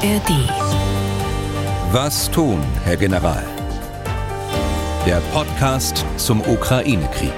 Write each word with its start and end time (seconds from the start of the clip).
ARD. 0.00 0.30
Was 1.90 2.30
tun, 2.30 2.62
Herr 2.84 2.96
General? 2.96 3.42
Der 5.04 5.20
Podcast 5.32 6.04
zum 6.16 6.40
Ukraine-Krieg. 6.40 7.32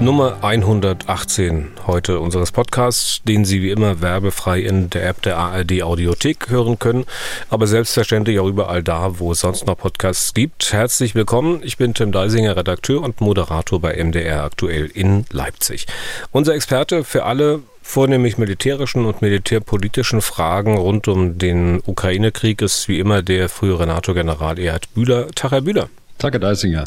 Nummer 0.00 0.38
118 0.42 1.72
heute 1.86 2.20
unseres 2.20 2.52
Podcasts, 2.52 3.22
den 3.24 3.44
Sie 3.44 3.60
wie 3.60 3.70
immer 3.70 4.00
werbefrei 4.00 4.60
in 4.60 4.88
der 4.88 5.06
App 5.08 5.20
der 5.20 5.36
ARD 5.36 5.82
Audiothek 5.82 6.48
hören 6.48 6.78
können, 6.78 7.04
aber 7.50 7.66
selbstverständlich 7.66 8.38
auch 8.38 8.46
überall 8.46 8.82
da, 8.82 9.18
wo 9.18 9.32
es 9.32 9.40
sonst 9.40 9.66
noch 9.66 9.76
Podcasts 9.76 10.32
gibt. 10.32 10.72
Herzlich 10.72 11.14
willkommen, 11.14 11.60
ich 11.62 11.76
bin 11.76 11.92
Tim 11.92 12.12
Deisinger, 12.12 12.56
Redakteur 12.56 13.02
und 13.02 13.20
Moderator 13.20 13.80
bei 13.80 14.02
MDR 14.02 14.44
aktuell 14.44 14.86
in 14.86 15.26
Leipzig. 15.32 15.86
Unser 16.30 16.54
Experte 16.54 17.04
für 17.04 17.24
alle 17.24 17.60
vornehmlich 17.86 18.36
militärischen 18.36 19.06
und 19.06 19.22
militärpolitischen 19.22 20.20
Fragen 20.20 20.76
rund 20.76 21.08
um 21.08 21.38
den 21.38 21.80
Ukraine-Krieg 21.86 22.60
ist 22.60 22.88
wie 22.88 22.98
immer 22.98 23.22
der 23.22 23.48
frühere 23.48 23.86
NATO-General 23.86 24.58
Erhard 24.58 24.92
Bühler. 24.92 25.28
Tag, 25.34 25.52
Herr 25.52 25.60
Bühler. 25.62 25.88
Tage 26.18 26.40
Deisinger. 26.40 26.84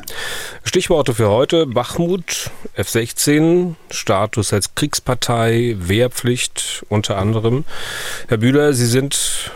Stichworte 0.64 1.14
für 1.14 1.30
heute: 1.30 1.66
Bachmut, 1.68 2.52
F-16, 2.74 3.76
Status 3.90 4.54
als 4.54 4.76
Kriegspartei, 4.76 5.76
Wehrpflicht 5.80 6.84
unter 6.90 7.18
anderem. 7.18 7.64
Herr 8.28 8.38
Bühler, 8.38 8.74
Sie 8.74 8.88
sind 8.88 9.52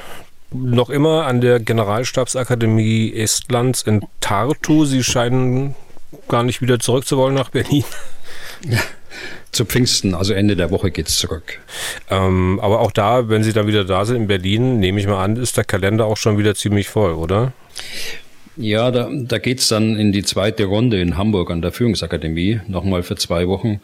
noch 0.51 0.89
immer 0.89 1.25
an 1.25 1.41
der 1.41 1.59
Generalstabsakademie 1.59 3.13
Estlands 3.15 3.81
in 3.81 4.05
Tartu. 4.21 4.85
Sie 4.85 5.03
scheinen 5.03 5.75
gar 6.29 6.43
nicht 6.43 6.61
wieder 6.61 6.79
zurück 6.79 7.05
zu 7.05 7.17
wollen 7.17 7.35
nach 7.35 7.49
Berlin. 7.49 7.83
Ja. 8.65 8.79
Zu 9.51 9.65
Pfingsten, 9.65 10.15
also 10.15 10.33
Ende 10.33 10.55
der 10.55 10.71
Woche 10.71 10.91
geht's 10.91 11.17
zurück. 11.17 11.59
Ähm, 12.09 12.59
aber 12.61 12.79
auch 12.79 12.91
da, 12.91 13.29
wenn 13.29 13.43
Sie 13.43 13.53
dann 13.53 13.67
wieder 13.67 13.85
da 13.85 14.05
sind 14.05 14.17
in 14.17 14.27
Berlin, 14.27 14.79
nehme 14.79 14.99
ich 14.99 15.07
mal 15.07 15.23
an, 15.23 15.35
ist 15.35 15.57
der 15.57 15.63
Kalender 15.63 16.05
auch 16.05 16.17
schon 16.17 16.37
wieder 16.37 16.55
ziemlich 16.55 16.89
voll, 16.89 17.13
oder? 17.13 17.53
Ja, 18.55 18.91
da, 18.91 19.09
da 19.11 19.37
geht's 19.39 19.67
dann 19.67 19.95
in 19.95 20.11
die 20.11 20.23
zweite 20.23 20.65
Runde 20.65 21.01
in 21.01 21.17
Hamburg 21.17 21.49
an 21.49 21.61
der 21.61 21.71
Führungsakademie, 21.71 22.61
nochmal 22.67 23.03
für 23.03 23.15
zwei 23.15 23.47
Wochen. 23.47 23.81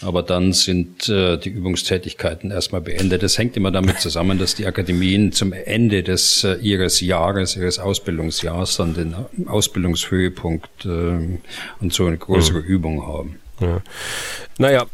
Aber 0.00 0.22
dann 0.22 0.52
sind 0.52 1.08
äh, 1.08 1.38
die 1.38 1.48
Übungstätigkeiten 1.48 2.52
erstmal 2.52 2.80
beendet. 2.80 3.22
Das 3.22 3.36
hängt 3.36 3.56
immer 3.56 3.72
damit 3.72 3.98
zusammen, 4.00 4.38
dass 4.38 4.54
die 4.54 4.66
Akademien 4.66 5.32
zum 5.32 5.52
Ende 5.52 6.04
des 6.04 6.44
äh, 6.44 6.54
ihres 6.60 7.00
Jahres, 7.00 7.56
ihres 7.56 7.80
Ausbildungsjahres 7.80 8.76
dann 8.76 8.94
den 8.94 9.14
Ausbildungshöhepunkt 9.48 10.84
äh, 10.84 11.38
und 11.80 11.92
so 11.92 12.06
eine 12.06 12.16
größere 12.16 12.60
mhm. 12.60 12.66
Übung 12.66 13.06
haben. 13.06 13.40
Ja. 13.60 13.82
Naja, 14.60 14.86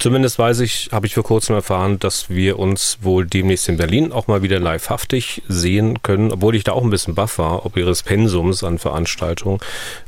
zumindest 0.00 0.36
weiß 0.36 0.60
ich, 0.60 0.90
habe 0.90 1.06
ich 1.06 1.14
vor 1.14 1.22
kurzem 1.22 1.54
erfahren, 1.54 2.00
dass 2.00 2.28
wir 2.28 2.58
uns 2.58 2.98
wohl 3.02 3.24
demnächst 3.24 3.68
in 3.68 3.76
Berlin 3.76 4.10
auch 4.10 4.26
mal 4.26 4.42
wieder 4.42 4.58
livehaftig 4.58 5.42
sehen 5.46 6.02
können, 6.02 6.32
obwohl 6.32 6.56
ich 6.56 6.64
da 6.64 6.72
auch 6.72 6.82
ein 6.82 6.90
bisschen 6.90 7.14
baff 7.14 7.38
war, 7.38 7.64
ob 7.64 7.76
ihres 7.76 8.02
Pensums 8.02 8.64
an 8.64 8.78
Veranstaltungen. 8.78 9.60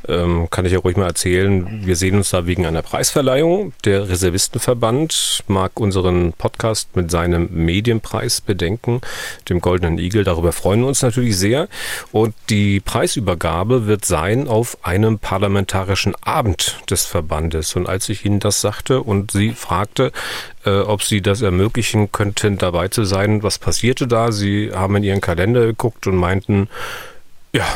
Ähm, 0.08 0.48
kann 0.50 0.64
ich 0.64 0.72
ja 0.72 0.78
ruhig 0.78 0.96
mal 0.96 1.06
erzählen. 1.06 1.82
Wir 1.84 1.96
sehen 1.96 2.16
uns 2.16 2.30
da 2.30 2.46
wegen 2.46 2.66
einer 2.66 2.82
Preisverleihung. 2.82 3.72
Der 3.84 4.08
Reservistenverband 4.08 5.44
mag 5.48 5.78
unseren 5.78 6.32
Podcast 6.32 6.96
mit 6.96 7.10
seinem 7.10 7.48
Medienpreis 7.52 8.40
bedenken, 8.40 9.00
dem 9.48 9.60
Goldenen 9.60 9.98
Igel. 9.98 10.24
Darüber 10.24 10.52
freuen 10.52 10.80
wir 10.80 10.88
uns 10.88 11.02
natürlich 11.02 11.36
sehr. 11.36 11.68
Und 12.12 12.34
die 12.48 12.80
Preisübergabe 12.80 13.86
wird 13.86 14.04
sein 14.04 14.48
auf 14.48 14.78
einem 14.82 15.18
parlamentarischen 15.18 16.14
Abend 16.22 16.78
des 16.90 17.04
Verbandes. 17.04 17.76
Und 17.76 17.88
als 17.88 18.08
ich 18.08 18.24
Ihnen 18.24 18.40
das 18.40 18.60
sagte, 18.60 19.02
und 19.02 19.30
sie 19.30 19.50
fragte, 19.50 20.12
äh, 20.64 20.80
ob 20.80 21.02
sie 21.02 21.20
das 21.22 21.42
ermöglichen 21.42 22.12
könnten, 22.12 22.58
dabei 22.58 22.88
zu 22.88 23.04
sein. 23.04 23.42
Was 23.42 23.58
passierte 23.58 24.06
da? 24.06 24.32
Sie 24.32 24.70
haben 24.72 24.96
in 24.96 25.02
ihren 25.02 25.20
Kalender 25.20 25.66
geguckt 25.66 26.06
und 26.06 26.16
meinten, 26.16 26.68
ja, 27.52 27.66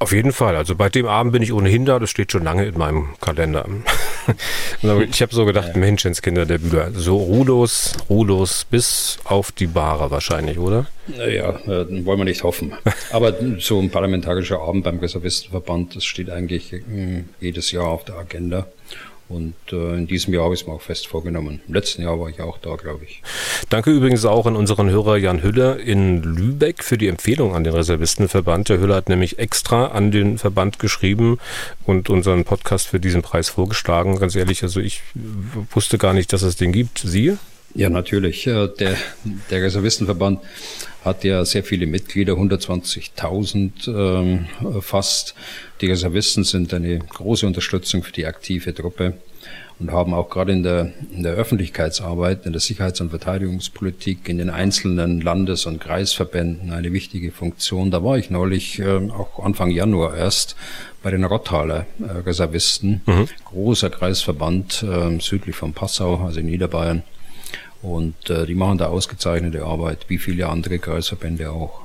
auf 0.00 0.12
jeden 0.12 0.32
Fall. 0.32 0.56
Also 0.56 0.74
bei 0.74 0.88
dem 0.88 1.06
Abend 1.06 1.32
bin 1.32 1.42
ich 1.42 1.52
ohnehin 1.52 1.84
da. 1.84 1.98
Das 1.98 2.08
steht 2.10 2.32
schon 2.32 2.42
lange 2.42 2.64
in 2.64 2.76
meinem 2.76 3.10
Kalender. 3.20 3.66
ich 4.82 5.22
habe 5.22 5.34
so 5.34 5.44
gedacht, 5.44 5.76
Menschenskinder 5.76 6.46
der 6.46 6.58
Bühler. 6.58 6.90
So 6.92 7.18
ruhlos, 7.18 7.96
ruhlos 8.08 8.64
bis 8.64 9.18
auf 9.24 9.52
die 9.52 9.66
Bahre 9.66 10.10
wahrscheinlich, 10.10 10.58
oder? 10.58 10.86
Naja, 11.06 11.50
äh, 11.66 12.04
wollen 12.06 12.18
wir 12.18 12.24
nicht 12.24 12.44
hoffen. 12.44 12.72
Aber 13.12 13.34
so 13.58 13.78
ein 13.78 13.90
parlamentarischer 13.90 14.60
Abend 14.60 14.84
beim 14.84 14.98
Reservistenverband, 14.98 15.96
das 15.96 16.04
steht 16.04 16.30
eigentlich 16.30 16.72
mh, 16.72 16.80
hm, 16.86 17.28
jedes 17.38 17.70
Jahr 17.70 17.88
auf 17.88 18.04
der 18.04 18.16
Agenda. 18.16 18.66
Und 19.30 19.54
äh, 19.70 19.94
in 19.94 20.08
diesem 20.08 20.34
Jahr 20.34 20.44
habe 20.44 20.54
ich 20.54 20.62
es 20.62 20.66
mir 20.66 20.72
auch 20.72 20.82
fest 20.82 21.06
vorgenommen. 21.06 21.60
Im 21.68 21.74
letzten 21.74 22.02
Jahr 22.02 22.18
war 22.18 22.28
ich 22.28 22.40
auch 22.40 22.58
da, 22.58 22.74
glaube 22.74 23.04
ich. 23.04 23.22
Danke 23.68 23.92
übrigens 23.92 24.24
auch 24.24 24.44
an 24.44 24.56
unseren 24.56 24.90
Hörer 24.90 25.18
Jan 25.18 25.44
Hüller 25.44 25.78
in 25.78 26.24
Lübeck 26.24 26.82
für 26.82 26.98
die 26.98 27.06
Empfehlung 27.06 27.54
an 27.54 27.62
den 27.62 27.72
Reservistenverband. 27.72 28.68
Der 28.68 28.80
Hüller 28.80 28.96
hat 28.96 29.08
nämlich 29.08 29.38
extra 29.38 29.86
an 29.86 30.10
den 30.10 30.36
Verband 30.36 30.80
geschrieben 30.80 31.38
und 31.86 32.10
unseren 32.10 32.44
Podcast 32.44 32.88
für 32.88 32.98
diesen 32.98 33.22
Preis 33.22 33.48
vorgeschlagen. 33.48 34.18
Ganz 34.18 34.34
ehrlich, 34.34 34.64
also 34.64 34.80
ich 34.80 35.00
wusste 35.70 35.96
gar 35.96 36.12
nicht, 36.12 36.32
dass 36.32 36.42
es 36.42 36.56
den 36.56 36.72
gibt. 36.72 36.98
Sie? 36.98 37.38
Ja, 37.74 37.88
natürlich. 37.88 38.44
Der, 38.44 38.68
der 38.68 39.62
Reservistenverband 39.62 40.40
hat 41.04 41.24
ja 41.24 41.44
sehr 41.44 41.64
viele 41.64 41.86
Mitglieder, 41.86 42.34
120.000 42.34 43.88
ähm, 43.88 44.46
fast. 44.80 45.34
Die 45.80 45.86
Reservisten 45.86 46.44
sind 46.44 46.74
eine 46.74 46.98
große 46.98 47.46
Unterstützung 47.46 48.02
für 48.02 48.12
die 48.12 48.26
aktive 48.26 48.74
Truppe 48.74 49.14
und 49.78 49.92
haben 49.92 50.12
auch 50.12 50.28
gerade 50.28 50.52
in 50.52 50.62
der, 50.62 50.92
in 51.10 51.22
der 51.22 51.32
Öffentlichkeitsarbeit, 51.32 52.44
in 52.44 52.52
der 52.52 52.60
Sicherheits- 52.60 53.00
und 53.00 53.10
Verteidigungspolitik, 53.10 54.28
in 54.28 54.36
den 54.36 54.50
einzelnen 54.50 55.22
Landes- 55.22 55.64
und 55.64 55.80
Kreisverbänden 55.80 56.70
eine 56.70 56.92
wichtige 56.92 57.32
Funktion. 57.32 57.90
Da 57.90 58.04
war 58.04 58.18
ich 58.18 58.28
neulich, 58.28 58.78
äh, 58.78 59.08
auch 59.10 59.42
Anfang 59.42 59.70
Januar 59.70 60.16
erst, 60.16 60.54
bei 61.02 61.10
den 61.10 61.24
Rottaler 61.24 61.86
äh, 61.98 62.10
Reservisten, 62.26 63.00
mhm. 63.06 63.26
großer 63.46 63.88
Kreisverband 63.88 64.82
äh, 64.82 65.18
südlich 65.18 65.56
von 65.56 65.72
Passau, 65.72 66.16
also 66.16 66.40
in 66.40 66.46
Niederbayern. 66.46 67.02
Und 67.82 68.28
äh, 68.28 68.46
die 68.46 68.54
machen 68.54 68.78
da 68.78 68.86
ausgezeichnete 68.86 69.64
Arbeit, 69.64 70.06
wie 70.08 70.18
viele 70.18 70.48
andere 70.48 70.78
Kreisverbände 70.78 71.50
auch. 71.50 71.80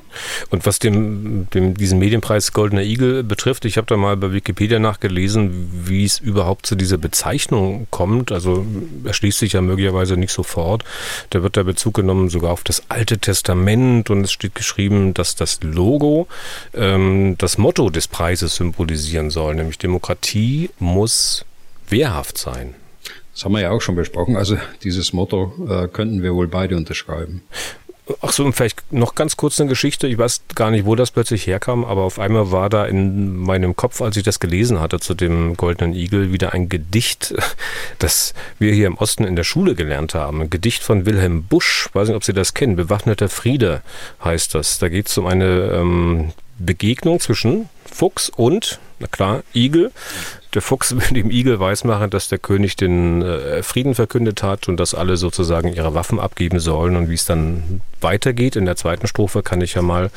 Und 0.50 0.66
was 0.66 0.80
dem, 0.80 1.48
dem 1.54 1.74
diesen 1.76 2.00
Medienpreis 2.00 2.54
Goldener 2.54 2.84
Igel 2.84 3.24
betrifft, 3.24 3.66
ich 3.66 3.78
habe 3.78 3.88
da 3.88 3.98
mal 3.98 4.18
bei 4.18 4.32
Wikipedia 4.32 4.80
nachgelesen, 4.80 5.70
wie 5.86 6.06
es 6.06 6.20
überhaupt 6.20 6.66
zu 6.66 6.76
dieser 6.76 6.98
Bezeichnung 6.98 7.88
kommt. 7.92 8.32
Also 8.32 8.66
erschließt 9.04 9.40
sich 9.40 9.54
ja 9.54 9.62
möglicherweise 9.62 10.18
nicht 10.18 10.32
sofort. 10.32 10.84
Da 11.32 11.44
wird 11.44 11.56
der 11.56 11.64
Bezug 11.64 11.96
genommen 11.96 12.30
sogar 12.30 12.52
auf 12.52 12.64
das 12.64 12.84
Alte 12.90 13.18
Testament 13.18 14.10
und 14.10 14.24
es 14.24 14.32
steht 14.32 14.56
geschrieben, 14.56 15.14
dass 15.14 15.36
das 15.36 15.60
Logo 15.64 16.28
ähm, 16.74 17.36
das 17.38 17.58
Motto 17.58 17.90
des 17.90 18.08
Preises 18.08 18.56
symbolisieren 18.56 19.30
soll, 19.30 19.56
nämlich 19.56 19.78
Demokratie 19.78 20.70
muss 20.80 21.46
wehrhaft 21.90 22.38
sein. 22.38 22.76
Das 23.36 23.44
haben 23.44 23.52
wir 23.52 23.62
ja 23.62 23.72
auch 23.72 23.82
schon 23.82 23.96
besprochen. 23.96 24.38
Also 24.38 24.58
dieses 24.82 25.12
Motto 25.12 25.54
äh, 25.70 25.90
könnten 25.90 26.24
wir 26.24 26.34
wohl 26.34 26.48
beide 26.48 26.78
unterschreiben. 26.78 27.44
Ach 28.22 28.32
so, 28.32 28.46
und 28.46 28.54
vielleicht 28.54 28.94
noch 28.94 29.16
ganz 29.16 29.36
kurz 29.36 29.60
eine 29.60 29.68
Geschichte. 29.68 30.08
Ich 30.08 30.18
weiß 30.18 30.44
gar 30.54 30.72
nicht, 30.72 30.86
wo 30.86 30.96
das 30.96 31.12
plötzlich 31.12 31.46
herkam, 31.46 31.84
aber 31.84 32.04
auf 32.04 32.18
einmal 32.18 32.52
war 32.52 32.70
da 32.70 32.86
in 32.86 33.36
meinem 33.36 33.76
Kopf, 33.76 34.02
als 34.02 34.16
ich 34.16 34.24
das 34.24 34.40
gelesen 34.40 34.80
hatte 34.80 35.02
zu 35.02 35.16
dem 35.16 35.58
Goldenen 35.58 35.94
Igel, 35.94 36.32
wieder 36.32 36.54
ein 36.54 36.70
Gedicht, 36.70 37.36
das 38.00 38.34
wir 38.58 38.74
hier 38.74 38.88
im 38.88 38.96
Osten 38.96 39.26
in 39.26 39.36
der 39.36 39.44
Schule 39.44 39.76
gelernt 39.76 40.14
haben. 40.14 40.42
Ein 40.42 40.50
Gedicht 40.50 40.82
von 40.82 41.06
Wilhelm 41.06 41.44
Busch. 41.44 41.88
Ich 41.90 41.96
weiß 41.96 42.08
nicht, 42.08 42.16
ob 42.16 42.24
Sie 42.24 42.34
das 42.34 42.54
kennen. 42.54 42.78
Bewaffneter 42.78 43.28
Friede 43.28 43.82
heißt 44.24 44.56
das. 44.56 44.80
Da 44.80 44.88
geht 44.88 45.08
es 45.08 45.18
um 45.18 45.26
eine 45.26 45.72
ähm, 45.74 46.32
Begegnung 46.58 47.20
zwischen 47.20 47.70
Fuchs 47.92 48.30
und, 48.30 48.80
na 49.00 49.08
klar, 49.08 49.44
Igel. 49.54 49.92
Der 50.54 50.62
Fuchs 50.62 50.96
will 50.96 51.08
dem 51.10 51.32
Igel 51.32 51.60
weismachen, 51.60 52.10
dass 52.10 52.30
der 52.30 52.40
König 52.40 52.76
den 52.76 53.22
äh, 53.22 53.64
Frieden 53.64 53.96
verkündet 53.96 54.44
hat 54.44 54.68
und 54.68 54.78
dass 54.78 54.94
alle 54.94 55.18
sozusagen 55.18 55.74
ihre 55.74 55.94
Waffen 55.94 56.20
abgeben 56.20 56.60
sollen. 56.60 56.96
Und 56.96 57.10
wie 57.10 57.16
es 57.16 57.26
dann 57.26 57.82
weitergeht 58.02 58.56
in 58.56 58.66
der 58.66 58.76
zweiten 58.76 59.08
Strophe, 59.08 59.44
kann 59.44 59.62
ich 59.62 59.74
ja 59.74 59.82
mal, 59.82 60.12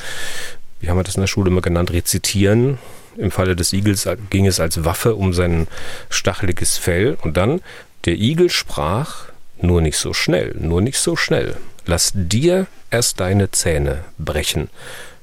wie 0.80 0.88
haben 0.88 0.98
wir 0.98 1.04
das 1.04 1.16
in 1.16 1.22
der 1.22 1.28
Schule 1.28 1.50
immer 1.50 1.62
genannt, 1.62 1.92
rezitieren. 1.92 2.78
Im 3.16 3.32
Falle 3.32 3.56
des 3.56 3.72
Igels 3.72 4.08
ging 4.30 4.46
es 4.46 4.60
als 4.60 4.84
Waffe 4.84 5.16
um 5.16 5.32
sein 5.32 5.66
stacheliges 6.08 6.78
Fell. 6.78 7.18
Und 7.22 7.36
dann, 7.36 7.60
der 8.04 8.14
Igel 8.14 8.48
sprach, 8.48 9.24
nur 9.60 9.80
nicht 9.80 9.98
so 9.98 10.14
schnell, 10.14 10.54
nur 10.58 10.80
nicht 10.80 10.98
so 10.98 11.16
schnell. 11.16 11.56
Lass 11.84 12.12
dir 12.14 12.66
erst 12.90 13.18
deine 13.18 13.50
Zähne 13.50 14.04
brechen. 14.18 14.68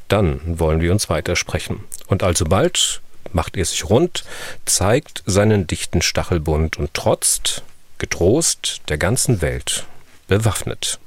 Dann 0.08 0.42
wollen 0.46 0.82
wir 0.82 0.92
uns 0.92 1.10
weitersprechen. 1.10 1.84
Und 2.08 2.22
alsobald 2.22 3.02
macht 3.36 3.58
er 3.58 3.66
sich 3.66 3.88
rund, 3.88 4.24
zeigt 4.66 5.22
seinen 5.28 5.68
dichten 5.68 6.02
Stachelbund 6.02 6.78
und 6.78 6.94
trotzt, 6.94 7.62
getrost 8.00 8.82
der 8.90 8.98
ganzen 8.98 9.42
Welt, 9.42 9.86
bewaffnet, 10.28 11.00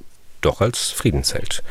doch 0.42 0.60
als 0.60 0.90
Friedensheld. 0.90 1.62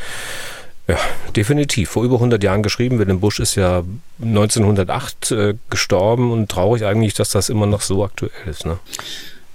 Ja, 0.88 0.98
definitiv. 1.36 1.90
Vor 1.90 2.04
über 2.06 2.16
100 2.16 2.42
Jahren 2.42 2.64
geschrieben. 2.64 2.98
Willem 2.98 3.20
Busch 3.20 3.42
ist 3.42 3.56
ja 3.56 3.84
1908 4.22 5.32
äh, 5.32 5.56
gestorben 5.70 6.32
und 6.32 6.50
traurig 6.50 6.86
eigentlich, 6.86 7.14
dass 7.14 7.30
das 7.30 7.50
immer 7.50 7.66
noch 7.66 7.82
so 7.82 8.06
aktuell 8.06 8.32
ist. 8.50 8.66
Ne? 8.66 8.80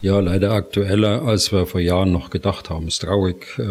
Ja, 0.03 0.21
leider 0.21 0.53
aktueller, 0.53 1.23
als 1.23 1.51
wir 1.51 1.67
vor 1.67 1.81
Jahren 1.81 2.13
noch 2.13 2.29
gedacht 2.29 2.69
haben. 2.69 2.87
Es 2.87 2.95
ist 2.95 3.03
traurig 3.03 3.59
äh, 3.59 3.63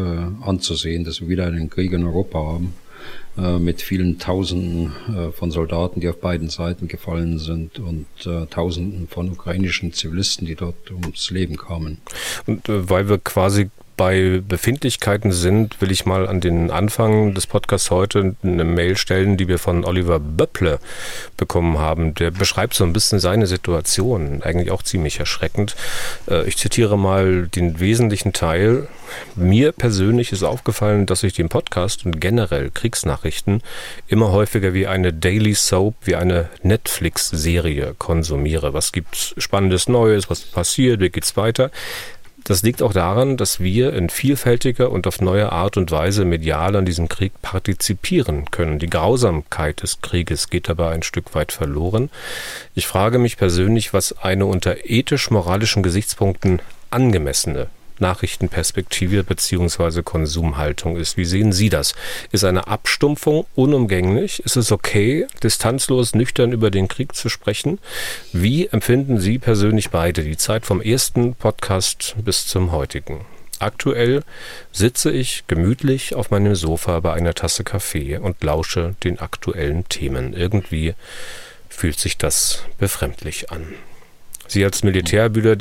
anzusehen, 0.43 1.03
dass 1.03 1.21
wir 1.21 1.29
wieder 1.29 1.45
einen 1.45 1.69
Krieg 1.69 1.91
in 1.91 2.03
Europa 2.03 2.39
haben 2.39 2.73
mit 3.59 3.81
vielen 3.81 4.19
Tausenden 4.19 4.93
äh, 5.13 5.31
von 5.31 5.51
Soldaten, 5.51 5.99
die 5.99 6.09
auf 6.09 6.19
beiden 6.19 6.49
Seiten 6.49 6.87
gefallen 6.87 7.39
sind 7.39 7.79
und 7.79 8.05
äh, 8.25 8.45
Tausenden 8.47 9.07
von 9.07 9.29
ukrainischen 9.31 9.93
Zivilisten, 9.93 10.47
die 10.47 10.55
dort 10.55 10.91
ums 10.91 11.29
Leben 11.31 11.57
kamen. 11.57 11.97
Und 12.45 12.69
äh, 12.69 12.89
weil 12.89 13.09
wir 13.09 13.17
quasi 13.17 13.69
bei 13.97 14.41
Befindlichkeiten 14.47 15.31
sind, 15.31 15.81
will 15.81 15.91
ich 15.91 16.05
mal 16.05 16.27
an 16.27 16.41
den 16.41 16.71
Anfang 16.71 17.33
des 17.33 17.47
Podcasts 17.47 17.91
heute 17.91 18.35
eine 18.43 18.63
Mail 18.63 18.97
stellen, 18.97 19.37
die 19.37 19.47
wir 19.47 19.59
von 19.59 19.85
Oliver 19.85 20.19
Böpple 20.19 20.79
bekommen 21.37 21.77
haben. 21.79 22.13
Der 22.15 22.31
beschreibt 22.31 22.73
so 22.73 22.83
ein 22.83 22.93
bisschen 22.93 23.19
seine 23.19 23.47
Situation, 23.47 24.41
eigentlich 24.43 24.71
auch 24.71 24.83
ziemlich 24.83 25.19
erschreckend. 25.19 25.75
Äh, 26.29 26.47
ich 26.47 26.57
zitiere 26.57 26.97
mal 26.97 27.47
den 27.47 27.79
wesentlichen 27.79 28.33
Teil. 28.33 28.87
Mir 29.35 29.71
persönlich 29.71 30.31
ist 30.31 30.43
aufgefallen, 30.43 31.05
dass 31.05 31.23
ich 31.23 31.33
den 31.33 31.49
Podcast 31.49 32.05
und 32.05 32.21
generell 32.21 32.71
Kriegsnachrichten 32.71 33.61
immer 34.07 34.31
häufiger 34.31 34.73
wie 34.73 34.87
eine 34.87 35.13
Daily 35.13 35.53
Soap, 35.53 35.95
wie 36.05 36.15
eine 36.15 36.49
Netflix-Serie 36.63 37.95
konsumiere. 37.97 38.73
Was 38.73 38.91
gibt's 38.91 39.33
Spannendes 39.37 39.87
Neues? 39.87 40.29
Was 40.29 40.41
passiert? 40.41 41.01
Wie 41.01 41.09
geht's 41.09 41.35
weiter? 41.37 41.71
Das 42.51 42.63
liegt 42.63 42.81
auch 42.81 42.91
daran, 42.91 43.37
dass 43.37 43.61
wir 43.61 43.93
in 43.93 44.09
vielfältiger 44.09 44.91
und 44.91 45.07
auf 45.07 45.21
neue 45.21 45.53
Art 45.53 45.77
und 45.77 45.89
Weise 45.89 46.25
medial 46.25 46.75
an 46.75 46.83
diesem 46.83 47.07
Krieg 47.07 47.31
partizipieren 47.41 48.51
können. 48.51 48.77
Die 48.77 48.89
Grausamkeit 48.89 49.81
des 49.83 50.01
Krieges 50.01 50.49
geht 50.49 50.67
dabei 50.67 50.89
ein 50.89 51.01
Stück 51.01 51.33
weit 51.33 51.53
verloren. 51.53 52.09
Ich 52.75 52.87
frage 52.87 53.19
mich 53.19 53.37
persönlich, 53.37 53.93
was 53.93 54.17
eine 54.17 54.47
unter 54.47 54.83
ethisch-moralischen 54.83 55.81
Gesichtspunkten 55.81 56.61
angemessene 56.89 57.69
Nachrichtenperspektive 58.01 59.23
bzw. 59.23 60.01
Konsumhaltung 60.01 60.97
ist. 60.97 61.17
Wie 61.17 61.25
sehen 61.25 61.51
Sie 61.51 61.69
das? 61.69 61.95
Ist 62.31 62.43
eine 62.43 62.67
Abstumpfung 62.67 63.45
unumgänglich? 63.55 64.43
Ist 64.43 64.57
es 64.57 64.71
okay, 64.71 65.27
distanzlos, 65.43 66.15
nüchtern 66.15 66.51
über 66.51 66.71
den 66.71 66.87
Krieg 66.87 67.15
zu 67.15 67.29
sprechen? 67.29 67.79
Wie 68.33 68.67
empfinden 68.67 69.19
Sie 69.19 69.39
persönlich 69.39 69.89
beide 69.89 70.23
die 70.23 70.37
Zeit 70.37 70.65
vom 70.65 70.81
ersten 70.81 71.35
Podcast 71.35 72.15
bis 72.23 72.47
zum 72.47 72.71
heutigen? 72.71 73.25
Aktuell 73.59 74.23
sitze 74.71 75.11
ich 75.11 75.43
gemütlich 75.45 76.15
auf 76.15 76.31
meinem 76.31 76.55
Sofa 76.55 76.99
bei 76.99 77.13
einer 77.13 77.35
Tasse 77.35 77.63
Kaffee 77.63 78.17
und 78.17 78.43
lausche 78.43 78.95
den 79.03 79.19
aktuellen 79.19 79.87
Themen. 79.87 80.33
Irgendwie 80.33 80.95
fühlt 81.69 81.99
sich 81.99 82.17
das 82.17 82.63
befremdlich 82.79 83.51
an. 83.51 83.67
Sie 84.51 84.65
als 84.65 84.83
Militärbüder, 84.83 85.55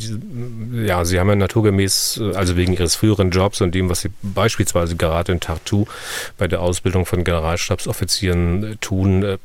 ja, 0.85 1.05
Sie 1.05 1.21
haben 1.21 1.29
ja 1.29 1.37
naturgemäß, 1.37 2.21
also 2.35 2.57
wegen 2.57 2.73
Ihres 2.73 2.97
früheren 2.97 3.31
Jobs 3.31 3.61
und 3.61 3.75
dem, 3.75 3.89
was 3.89 4.01
Sie 4.01 4.11
beispielsweise 4.23 4.97
gerade 4.97 5.33
in 5.33 5.41
Tartu 5.41 5.87
bei 6.39 6.49
der 6.49 6.61
Ausbildung 6.61 7.07
von 7.07 7.23
Generalstabsoffizieren 7.23 8.79
tun, 8.81 9.23
äh, 9.23 9.39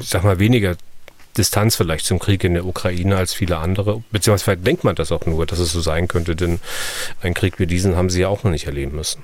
ich 0.00 0.08
sag 0.08 0.24
mal, 0.24 0.38
weniger 0.38 0.76
Distanz 1.36 1.76
vielleicht 1.76 2.06
zum 2.06 2.18
Krieg 2.18 2.44
in 2.44 2.54
der 2.54 2.66
Ukraine 2.66 3.16
als 3.16 3.34
viele 3.34 3.58
andere. 3.58 4.02
Beziehungsweise 4.10 4.44
vielleicht 4.44 4.66
denkt 4.66 4.84
man 4.84 4.94
das 4.94 5.12
auch 5.12 5.26
nur, 5.26 5.46
dass 5.46 5.58
es 5.58 5.72
so 5.72 5.80
sein 5.80 6.08
könnte, 6.08 6.36
denn 6.36 6.58
einen 7.20 7.34
Krieg 7.34 7.58
wie 7.58 7.66
diesen 7.66 7.96
haben 7.96 8.10
Sie 8.10 8.20
ja 8.20 8.28
auch 8.28 8.44
noch 8.44 8.50
nicht 8.50 8.66
erleben 8.66 8.96
müssen. 8.96 9.22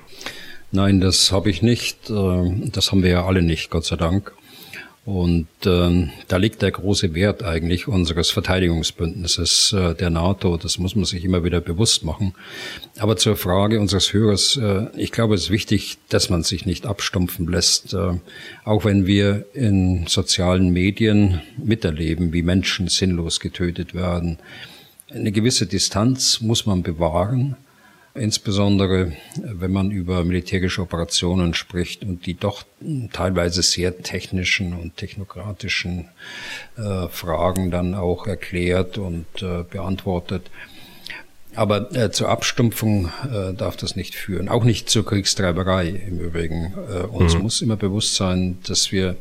Nein, 0.73 1.01
das 1.01 1.33
habe 1.33 1.49
ich 1.49 1.63
nicht. 1.63 2.11
Äh, 2.11 2.71
das 2.71 2.93
haben 2.93 3.03
wir 3.03 3.11
ja 3.11 3.25
alle 3.25 3.43
nicht, 3.43 3.71
Gott 3.71 3.87
sei 3.87 3.97
Dank. 3.97 4.33
Und 5.09 5.49
ähm, 5.65 6.11
da 6.29 6.37
liegt 6.37 6.61
der 6.61 6.71
große 6.71 7.15
Wert 7.15 7.43
eigentlich 7.43 7.89
unseres 7.89 8.31
Verteidigungsbündnisses 8.31 9.73
äh, 9.73 9.95
der 9.95 10.11
NATO. 10.11 10.59
Das 10.59 10.77
muss 10.77 10.95
man 10.95 11.07
sich 11.07 11.25
immer 11.25 11.45
wieder 11.45 11.63
bewusst 11.63 12.05
machen. 12.05 12.35
Aber 12.99 13.17
zur 13.17 13.35
Frage 13.35 13.81
unseres 13.81 14.13
Hörers, 14.13 14.59
äh, 14.59 14.89
ich 14.99 15.11
glaube, 15.11 15.35
es 15.35 15.45
ist 15.45 15.51
wichtig, 15.51 15.97
dass 16.11 16.29
man 16.29 16.43
sich 16.43 16.67
nicht 16.67 16.85
abstumpfen 16.85 17.49
lässt. 17.49 17.95
Äh, 17.95 18.19
auch 18.67 18.85
wenn 18.85 19.07
wir 19.07 19.47
in 19.55 20.07
sozialen 20.09 20.75
Medien 20.75 21.41
miterleben, 21.57 22.35
wie 22.35 22.43
Menschen 22.43 22.89
sinnlos 22.89 23.41
getötet 23.41 23.95
werden. 23.95 24.39
Eine 25.09 25.33
gewisse 25.33 25.65
Distanz 25.65 26.43
muss 26.43 26.67
man 26.67 26.83
bewahren 26.83 27.57
insbesondere 28.15 29.13
wenn 29.37 29.73
man 29.73 29.91
über 29.91 30.25
militärische 30.25 30.83
Operationen 30.83 31.55
spricht 31.55 32.03
und 32.03 32.27
die 32.27 32.35
doch 32.35 32.65
teilweise 33.13 33.63
sehr 33.63 34.03
technischen 34.03 34.75
und 34.75 34.97
technokratischen 34.97 36.09
äh, 36.77 37.09
Fragen 37.09 37.71
dann 37.71 37.95
auch 37.95 38.27
erklärt 38.27 38.99
und 38.99 39.27
äh, 39.43 39.65
beantwortet. 39.69 40.51
Aber 41.55 41.95
äh, 41.95 42.11
zur 42.13 42.29
Abstumpfung 42.29 43.11
äh, 43.33 43.53
darf 43.55 43.77
das 43.77 43.97
nicht 43.97 44.15
führen, 44.15 44.49
auch 44.49 44.65
nicht 44.65 44.89
zur 44.91 45.05
Kriegstreiberei 45.05 45.89
im 45.89 46.21
Übrigen. 46.21 46.75
Äh, 46.89 47.07
uns 47.07 47.35
mhm. 47.35 47.43
muss 47.43 47.63
immer 47.63 47.77
bewusst 47.77 48.15
sein, 48.15 48.59
dass 48.67 48.93
wir, 48.93 49.17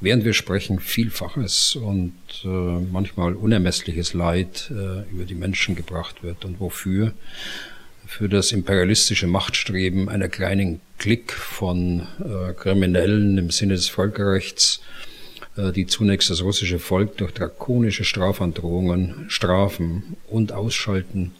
während 0.00 0.24
wir 0.24 0.32
sprechen, 0.32 0.80
Vielfaches 0.80 1.76
und 1.76 2.14
äh, 2.44 2.48
manchmal 2.48 3.34
unermessliches 3.34 4.14
Leid 4.14 4.70
äh, 4.70 5.08
über 5.12 5.24
die 5.26 5.34
Menschen 5.34 5.76
gebracht 5.76 6.22
wird 6.22 6.44
und 6.44 6.60
wofür 6.60 7.12
für 8.06 8.28
das 8.28 8.52
imperialistische 8.52 9.26
Machtstreben 9.26 10.08
einer 10.08 10.28
kleinen 10.28 10.80
Klick 10.98 11.32
von 11.32 12.06
äh, 12.20 12.52
Kriminellen 12.54 13.36
im 13.36 13.50
Sinne 13.50 13.74
des 13.74 13.88
Völkerrechts, 13.88 14.80
äh, 15.56 15.72
die 15.72 15.86
zunächst 15.86 16.30
das 16.30 16.42
russische 16.42 16.78
Volk 16.78 17.16
durch 17.18 17.32
drakonische 17.32 18.04
Strafandrohungen, 18.04 19.26
Strafen 19.28 20.16
und 20.28 20.52
Ausschalten 20.52 21.32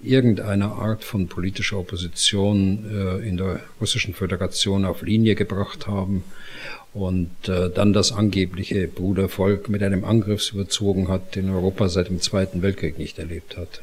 irgendeiner 0.00 0.72
Art 0.72 1.02
von 1.02 1.28
politischer 1.28 1.78
Opposition 1.78 2.84
äh, 2.90 3.28
in 3.28 3.36
der 3.36 3.60
russischen 3.80 4.14
Föderation 4.14 4.84
auf 4.84 5.02
Linie 5.02 5.34
gebracht 5.34 5.86
haben 5.86 6.24
und 6.94 7.30
äh, 7.48 7.70
dann 7.70 7.92
das 7.92 8.12
angebliche 8.12 8.88
Brudervolk 8.88 9.68
mit 9.68 9.82
einem 9.82 10.04
Angriff 10.04 10.52
überzogen 10.52 11.08
hat, 11.08 11.36
den 11.36 11.50
Europa 11.50 11.88
seit 11.88 12.08
dem 12.08 12.20
Zweiten 12.20 12.62
Weltkrieg 12.62 12.98
nicht 12.98 13.18
erlebt 13.18 13.56
hat. 13.56 13.82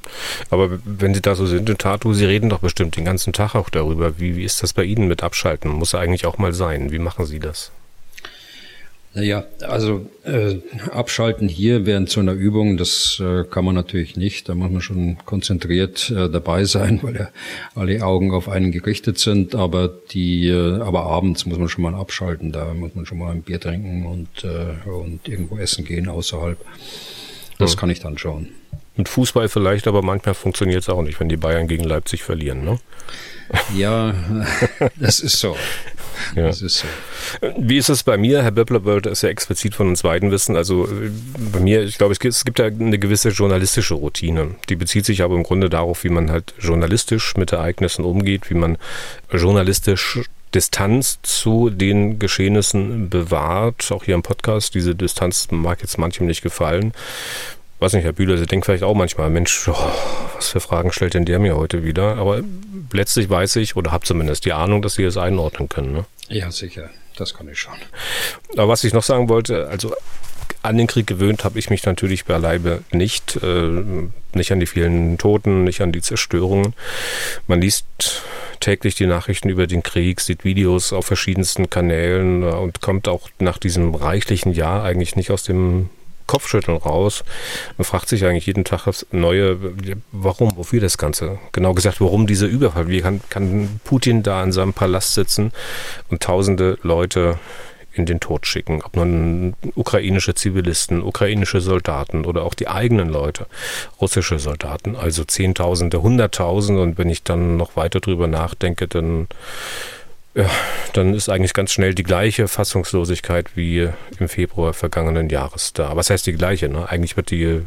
Aber 0.49 0.79
wenn 0.83 1.13
Sie 1.13 1.21
da 1.21 1.35
so 1.35 1.45
sind 1.45 1.69
in 1.69 1.77
Tatu, 1.77 2.13
Sie 2.13 2.25
reden 2.25 2.49
doch 2.49 2.59
bestimmt 2.59 2.97
den 2.97 3.05
ganzen 3.05 3.31
Tag 3.31 3.55
auch 3.55 3.69
darüber. 3.69 4.19
Wie, 4.19 4.35
wie 4.35 4.43
ist 4.43 4.63
das 4.63 4.73
bei 4.73 4.83
Ihnen 4.83 5.07
mit 5.07 5.23
Abschalten? 5.23 5.71
Muss 5.71 5.95
eigentlich 5.95 6.25
auch 6.25 6.37
mal 6.37 6.53
sein. 6.53 6.91
Wie 6.91 6.99
machen 6.99 7.25
Sie 7.25 7.39
das? 7.39 7.71
Naja, 9.15 9.45
also 9.61 10.09
äh, 10.25 10.57
abschalten 10.91 11.47
hier 11.47 11.85
während 11.85 12.09
so 12.09 12.19
einer 12.19 12.33
Übung, 12.33 12.75
das 12.75 13.21
äh, 13.23 13.45
kann 13.45 13.63
man 13.63 13.73
natürlich 13.73 14.17
nicht. 14.17 14.49
Da 14.49 14.55
muss 14.55 14.69
man 14.69 14.81
schon 14.81 15.17
konzentriert 15.25 16.09
äh, 16.09 16.29
dabei 16.29 16.65
sein, 16.65 16.99
weil 17.01 17.15
ja 17.15 17.29
alle 17.75 18.03
Augen 18.03 18.33
auf 18.33 18.49
einen 18.49 18.73
gerichtet 18.73 19.17
sind. 19.17 19.55
Aber 19.55 19.87
die, 19.87 20.49
äh, 20.49 20.81
aber 20.81 21.03
abends 21.03 21.45
muss 21.45 21.57
man 21.57 21.69
schon 21.69 21.83
mal 21.83 21.95
abschalten. 21.95 22.51
Da 22.51 22.73
muss 22.73 22.93
man 22.93 23.05
schon 23.05 23.19
mal 23.19 23.31
ein 23.31 23.41
Bier 23.41 23.61
trinken 23.61 24.05
und 24.05 24.43
äh, 24.43 24.89
und 24.89 25.25
irgendwo 25.29 25.57
essen 25.57 25.85
gehen 25.85 26.09
außerhalb. 26.09 26.57
Das 27.57 27.75
ja. 27.75 27.79
kann 27.79 27.89
ich 27.89 28.01
dann 28.01 28.17
schon. 28.17 28.49
Mit 28.97 29.07
Fußball 29.07 29.47
vielleicht, 29.47 29.87
aber 29.87 30.01
manchmal 30.01 30.35
funktioniert 30.35 30.81
es 30.81 30.89
auch 30.89 31.01
nicht, 31.01 31.21
wenn 31.21 31.29
die 31.29 31.37
Bayern 31.37 31.67
gegen 31.67 31.85
Leipzig 31.85 32.23
verlieren, 32.23 32.65
ne? 32.65 32.79
Ja, 33.75 34.13
das 34.99 35.19
ist 35.19 35.39
so. 35.39 35.55
Ja. 36.35 36.47
Das 36.47 36.61
ist 36.61 36.79
so. 36.79 36.87
Wie 37.57 37.77
ist 37.77 37.89
es 37.89 38.03
bei 38.03 38.17
mir? 38.17 38.43
Herr 38.43 38.51
Böppler 38.51 38.83
wollte 38.83 39.09
es 39.09 39.21
ja 39.21 39.29
explizit 39.29 39.75
von 39.75 39.87
uns 39.87 40.03
beiden 40.03 40.31
wissen. 40.31 40.55
Also 40.55 40.87
bei 41.53 41.59
mir, 41.59 41.83
ich 41.83 41.97
glaube, 41.97 42.13
es 42.13 42.19
gibt, 42.19 42.33
es 42.33 42.45
gibt 42.45 42.59
ja 42.59 42.65
eine 42.65 42.99
gewisse 42.99 43.29
journalistische 43.29 43.93
Routine. 43.93 44.55
Die 44.69 44.75
bezieht 44.75 45.05
sich 45.05 45.21
aber 45.21 45.35
im 45.35 45.43
Grunde 45.43 45.69
darauf, 45.69 46.03
wie 46.03 46.09
man 46.09 46.31
halt 46.31 46.53
journalistisch 46.59 47.35
mit 47.37 47.51
Ereignissen 47.51 48.05
umgeht, 48.05 48.49
wie 48.49 48.55
man 48.55 48.77
journalistisch 49.31 50.19
Distanz 50.53 51.19
zu 51.21 51.69
den 51.69 52.17
Geschehnissen 52.17 53.09
bewahrt. 53.09 53.91
Auch 53.91 54.03
hier 54.03 54.15
im 54.15 54.23
Podcast, 54.23 54.73
diese 54.73 54.95
Distanz 54.95 55.47
mag 55.51 55.81
jetzt 55.81 55.97
manchem 55.97 56.27
nicht 56.27 56.41
gefallen 56.41 56.93
weiß 57.79 57.93
nicht, 57.93 58.03
Herr 58.03 58.13
Bühler, 58.13 58.37
Sie 58.37 58.45
denken 58.45 58.65
vielleicht 58.65 58.83
auch 58.83 58.93
manchmal, 58.93 59.29
Mensch, 59.29 59.67
oh, 59.67 59.75
was 60.35 60.49
für 60.49 60.59
Fragen 60.59 60.91
stellt 60.91 61.13
denn 61.13 61.25
der 61.25 61.39
mir 61.39 61.55
heute 61.55 61.83
wieder? 61.83 62.17
Aber 62.17 62.41
letztlich 62.91 63.29
weiß 63.29 63.57
ich 63.57 63.75
oder 63.75 63.91
habe 63.91 64.05
zumindest 64.05 64.45
die 64.45 64.53
Ahnung, 64.53 64.81
dass 64.81 64.95
Sie 64.95 65.03
es 65.03 65.17
einordnen 65.17 65.69
können. 65.69 65.93
Ne? 65.93 66.05
Ja, 66.29 66.51
sicher. 66.51 66.89
Das 67.17 67.33
kann 67.33 67.47
ich 67.47 67.59
schon. 67.59 67.73
Aber 68.53 68.67
was 68.67 68.83
ich 68.83 68.93
noch 68.93 69.03
sagen 69.03 69.29
wollte, 69.29 69.67
also 69.67 69.93
an 70.61 70.77
den 70.77 70.87
Krieg 70.87 71.07
gewöhnt 71.07 71.43
habe 71.43 71.59
ich 71.59 71.69
mich 71.69 71.85
natürlich 71.85 72.25
beileibe 72.25 72.83
nicht. 72.91 73.37
Äh, 73.41 74.09
nicht 74.33 74.51
an 74.51 74.59
die 74.59 74.65
vielen 74.65 75.17
Toten, 75.17 75.63
nicht 75.63 75.81
an 75.81 75.91
die 75.91 76.01
Zerstörungen. 76.01 76.73
Man 77.47 77.61
liest 77.61 77.85
täglich 78.59 78.95
die 78.95 79.05
Nachrichten 79.05 79.49
über 79.49 79.67
den 79.67 79.83
Krieg, 79.83 80.19
sieht 80.21 80.43
Videos 80.43 80.93
auf 80.93 81.05
verschiedensten 81.05 81.69
Kanälen 81.69 82.43
äh, 82.43 82.47
und 82.47 82.81
kommt 82.81 83.07
auch 83.07 83.29
nach 83.39 83.57
diesem 83.57 83.95
reichlichen 83.95 84.53
Jahr 84.53 84.83
eigentlich 84.83 85.15
nicht 85.15 85.31
aus 85.31 85.43
dem 85.43 85.89
Kopfschütteln 86.27 86.77
raus. 86.77 87.23
Man 87.77 87.85
fragt 87.85 88.09
sich 88.09 88.25
eigentlich 88.25 88.47
jeden 88.47 88.65
Tag 88.65 88.85
das 88.85 89.05
Neue, 89.11 89.57
warum, 90.11 90.57
wofür 90.57 90.81
das 90.81 90.97
Ganze? 90.97 91.39
Genau 91.51 91.73
gesagt, 91.73 92.01
warum 92.01 92.27
dieser 92.27 92.47
Überfall? 92.47 92.87
Wie 92.87 93.01
kann, 93.01 93.21
kann 93.29 93.79
Putin 93.83 94.23
da 94.23 94.43
in 94.43 94.51
seinem 94.51 94.73
Palast 94.73 95.13
sitzen 95.13 95.51
und 96.09 96.21
tausende 96.21 96.77
Leute 96.81 97.39
in 97.95 98.05
den 98.05 98.19
Tod 98.19 98.45
schicken. 98.45 98.81
Ob 98.83 98.95
nun 98.95 99.55
ukrainische 99.75 100.35
Zivilisten, 100.35 101.01
ukrainische 101.01 101.61
Soldaten 101.61 102.25
oder 102.25 102.43
auch 102.43 102.53
die 102.53 102.67
eigenen 102.67 103.09
Leute, 103.09 103.47
russische 104.01 104.39
Soldaten, 104.39 104.95
also 104.95 105.23
Zehntausende, 105.23 106.01
Hunderttausende. 106.01 106.81
Und 106.81 106.97
wenn 106.97 107.09
ich 107.09 107.23
dann 107.23 107.57
noch 107.57 107.75
weiter 107.75 107.99
drüber 107.99 108.27
nachdenke, 108.27 108.87
dann 108.87 109.27
ja, 110.35 110.49
dann 110.91 111.13
ist 111.13 111.29
eigentlich 111.29 111.53
ganz 111.53 111.71
schnell 111.71 111.95
die 111.95 112.03
gleiche 112.03 112.49
Fassungslosigkeit 112.49 113.55
wie 113.55 113.89
im 114.19 114.27
Februar 114.27 114.73
vergangenen 114.73 115.29
Jahres 115.29 115.71
da. 115.71 115.95
Was 115.95 116.09
heißt 116.09 116.27
die 116.27 116.33
gleiche? 116.33 116.67
Ne? 116.67 116.87
Eigentlich 116.89 117.15
wird 117.15 117.31
die 117.31 117.61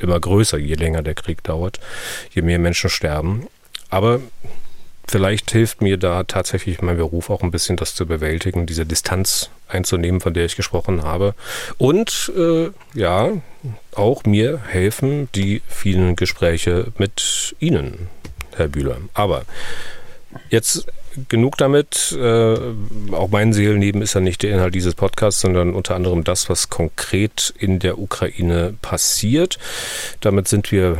immer 0.00 0.18
größer, 0.18 0.58
je 0.58 0.74
länger 0.74 1.02
der 1.02 1.14
Krieg 1.14 1.44
dauert, 1.44 1.78
je 2.32 2.42
mehr 2.42 2.58
Menschen 2.58 2.90
sterben. 2.90 3.46
Aber 3.88 4.20
vielleicht 5.06 5.52
hilft 5.52 5.80
mir 5.80 5.96
da 5.96 6.24
tatsächlich 6.24 6.82
mein 6.82 6.96
Beruf 6.96 7.30
auch 7.30 7.42
ein 7.42 7.52
bisschen, 7.52 7.76
das 7.76 7.94
zu 7.94 8.04
bewältigen, 8.04 8.66
diese 8.66 8.84
Distanz 8.84 9.50
einzunehmen, 9.68 10.20
von 10.20 10.34
der 10.34 10.44
ich 10.44 10.56
gesprochen 10.56 11.04
habe. 11.04 11.36
Und 11.78 12.32
äh, 12.36 12.70
ja, 12.94 13.30
auch 13.94 14.24
mir 14.24 14.60
helfen 14.66 15.28
die 15.36 15.62
vielen 15.68 16.16
Gespräche 16.16 16.92
mit 16.98 17.54
Ihnen, 17.60 18.08
Herr 18.56 18.68
Bühler. 18.68 18.98
Aber 19.14 19.44
jetzt 20.50 20.86
genug 21.28 21.56
damit. 21.56 22.16
Äh, 22.18 22.56
auch 23.12 23.28
mein 23.30 23.52
Seelenleben 23.52 24.02
ist 24.02 24.14
ja 24.14 24.20
nicht 24.20 24.42
der 24.42 24.52
Inhalt 24.52 24.74
dieses 24.74 24.94
Podcasts, 24.94 25.40
sondern 25.40 25.74
unter 25.74 25.94
anderem 25.94 26.24
das, 26.24 26.48
was 26.48 26.70
konkret 26.70 27.52
in 27.58 27.78
der 27.78 27.98
Ukraine 27.98 28.74
passiert. 28.82 29.58
Damit 30.20 30.48
sind 30.48 30.70
wir 30.72 30.98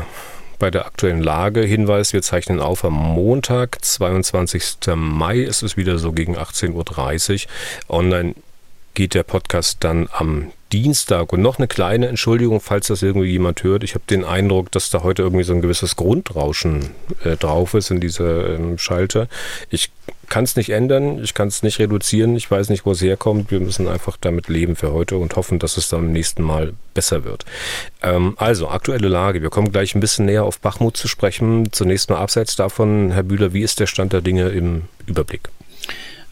bei 0.59 0.71
der 0.71 0.87
aktuellen 0.87 1.23
Lage. 1.23 1.61
Hinweis, 1.61 2.13
wir 2.13 2.23
zeichnen 2.23 2.61
auf 2.61 2.85
am 2.85 2.95
Montag, 2.95 3.85
22. 3.85 4.95
Mai. 4.97 5.43
Es 5.43 5.63
ist 5.63 5.77
wieder 5.77 5.99
so 5.99 6.13
gegen 6.13 6.37
18.30 6.37 7.47
Uhr. 7.89 7.97
Online 7.97 8.35
geht 8.95 9.15
der 9.15 9.23
Podcast 9.23 9.79
dann 9.81 10.09
am 10.13 10.51
Dienstag. 10.73 11.33
Und 11.33 11.43
noch 11.43 11.59
eine 11.59 11.69
kleine 11.69 12.09
Entschuldigung, 12.09 12.61
falls 12.61 12.89
das 12.89 13.03
irgendwie 13.03 13.31
jemand 13.31 13.63
hört. 13.63 13.85
Ich 13.85 13.95
habe 13.95 14.05
den 14.09 14.25
Eindruck, 14.25 14.71
dass 14.73 14.91
da 14.91 15.03
heute 15.03 15.23
irgendwie 15.23 15.45
so 15.45 15.53
ein 15.53 15.63
gewisses 15.63 15.97
Grundrauschen 15.97 16.91
äh, 17.25 17.37
drauf 17.37 17.75
ist 17.75 17.91
in 17.91 18.01
dieser 18.01 18.55
ähm, 18.55 18.79
Schalter. 18.79 19.29
Ich 19.71 19.91
kann 20.29 20.45
es 20.45 20.57
nicht 20.57 20.71
ändern, 20.71 21.23
ich 21.23 21.35
kann 21.35 21.49
es 21.49 21.63
nicht 21.63 21.79
reduzieren, 21.79 22.37
ich 22.37 22.51
weiß 22.51 22.69
nicht, 22.69 22.85
wo 22.85 22.93
es 22.93 23.01
herkommt. 23.01 23.51
Wir 23.51 23.61
müssen 23.61 23.89
einfach 23.89 24.17
damit 24.21 24.49
leben 24.49 24.77
für 24.77 24.93
heute 24.93 25.17
und 25.17 25.37
hoffen, 25.37 25.59
dass 25.59 25.77
es 25.77 25.89
dann 25.89 26.03
beim 26.03 26.13
nächsten 26.13 26.43
Mal 26.43 26.75
besser 26.95 27.25
wird. 27.25 27.45
Ähm, 28.03 28.35
also, 28.37 28.69
aktuelle 28.69 29.09
Lage. 29.09 29.43
Wir 29.43 29.51
kommen 29.51 29.73
gleich 29.73 29.95
ein 29.95 30.01
bisschen 30.01 30.27
näher 30.27 30.45
auf 30.45 30.61
Bachmut 30.61 30.97
zu 30.97 31.09
sprechen. 31.09 31.73
Zunächst 31.73 32.11
mal 32.11 32.19
abseits 32.19 32.57
davon, 32.57 33.11
Herr 33.13 33.23
Bühler, 33.23 33.53
wie 33.53 33.63
ist 33.63 33.81
der 33.81 33.87
Stand 33.87 34.13
der 34.13 34.21
Dinge 34.21 34.49
im 34.51 34.83
Überblick? 35.07 35.49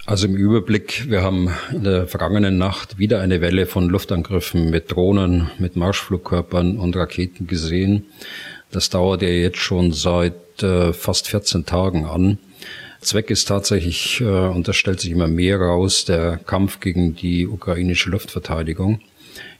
Also 0.06 0.28
im 0.28 0.36
Überblick, 0.36 1.10
wir 1.10 1.22
haben 1.22 1.50
in 1.72 1.82
der 1.82 2.06
vergangenen 2.06 2.58
Nacht 2.58 2.96
wieder 2.96 3.20
eine 3.20 3.40
Welle 3.40 3.66
von 3.66 3.88
Luftangriffen 3.88 4.70
mit 4.70 4.92
Drohnen, 4.92 5.50
mit 5.58 5.74
Marschflugkörpern 5.74 6.78
und 6.78 6.94
Raketen 6.94 7.48
gesehen. 7.48 8.06
Das 8.70 8.88
dauert 8.88 9.22
ja 9.22 9.28
jetzt 9.28 9.58
schon 9.58 9.92
seit 9.92 10.62
äh, 10.62 10.92
fast 10.92 11.26
14 11.26 11.66
Tagen 11.66 12.04
an. 12.04 12.38
Zweck 13.00 13.30
ist 13.30 13.46
tatsächlich, 13.46 14.20
äh, 14.20 14.24
und 14.24 14.68
das 14.68 14.76
stellt 14.76 15.00
sich 15.00 15.10
immer 15.10 15.26
mehr 15.26 15.60
raus, 15.60 16.04
der 16.04 16.36
Kampf 16.36 16.78
gegen 16.78 17.16
die 17.16 17.48
ukrainische 17.48 18.08
Luftverteidigung 18.08 19.00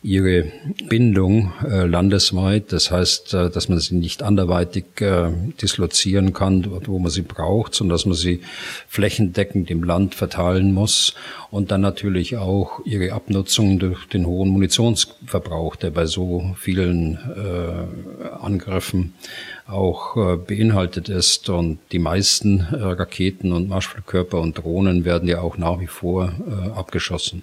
ihre 0.02 0.52
Bindung 0.88 1.52
äh, 1.64 1.86
landesweit. 1.86 2.72
Das 2.72 2.90
heißt, 2.90 3.34
äh, 3.34 3.50
dass 3.50 3.68
man 3.68 3.78
sie 3.78 3.94
nicht 3.94 4.22
anderweitig 4.22 4.84
äh, 5.00 5.30
dislozieren 5.60 6.32
kann, 6.32 6.66
wo 6.86 6.98
man 6.98 7.10
sie 7.10 7.22
braucht, 7.22 7.74
sondern 7.74 7.94
dass 7.94 8.06
man 8.06 8.14
sie 8.14 8.40
flächendeckend 8.88 9.70
im 9.70 9.82
Land 9.82 10.14
verteilen 10.14 10.72
muss 10.72 11.14
und 11.50 11.70
dann 11.70 11.80
natürlich 11.80 12.36
auch 12.36 12.80
ihre 12.84 13.12
Abnutzung 13.12 13.78
durch 13.78 14.06
den 14.08 14.26
hohen 14.26 14.50
Munitionsverbrauch, 14.50 15.76
der 15.76 15.90
bei 15.90 16.06
so 16.06 16.54
vielen 16.58 17.18
äh, 17.36 18.26
Angriffen 18.44 19.14
auch 19.66 20.16
äh, 20.16 20.36
beinhaltet 20.36 21.08
ist. 21.08 21.48
Und 21.48 21.78
die 21.92 21.98
meisten 21.98 22.60
äh, 22.60 22.76
Raketen 22.76 23.52
und 23.52 23.68
Marschflugkörper 23.68 24.40
und 24.40 24.58
Drohnen 24.58 25.04
werden 25.04 25.28
ja 25.28 25.40
auch 25.40 25.58
nach 25.58 25.80
wie 25.80 25.86
vor 25.86 26.32
äh, 26.46 26.70
abgeschossen. 26.70 27.42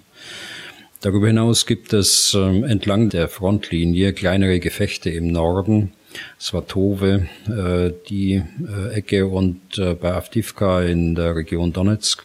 Darüber 1.04 1.26
hinaus 1.26 1.66
gibt 1.66 1.92
es 1.92 2.32
ähm, 2.32 2.64
entlang 2.64 3.10
der 3.10 3.28
Frontlinie 3.28 4.14
kleinere 4.14 4.58
Gefechte 4.58 5.10
im 5.10 5.26
Norden. 5.26 5.92
Svatove, 6.40 7.26
äh, 7.46 7.92
die 8.08 8.36
äh, 8.36 8.94
Ecke 8.94 9.26
und 9.26 9.76
äh, 9.76 9.92
bei 9.92 10.14
Avdivka 10.14 10.80
in 10.80 11.14
der 11.14 11.36
Region 11.36 11.74
Donetsk. 11.74 12.24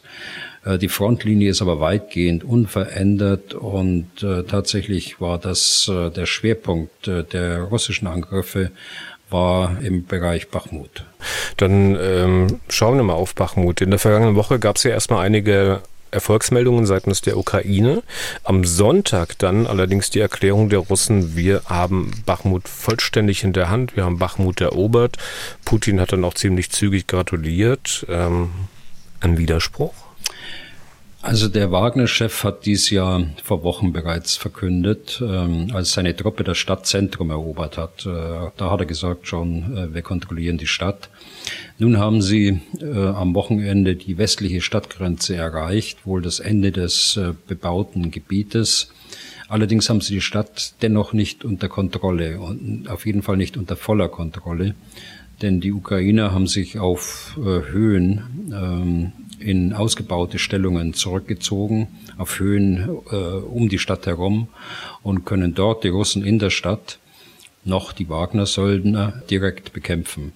Die 0.81 0.89
Frontlinie 0.89 1.50
ist 1.50 1.62
aber 1.62 1.79
weitgehend 1.79 2.43
unverändert 2.43 3.53
und 3.53 4.07
tatsächlich 4.19 5.21
war 5.21 5.39
das 5.39 5.89
der 5.89 6.25
Schwerpunkt 6.25 7.07
der 7.07 7.62
russischen 7.62 8.07
Angriffe 8.07 8.69
war 9.29 9.77
im 9.81 10.05
Bereich 10.05 10.50
Bachmut. 10.50 11.05
Dann 11.55 11.98
ähm, 12.00 12.59
schauen 12.67 12.98
wir 12.98 13.03
mal 13.03 13.13
auf 13.13 13.36
Bachmut. 13.36 13.79
In 13.79 13.89
der 13.89 14.00
vergangenen 14.00 14.36
Woche 14.36 14.59
gab 14.59 14.75
es 14.75 14.83
ja 14.83 14.91
erstmal 14.91 15.25
einige 15.25 15.81
Erfolgsmeldungen 16.12 16.86
seitens 16.86 17.22
der 17.22 17.38
Ukraine. 17.38 18.04
Am 18.44 18.63
Sonntag 18.63 19.38
dann 19.39 19.68
allerdings 19.68 20.10
die 20.10 20.20
Erklärung 20.20 20.70
der 20.70 20.80
Russen, 20.80 21.36
wir 21.36 21.62
haben 21.66 22.12
Bachmut 22.25 22.68
vollständig 22.68 23.44
in 23.44 23.54
der 23.54 23.70
Hand, 23.70 23.96
wir 23.96 24.06
haben 24.06 24.20
Bachmut 24.20 24.62
erobert. 24.62 25.18
Putin 25.66 26.00
hat 26.00 26.12
dann 26.12 26.24
auch 26.25 26.34
ziemlich 26.34 26.72
zügig 26.72 27.08
gratuliert. 27.08 28.06
Ähm, 28.10 28.50
ein 29.20 29.38
Widerspruch? 29.38 29.94
Also 31.21 31.49
der 31.49 31.69
Wagner-Chef 31.69 32.45
hat 32.45 32.65
dies 32.65 32.89
Jahr 32.91 33.25
vor 33.43 33.63
Wochen 33.63 33.91
bereits 33.91 34.38
verkündet, 34.38 35.21
ähm, 35.21 35.69
als 35.73 35.91
seine 35.91 36.15
Truppe 36.15 36.45
das 36.45 36.57
Stadtzentrum 36.57 37.29
erobert 37.29 37.77
hat. 37.77 38.05
Äh, 38.05 38.51
da 38.55 38.71
hat 38.71 38.79
er 38.79 38.85
gesagt 38.85 39.27
schon, 39.27 39.77
äh, 39.77 39.93
wir 39.93 40.01
kontrollieren 40.01 40.57
die 40.57 40.65
Stadt. 40.65 41.09
Nun 41.77 41.97
haben 41.97 42.21
sie 42.21 42.61
äh, 42.79 43.07
am 43.07 43.35
Wochenende 43.35 43.97
die 43.97 44.17
westliche 44.17 44.61
Stadtgrenze 44.61 45.35
erreicht, 45.35 46.05
wohl 46.05 46.21
das 46.21 46.39
Ende 46.39 46.71
des 46.71 47.17
äh, 47.17 47.33
bebauten 47.47 48.11
Gebietes. 48.11 48.89
Allerdings 49.49 49.89
haben 49.89 49.99
sie 49.99 50.13
die 50.13 50.21
Stadt 50.21 50.73
dennoch 50.81 51.11
nicht 51.11 51.43
unter 51.43 51.67
Kontrolle 51.67 52.39
und 52.39 52.88
auf 52.88 53.05
jeden 53.05 53.23
Fall 53.23 53.35
nicht 53.35 53.57
unter 53.57 53.75
voller 53.75 54.07
Kontrolle, 54.07 54.73
denn 55.41 55.62
die 55.62 55.72
Ukrainer 55.72 56.31
haben 56.31 56.48
sich 56.48 56.79
auf 56.79 57.38
äh, 57.38 57.72
Höhen 57.72 58.51
ähm, 58.53 59.12
in 59.39 59.74
ausgebaute 59.74 60.38
Stellungen 60.39 60.93
zurückgezogen, 60.93 61.88
auf 62.17 62.39
Höhen 62.39 62.89
äh, 63.12 63.15
um 63.15 63.69
die 63.69 63.79
Stadt 63.79 64.05
herum 64.05 64.50
und 65.01 65.25
können 65.25 65.55
dort 65.55 65.84
die 65.84 65.89
Russen 65.89 66.24
in 66.24 66.39
der 66.39 66.50
Stadt 66.50 67.00
noch 67.63 67.93
die 67.93 68.10
Wagner-Söldner 68.10 69.24
direkt 69.29 69.74
bekämpfen. 69.74 70.34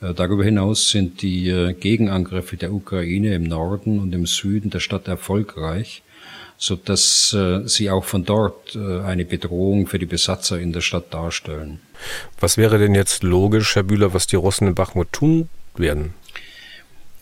Äh, 0.00 0.14
darüber 0.14 0.44
hinaus 0.44 0.90
sind 0.90 1.22
die 1.22 1.48
äh, 1.48 1.72
Gegenangriffe 1.72 2.56
der 2.56 2.72
Ukraine 2.72 3.34
im 3.34 3.44
Norden 3.44 4.00
und 4.00 4.14
im 4.14 4.26
Süden 4.26 4.70
der 4.70 4.80
Stadt 4.80 5.08
erfolgreich, 5.08 6.02
so 6.62 6.76
dass 6.76 7.32
äh, 7.32 7.66
sie 7.66 7.90
auch 7.90 8.04
von 8.04 8.24
dort 8.24 8.76
eine 8.76 9.24
Bedrohung 9.24 9.88
für 9.88 9.98
die 9.98 10.06
Besatzer 10.06 10.60
in 10.60 10.72
der 10.72 10.82
Stadt 10.82 11.12
darstellen. 11.12 11.80
Was 12.38 12.56
wäre 12.56 12.78
denn 12.78 12.94
jetzt 12.94 13.24
logisch, 13.24 13.74
Herr 13.74 13.82
Bühler, 13.82 14.14
was 14.14 14.28
die 14.28 14.36
Russen 14.36 14.68
in 14.68 14.74
Bachmut 14.74 15.10
tun 15.12 15.48
werden? 15.74 16.14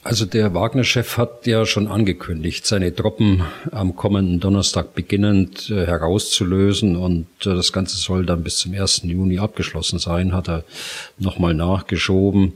Also 0.08 0.24
der 0.24 0.54
Wagner-Chef 0.54 1.18
hat 1.18 1.46
ja 1.46 1.66
schon 1.66 1.86
angekündigt, 1.86 2.64
seine 2.66 2.94
Truppen 2.94 3.42
am 3.72 3.94
kommenden 3.94 4.40
Donnerstag 4.40 4.94
beginnend 4.94 5.68
äh, 5.68 5.86
herauszulösen 5.86 6.96
und 6.96 7.26
äh, 7.44 7.54
das 7.54 7.74
Ganze 7.74 7.98
soll 7.98 8.24
dann 8.24 8.42
bis 8.42 8.56
zum 8.56 8.72
1. 8.72 9.02
Juni 9.04 9.38
abgeschlossen 9.38 9.98
sein, 9.98 10.32
hat 10.32 10.48
er 10.48 10.64
nochmal 11.18 11.52
nachgeschoben. 11.52 12.54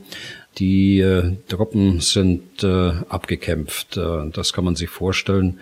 Die 0.58 1.00
äh, 1.00 1.36
Truppen 1.48 2.00
sind 2.00 2.62
äh, 2.62 2.92
abgekämpft, 3.08 3.96
äh, 3.96 4.30
das 4.32 4.52
kann 4.52 4.64
man 4.64 4.76
sich 4.76 4.88
vorstellen. 4.88 5.60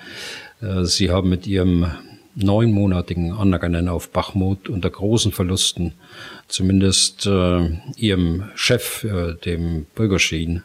Äh, 0.60 0.84
sie 0.84 1.10
haben 1.10 1.28
mit 1.28 1.46
ihrem 1.46 1.86
neunmonatigen 2.34 3.32
Anrennen 3.32 3.88
auf 3.88 4.10
Bachmut 4.10 4.68
unter 4.68 4.88
großen 4.88 5.32
Verlusten 5.32 5.94
zumindest 6.46 7.26
ihrem 7.26 8.44
Chef, 8.54 9.04
dem 9.44 9.86
Bürgerschien, 9.96 10.62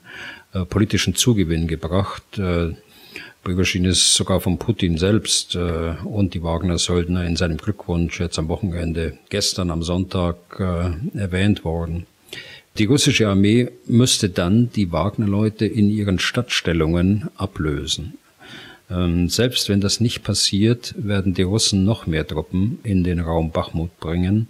äh, 0.55 0.65
politischen 0.65 1.15
Zugewinn 1.15 1.67
gebracht. 1.67 2.39
Äh, 2.39 2.75
Prigozhin 3.43 3.85
ist 3.85 4.13
sogar 4.13 4.39
von 4.39 4.57
Putin 4.57 4.97
selbst 4.97 5.55
äh, 5.55 5.93
und 6.03 6.33
die 6.33 6.41
Wagner-Söldner 6.41 7.25
in 7.25 7.35
seinem 7.35 7.57
Glückwunsch 7.57 8.19
jetzt 8.19 8.39
am 8.39 8.47
Wochenende 8.47 9.17
gestern 9.29 9.69
am 9.69 9.83
Sonntag 9.83 10.37
äh, 10.57 11.17
erwähnt 11.17 11.65
worden. 11.65 12.07
Die 12.77 12.85
russische 12.85 13.27
Armee 13.27 13.69
müsste 13.85 14.29
dann 14.29 14.71
die 14.71 14.91
Wagner-Leute 14.91 15.65
in 15.65 15.89
ihren 15.89 16.19
Stadtstellungen 16.19 17.29
ablösen. 17.35 18.17
Ähm, 18.89 19.29
selbst 19.29 19.69
wenn 19.69 19.81
das 19.81 19.99
nicht 19.99 20.23
passiert, 20.23 20.93
werden 20.97 21.33
die 21.33 21.41
Russen 21.41 21.85
noch 21.85 22.07
mehr 22.07 22.27
Truppen 22.27 22.79
in 22.83 23.03
den 23.03 23.19
Raum 23.19 23.51
Bachmut 23.51 23.99
bringen 23.99 24.47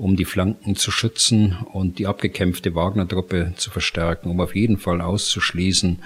um 0.00 0.16
die 0.16 0.24
Flanken 0.24 0.76
zu 0.76 0.90
schützen 0.90 1.58
und 1.72 1.98
die 1.98 2.06
abgekämpfte 2.06 2.74
Wagner-Truppe 2.74 3.52
zu 3.56 3.70
verstärken, 3.70 4.30
um 4.30 4.40
auf 4.40 4.56
jeden 4.56 4.78
Fall 4.78 5.02
auszuschließen, 5.02 5.98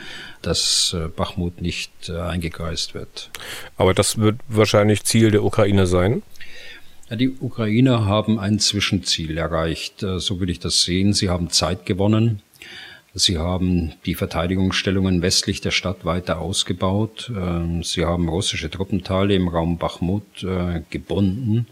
dass 0.43 0.97
äh, 0.99 1.07
Bachmut 1.09 1.61
nicht 1.61 2.09
äh, 2.09 2.19
eingekreist 2.19 2.95
wird. 2.95 3.31
Aber 3.77 3.95
das 3.95 4.19
wird 4.19 4.41
wahrscheinlich 4.49 5.05
Ziel 5.05 5.31
der 5.31 5.45
Ukraine 5.45 5.87
sein? 5.87 6.23
Die 7.09 7.31
Ukrainer 7.31 8.07
haben 8.07 8.41
ein 8.41 8.59
Zwischenziel 8.59 9.39
erreicht, 9.39 10.03
äh, 10.03 10.19
so 10.19 10.41
würde 10.41 10.51
ich 10.51 10.59
das 10.59 10.83
sehen. 10.83 11.13
Sie 11.13 11.29
haben 11.29 11.51
Zeit 11.51 11.87
gewonnen. 11.87 12.43
Sie 13.17 13.39
haben 13.39 13.93
die 14.07 14.17
Verteidigungsstellungen 14.17 15.23
westlich 15.23 15.61
der 15.61 15.71
Stadt 15.71 16.05
weiter 16.05 16.41
ausgebaut. 16.41 17.31
Ähm, 17.35 17.85
sie 17.85 18.05
haben 18.05 18.29
russische 18.29 18.69
Truppenteile 18.69 19.37
im 19.37 19.47
Raum 19.47 19.79
Bachmut 19.79 20.43
äh, 20.43 20.83
gebunden 20.91 21.69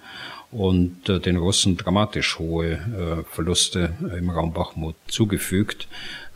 und 0.53 1.09
äh, 1.09 1.19
den 1.19 1.37
Russen 1.37 1.77
dramatisch 1.77 2.39
hohe 2.39 2.75
äh, 2.75 3.25
Verluste 3.29 3.93
im 4.17 4.31
Raum 4.31 4.53
Bachmut 4.53 4.95
zugefügt. 5.09 5.89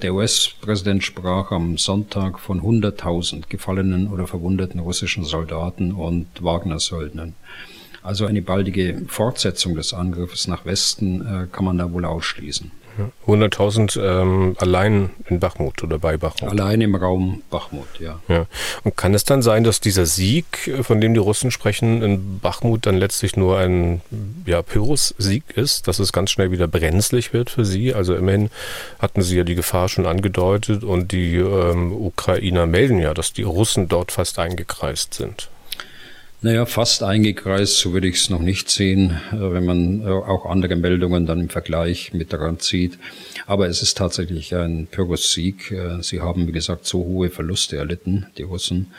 Der 0.03 0.13
US-Präsident 0.13 1.05
sprach 1.05 1.53
am 1.53 1.79
Sonntag 1.79 2.41
von 2.41 2.61
100.000 2.61 3.45
gefallenen 3.49 4.09
oder 4.09 4.27
verwundeten 4.27 4.81
russischen 4.81 5.23
Soldaten 5.23 5.93
und 5.93 6.27
Wagner-Söldnern. 6.43 7.37
Also 8.03 8.27
eine 8.27 8.43
baldige 8.43 9.05
Fortsetzung 9.07 9.77
des 9.77 9.95
Angriffes 9.95 10.49
nach 10.49 10.65
Westen 10.65 11.49
kann 11.51 11.65
man 11.65 11.79
da 11.79 11.93
wohl 11.93 12.05
ausschließen. 12.05 12.71
100.000 13.27 14.01
ähm, 14.01 14.57
allein 14.59 15.11
in 15.29 15.41
Bachmut 15.41 15.83
oder 15.83 15.99
bei 15.99 16.17
Bachmut. 16.17 16.51
Allein 16.51 16.81
im 16.81 16.95
Raum 16.95 17.43
Bachmut, 17.51 17.89
ja. 18.01 18.21
ja. 18.29 18.47
Und 18.85 18.97
kann 18.97 19.15
es 19.15 19.25
dann 19.25 19.43
sein, 19.43 19.65
dass 19.65 19.81
dieser 19.81 20.07
Sieg, 20.07 20.71
von 20.83 21.01
dem 21.01 21.15
die 21.15 21.21
Russen 21.21 21.51
sprechen, 21.51 22.03
in 22.03 22.39
Bachmut 22.41 22.87
dann 22.87 22.97
letztlich 22.97 23.37
nur 23.37 23.59
ein 23.59 24.01
ja, 24.47 24.63
Pyrrhus-Sieg 24.63 25.45
ist, 25.55 25.89
dass 25.89 25.99
es 25.99 26.13
ganz 26.13 26.31
schnell 26.31 26.51
wieder 26.51 26.69
brenzlig 26.69 27.33
wird 27.33 27.51
für 27.51 27.65
sie? 27.65 27.95
Also 27.95 28.15
immerhin 28.15 28.51
hatten 28.99 29.23
sie 29.23 29.37
ja 29.37 29.45
die 29.45 29.55
Gefahr 29.55 29.89
schon 29.89 30.07
angedeutet 30.07 30.85
und 30.85 31.13
die 31.13 31.37
ähm, 31.37 31.93
Ukrainer 31.93 32.67
melden 32.67 32.99
ja, 32.99 33.15
dass 33.15 33.33
die 33.33 33.43
Russen 33.43 33.89
dort 33.89 34.13
fast 34.13 34.39
eingekreist 34.39 35.15
sind. 35.15 35.49
Naja, 36.47 36.65
fast 36.65 37.03
eingekreist, 37.03 37.77
so 37.77 37.93
würde 37.93 38.07
ich 38.07 38.19
es 38.19 38.31
noch 38.31 38.39
nicht 38.39 38.71
sehen, 38.71 39.21
äh, 39.33 39.53
wenn 39.53 39.65
man 39.65 40.03
äh, 40.03 40.05
auch 40.05 40.47
andere 40.47 40.77
Meldungen 40.77 41.27
dann 41.27 41.41
im 41.41 41.49
Vergleich 41.49 42.13
mit 42.15 42.33
daran 42.33 42.61
zieht. 42.61 43.01
Aber 43.49 43.67
es 43.67 43.83
ist 43.83 43.99
tatsächlich 43.99 44.55
ein 44.55 44.87
Pyrrhus-Sieg. 44.87 45.73
Äh, 45.73 46.01
sie 46.05 46.21
haben, 46.21 46.47
wie 46.47 46.53
gesagt, 46.53 46.87
so 46.87 46.99
hohe 46.99 47.31
Verluste 47.31 47.79
erlitten, 47.79 48.27
die 48.39 48.45
Russen, 48.45 48.93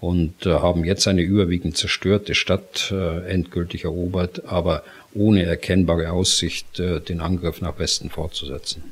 und 0.00 0.44
haben 0.44 0.84
jetzt 0.84 1.06
eine 1.06 1.22
überwiegend 1.22 1.76
zerstörte 1.76 2.36
Stadt 2.36 2.92
endgültig 2.92 3.82
erobert, 3.82 4.44
aber 4.46 4.84
ohne 5.14 5.44
erkennbare 5.44 6.12
Aussicht, 6.12 6.78
den 6.78 7.20
Angriff 7.20 7.60
nach 7.60 7.78
Westen 7.78 8.10
fortzusetzen. 8.10 8.82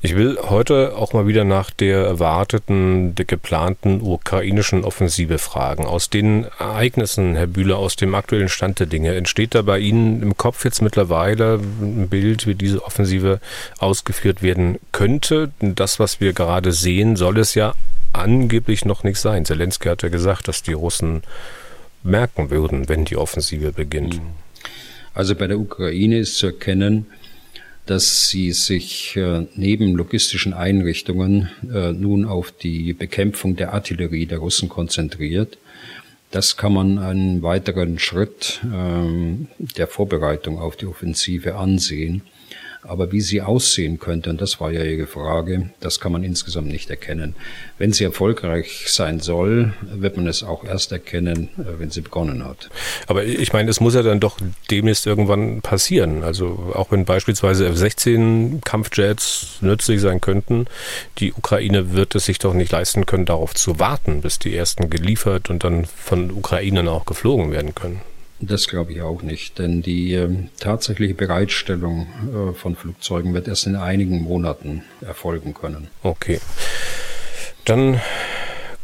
Ich 0.00 0.16
will 0.16 0.38
heute 0.40 0.96
auch 0.96 1.12
mal 1.12 1.26
wieder 1.26 1.44
nach 1.44 1.70
der 1.70 1.98
erwarteten, 1.98 3.14
der 3.14 3.24
geplanten 3.24 4.00
ukrainischen 4.00 4.84
Offensive 4.84 5.38
fragen. 5.38 5.84
Aus 5.84 6.10
den 6.10 6.44
Ereignissen, 6.58 7.34
Herr 7.34 7.46
Bühler, 7.46 7.78
aus 7.78 7.96
dem 7.96 8.14
aktuellen 8.14 8.48
Stand 8.48 8.80
der 8.80 8.86
Dinge, 8.86 9.14
entsteht 9.14 9.54
da 9.54 9.62
bei 9.62 9.78
Ihnen 9.78 10.22
im 10.22 10.36
Kopf 10.36 10.64
jetzt 10.64 10.80
mittlerweile 10.80 11.60
ein 11.80 12.08
Bild, 12.08 12.46
wie 12.46 12.54
diese 12.54 12.84
Offensive 12.84 13.40
ausgeführt 13.78 14.42
werden 14.42 14.78
könnte? 14.90 15.52
Das, 15.60 15.98
was 15.98 16.20
wir 16.20 16.32
gerade 16.32 16.72
sehen, 16.72 17.16
soll 17.16 17.38
es 17.38 17.54
ja 17.54 17.74
angeblich 18.12 18.84
noch 18.84 19.04
nicht 19.04 19.18
sein. 19.18 19.44
Zelensky 19.44 19.88
hat 19.88 20.02
ja 20.02 20.08
gesagt, 20.08 20.48
dass 20.48 20.62
die 20.62 20.72
Russen 20.72 21.22
merken 22.02 22.50
würden, 22.50 22.88
wenn 22.88 23.04
die 23.04 23.16
Offensive 23.16 23.72
beginnt. 23.72 24.20
Also 25.14 25.34
bei 25.34 25.46
der 25.46 25.58
Ukraine 25.58 26.18
ist 26.18 26.36
zu 26.36 26.46
erkennen, 26.46 27.06
dass 27.86 28.28
sie 28.28 28.52
sich 28.52 29.16
äh, 29.16 29.46
neben 29.54 29.94
logistischen 29.94 30.54
Einrichtungen 30.54 31.50
äh, 31.72 31.92
nun 31.92 32.24
auf 32.24 32.52
die 32.52 32.92
Bekämpfung 32.92 33.56
der 33.56 33.74
Artillerie 33.74 34.26
der 34.26 34.38
Russen 34.38 34.68
konzentriert. 34.68 35.58
Das 36.30 36.56
kann 36.56 36.72
man 36.72 36.98
einen 36.98 37.42
weiteren 37.42 37.98
Schritt 37.98 38.60
ähm, 38.64 39.48
der 39.58 39.86
Vorbereitung 39.86 40.58
auf 40.58 40.76
die 40.76 40.86
Offensive 40.86 41.56
ansehen. 41.56 42.22
Aber 42.84 43.12
wie 43.12 43.20
sie 43.20 43.40
aussehen 43.40 44.00
könnte, 44.00 44.30
und 44.30 44.40
das 44.40 44.60
war 44.60 44.72
ja 44.72 44.82
Ihre 44.82 45.06
Frage, 45.06 45.70
das 45.78 46.00
kann 46.00 46.10
man 46.10 46.24
insgesamt 46.24 46.66
nicht 46.66 46.90
erkennen. 46.90 47.36
Wenn 47.78 47.92
sie 47.92 48.02
erfolgreich 48.02 48.86
sein 48.88 49.20
soll, 49.20 49.72
wird 49.82 50.16
man 50.16 50.26
es 50.26 50.42
auch 50.42 50.64
erst 50.64 50.90
erkennen, 50.90 51.48
äh, 51.58 51.78
wenn 51.78 51.90
sie 51.90 52.00
begonnen 52.00 52.44
hat. 52.44 52.70
Aber 53.06 53.24
ich 53.24 53.52
meine, 53.52 53.70
es 53.70 53.80
muss 53.80 53.94
ja 53.94 54.02
dann 54.02 54.18
doch 54.18 54.38
demnächst 54.70 55.06
irgendwann 55.06 55.62
passieren. 55.62 56.24
Also 56.24 56.72
auch 56.74 56.90
wenn 56.90 57.04
beispielsweise 57.04 57.66
F-16 57.66 58.64
Kampfjets 58.64 59.58
nützlich 59.60 60.00
sein 60.00 60.20
könnten, 60.20 60.66
die 61.18 61.32
Ukraine 61.32 61.92
wird 61.92 62.16
es 62.16 62.24
sich 62.24 62.40
doch 62.40 62.52
nicht 62.52 62.72
leisten 62.72 63.06
können, 63.06 63.26
darauf 63.26 63.54
zu 63.54 63.78
warten, 63.78 64.22
bis 64.22 64.40
die 64.40 64.56
ersten 64.56 64.90
geliefert 64.90 65.50
und 65.50 65.62
dann 65.62 65.84
von 65.84 66.32
Ukrainern 66.32 66.88
auch 66.88 67.06
geflogen 67.06 67.52
werden 67.52 67.76
können. 67.76 68.00
Das 68.44 68.66
glaube 68.66 68.92
ich 68.92 69.02
auch 69.02 69.22
nicht, 69.22 69.60
denn 69.60 69.82
die 69.82 70.14
äh, 70.14 70.28
tatsächliche 70.58 71.14
Bereitstellung 71.14 72.08
äh, 72.26 72.52
von 72.54 72.74
Flugzeugen 72.74 73.34
wird 73.34 73.46
erst 73.46 73.68
in 73.68 73.76
einigen 73.76 74.20
Monaten 74.20 74.82
erfolgen 75.00 75.54
können. 75.54 75.86
Okay. 76.02 76.40
Dann 77.64 78.00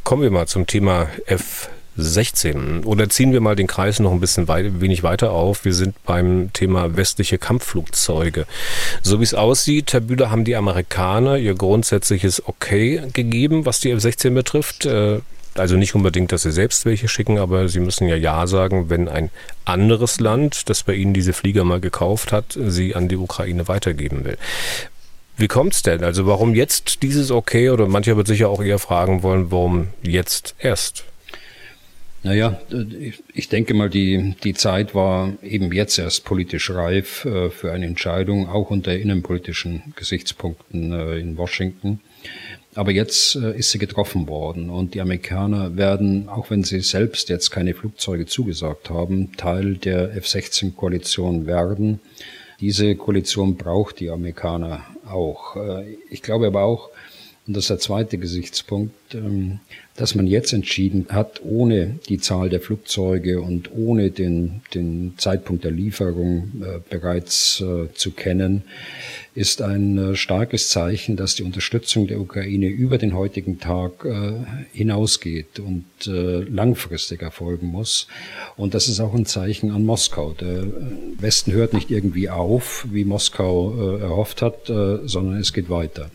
kommen 0.04 0.22
wir 0.22 0.30
mal 0.30 0.46
zum 0.46 0.68
Thema 0.68 1.08
F. 1.26 1.70
16. 2.00 2.84
Oder 2.84 3.08
ziehen 3.08 3.32
wir 3.32 3.40
mal 3.40 3.56
den 3.56 3.66
Kreis 3.66 3.98
noch 3.98 4.12
ein 4.12 4.20
bisschen 4.20 4.46
weit, 4.46 4.80
wenig 4.80 5.02
weiter 5.02 5.32
auf. 5.32 5.64
Wir 5.64 5.74
sind 5.74 6.00
beim 6.04 6.52
Thema 6.52 6.96
westliche 6.96 7.38
Kampfflugzeuge. 7.38 8.46
So 9.02 9.18
wie 9.18 9.24
es 9.24 9.34
aussieht, 9.34 9.92
Herr 9.92 10.00
Bühler, 10.00 10.30
haben 10.30 10.44
die 10.44 10.54
Amerikaner 10.54 11.38
ihr 11.38 11.54
grundsätzliches 11.56 12.46
Okay 12.46 13.02
gegeben, 13.12 13.66
was 13.66 13.80
die 13.80 13.90
F-16 13.90 14.30
betrifft. 14.30 14.86
Also 15.54 15.76
nicht 15.76 15.94
unbedingt, 15.94 16.32
dass 16.32 16.42
sie 16.42 16.52
selbst 16.52 16.84
welche 16.84 17.08
schicken, 17.08 17.38
aber 17.38 17.68
sie 17.68 17.80
müssen 17.80 18.06
ja 18.08 18.16
Ja 18.16 18.46
sagen, 18.46 18.90
wenn 18.90 19.08
ein 19.08 19.30
anderes 19.64 20.20
Land, 20.20 20.68
das 20.68 20.82
bei 20.82 20.94
ihnen 20.94 21.14
diese 21.14 21.32
Flieger 21.32 21.64
mal 21.64 21.80
gekauft 21.80 22.32
hat, 22.32 22.58
sie 22.58 22.94
an 22.94 23.08
die 23.08 23.16
Ukraine 23.16 23.68
weitergeben 23.68 24.24
will. 24.24 24.38
Wie 25.36 25.48
kommt 25.48 25.74
es 25.74 25.82
denn? 25.82 26.02
Also 26.02 26.26
warum 26.26 26.54
jetzt 26.54 27.02
dieses 27.02 27.30
Okay? 27.30 27.70
Oder 27.70 27.86
mancher 27.86 28.16
wird 28.16 28.26
sicher 28.26 28.48
auch 28.48 28.62
eher 28.62 28.80
fragen 28.80 29.22
wollen, 29.22 29.50
warum 29.52 29.88
jetzt 30.02 30.54
erst? 30.58 31.04
Naja, 32.24 32.60
ich 33.32 33.48
denke 33.48 33.74
mal, 33.74 33.88
die, 33.88 34.34
die 34.42 34.54
Zeit 34.54 34.94
war 34.94 35.34
eben 35.42 35.72
jetzt 35.72 35.98
erst 35.98 36.24
politisch 36.24 36.70
reif 36.70 37.24
äh, 37.24 37.50
für 37.50 37.72
eine 37.72 37.86
Entscheidung, 37.86 38.48
auch 38.48 38.70
unter 38.70 38.96
innenpolitischen 38.96 39.94
Gesichtspunkten 39.94 40.92
äh, 40.92 41.18
in 41.18 41.36
Washington. 41.36 42.00
Aber 42.74 42.92
jetzt 42.92 43.34
äh, 43.34 43.56
ist 43.56 43.70
sie 43.70 43.78
getroffen 43.78 44.28
worden 44.28 44.70
und 44.70 44.94
die 44.94 45.00
Amerikaner 45.00 45.76
werden, 45.76 46.28
auch 46.28 46.50
wenn 46.50 46.64
sie 46.64 46.80
selbst 46.80 47.28
jetzt 47.28 47.50
keine 47.50 47.74
Flugzeuge 47.74 48.26
zugesagt 48.26 48.90
haben, 48.90 49.32
Teil 49.36 49.76
der 49.76 50.14
F-16-Koalition 50.16 51.46
werden. 51.46 52.00
Diese 52.60 52.96
Koalition 52.96 53.56
braucht 53.56 54.00
die 54.00 54.10
Amerikaner 54.10 54.84
auch. 55.08 55.56
Äh, 55.56 55.96
ich 56.10 56.22
glaube 56.22 56.46
aber 56.46 56.62
auch, 56.62 56.90
und 57.48 57.56
das 57.56 57.64
ist 57.64 57.70
der 57.70 57.78
zweite 57.78 58.18
Gesichtspunkt, 58.18 59.14
ähm, 59.14 59.60
dass 59.96 60.14
man 60.14 60.26
jetzt 60.26 60.52
entschieden 60.52 61.06
hat, 61.08 61.40
ohne 61.42 61.98
die 62.06 62.18
Zahl 62.18 62.50
der 62.50 62.60
Flugzeuge 62.60 63.40
und 63.40 63.72
ohne 63.72 64.10
den, 64.10 64.60
den 64.74 65.14
Zeitpunkt 65.16 65.64
der 65.64 65.70
Lieferung 65.70 66.52
äh, 66.60 66.80
bereits 66.90 67.62
äh, 67.62 67.90
zu 67.94 68.10
kennen, 68.10 68.64
ist 69.34 69.62
ein 69.62 69.96
äh, 69.96 70.14
starkes 70.14 70.68
Zeichen, 70.68 71.16
dass 71.16 71.36
die 71.36 71.42
Unterstützung 71.42 72.06
der 72.06 72.20
Ukraine 72.20 72.66
über 72.68 72.98
den 72.98 73.14
heutigen 73.16 73.58
Tag 73.58 74.06
hinausgeht 74.72 75.58
und 75.58 75.84
langfristig 76.04 77.22
erfolgen 77.22 77.68
muss. 77.68 78.08
Und 78.56 78.74
das 78.74 78.88
ist 78.88 79.00
auch 79.00 79.14
ein 79.14 79.26
Zeichen 79.26 79.70
an 79.70 79.84
Moskau. 79.84 80.32
Der 80.32 80.64
Westen 81.18 81.52
hört 81.52 81.72
nicht 81.72 81.90
irgendwie 81.90 82.28
auf, 82.28 82.86
wie 82.90 83.04
Moskau 83.04 83.98
erhofft 83.98 84.42
hat, 84.42 84.66
sondern 84.66 85.38
es 85.38 85.52
geht 85.52 85.70
weiter. 85.70 86.10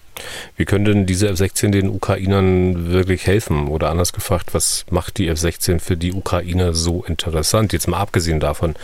Wie 0.57 0.65
können 0.65 0.85
denn 0.85 1.05
diese 1.05 1.29
F-16 1.29 1.71
den 1.71 1.89
Ukrainern 1.89 2.91
wirklich 2.91 3.27
helfen? 3.27 3.67
Oder 3.67 3.89
anders 3.89 4.13
gefragt, 4.13 4.53
was 4.53 4.85
macht 4.89 5.17
die 5.17 5.27
F-16 5.27 5.79
für 5.79 5.97
die 5.97 6.13
Ukrainer 6.13 6.73
so 6.73 7.03
interessant? 7.03 7.73
Jetzt 7.73 7.87
mal 7.87 7.99
abgesehen 7.99 8.39
davon, 8.39 8.75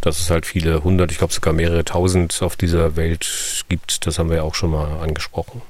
dass 0.00 0.20
es 0.20 0.30
halt 0.30 0.46
viele 0.46 0.84
hundert, 0.84 1.12
ich 1.12 1.18
glaube 1.18 1.32
sogar 1.32 1.52
mehrere 1.52 1.84
tausend 1.84 2.40
auf 2.42 2.56
dieser 2.56 2.96
Welt 2.96 3.64
gibt. 3.68 4.06
Das 4.06 4.18
haben 4.18 4.30
wir 4.30 4.38
ja 4.38 4.42
auch 4.42 4.54
schon 4.54 4.70
mal 4.70 5.00
angesprochen. 5.00 5.62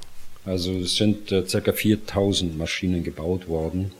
Also 0.45 0.71
es 0.73 0.95
sind 0.95 1.31
äh, 1.31 1.43
ca. 1.43 1.71
4000 1.71 2.57
Maschinen 2.57 3.03
gebaut 3.03 3.47
worden, 3.47 3.91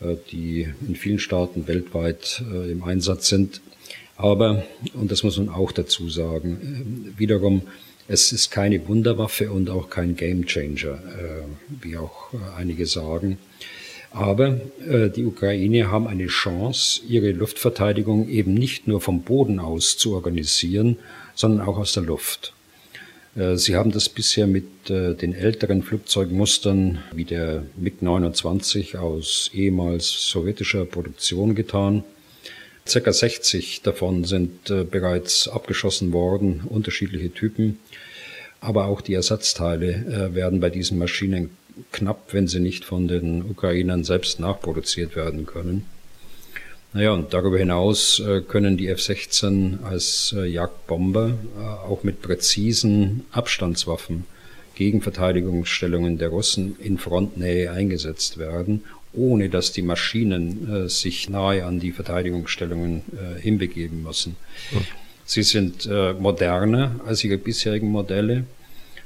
äh, 0.00 0.16
die 0.30 0.68
in 0.86 0.96
vielen 0.96 1.18
Staaten 1.18 1.66
weltweit 1.66 2.42
äh, 2.52 2.70
im 2.70 2.84
Einsatz 2.84 3.28
sind. 3.28 3.60
Aber, 4.16 4.62
und 4.94 5.10
das 5.10 5.22
muss 5.22 5.38
man 5.38 5.48
auch 5.48 5.72
dazu 5.72 6.08
sagen, 6.10 7.14
äh, 7.16 7.18
wiederum 7.18 7.62
es 8.08 8.32
ist 8.32 8.50
keine 8.50 8.86
Wunderwaffe 8.88 9.50
und 9.50 9.70
auch 9.70 9.88
kein 9.90 10.16
Gamechanger, 10.16 10.94
äh, 10.94 11.82
wie 11.82 11.96
auch 11.96 12.32
äh, 12.32 12.36
einige 12.56 12.86
sagen. 12.86 13.38
Aber 14.10 14.60
äh, 14.86 15.08
die 15.08 15.24
Ukraine 15.24 15.90
haben 15.90 16.06
eine 16.06 16.26
Chance, 16.26 17.00
ihre 17.08 17.32
Luftverteidigung 17.32 18.28
eben 18.28 18.54
nicht 18.54 18.86
nur 18.86 19.00
vom 19.00 19.22
Boden 19.22 19.58
aus 19.58 19.96
zu 19.96 20.14
organisieren, 20.14 20.98
sondern 21.34 21.66
auch 21.66 21.78
aus 21.78 21.94
der 21.94 22.02
Luft. 22.02 22.52
Äh, 23.34 23.56
sie 23.56 23.76
haben 23.76 23.90
das 23.90 24.08
bisher 24.08 24.46
mit 24.46 24.90
äh, 24.90 25.14
den 25.14 25.34
älteren 25.34 25.82
Flugzeugmustern 25.82 26.98
wie 27.14 27.24
der 27.24 27.64
MiG-29 27.76 28.98
aus 28.98 29.50
ehemals 29.54 30.10
sowjetischer 30.28 30.84
Produktion 30.84 31.54
getan. 31.54 32.04
Circa 32.86 33.12
60 33.12 33.82
davon 33.82 34.24
sind 34.24 34.70
äh, 34.70 34.84
bereits 34.84 35.48
abgeschossen 35.48 36.12
worden, 36.12 36.62
unterschiedliche 36.68 37.32
Typen. 37.32 37.78
Aber 38.60 38.86
auch 38.86 39.00
die 39.00 39.14
Ersatzteile 39.14 40.30
werden 40.34 40.60
bei 40.60 40.70
diesen 40.70 40.96
Maschinen 40.96 41.50
knapp, 41.90 42.32
wenn 42.32 42.46
sie 42.46 42.60
nicht 42.60 42.84
von 42.84 43.08
den 43.08 43.42
Ukrainern 43.42 44.04
selbst 44.04 44.38
nachproduziert 44.38 45.16
werden 45.16 45.46
können. 45.46 45.84
Naja, 46.94 47.12
und 47.12 47.32
darüber 47.32 47.56
hinaus 47.56 48.20
äh, 48.20 48.42
können 48.42 48.76
die 48.76 48.88
F-16 48.88 49.82
als 49.82 50.34
äh, 50.36 50.44
Jagdbomber 50.44 51.30
äh, 51.30 51.88
auch 51.88 52.02
mit 52.02 52.20
präzisen 52.20 53.24
Abstandswaffen 53.32 54.26
gegen 54.74 55.00
Verteidigungsstellungen 55.00 56.18
der 56.18 56.28
Russen 56.28 56.76
in 56.80 56.98
Frontnähe 56.98 57.70
eingesetzt 57.70 58.36
werden, 58.36 58.84
ohne 59.14 59.48
dass 59.48 59.72
die 59.72 59.82
Maschinen 59.82 60.88
sich 60.88 61.28
nahe 61.28 61.64
an 61.64 61.80
die 61.80 61.92
Verteidigungsstellungen 61.92 63.02
hinbegeben 63.40 64.02
müssen. 64.02 64.36
Mhm. 64.72 64.78
Sie 65.24 65.42
sind 65.42 65.88
moderner 66.18 67.00
als 67.06 67.22
ihre 67.24 67.38
bisherigen 67.38 67.90
Modelle, 67.90 68.44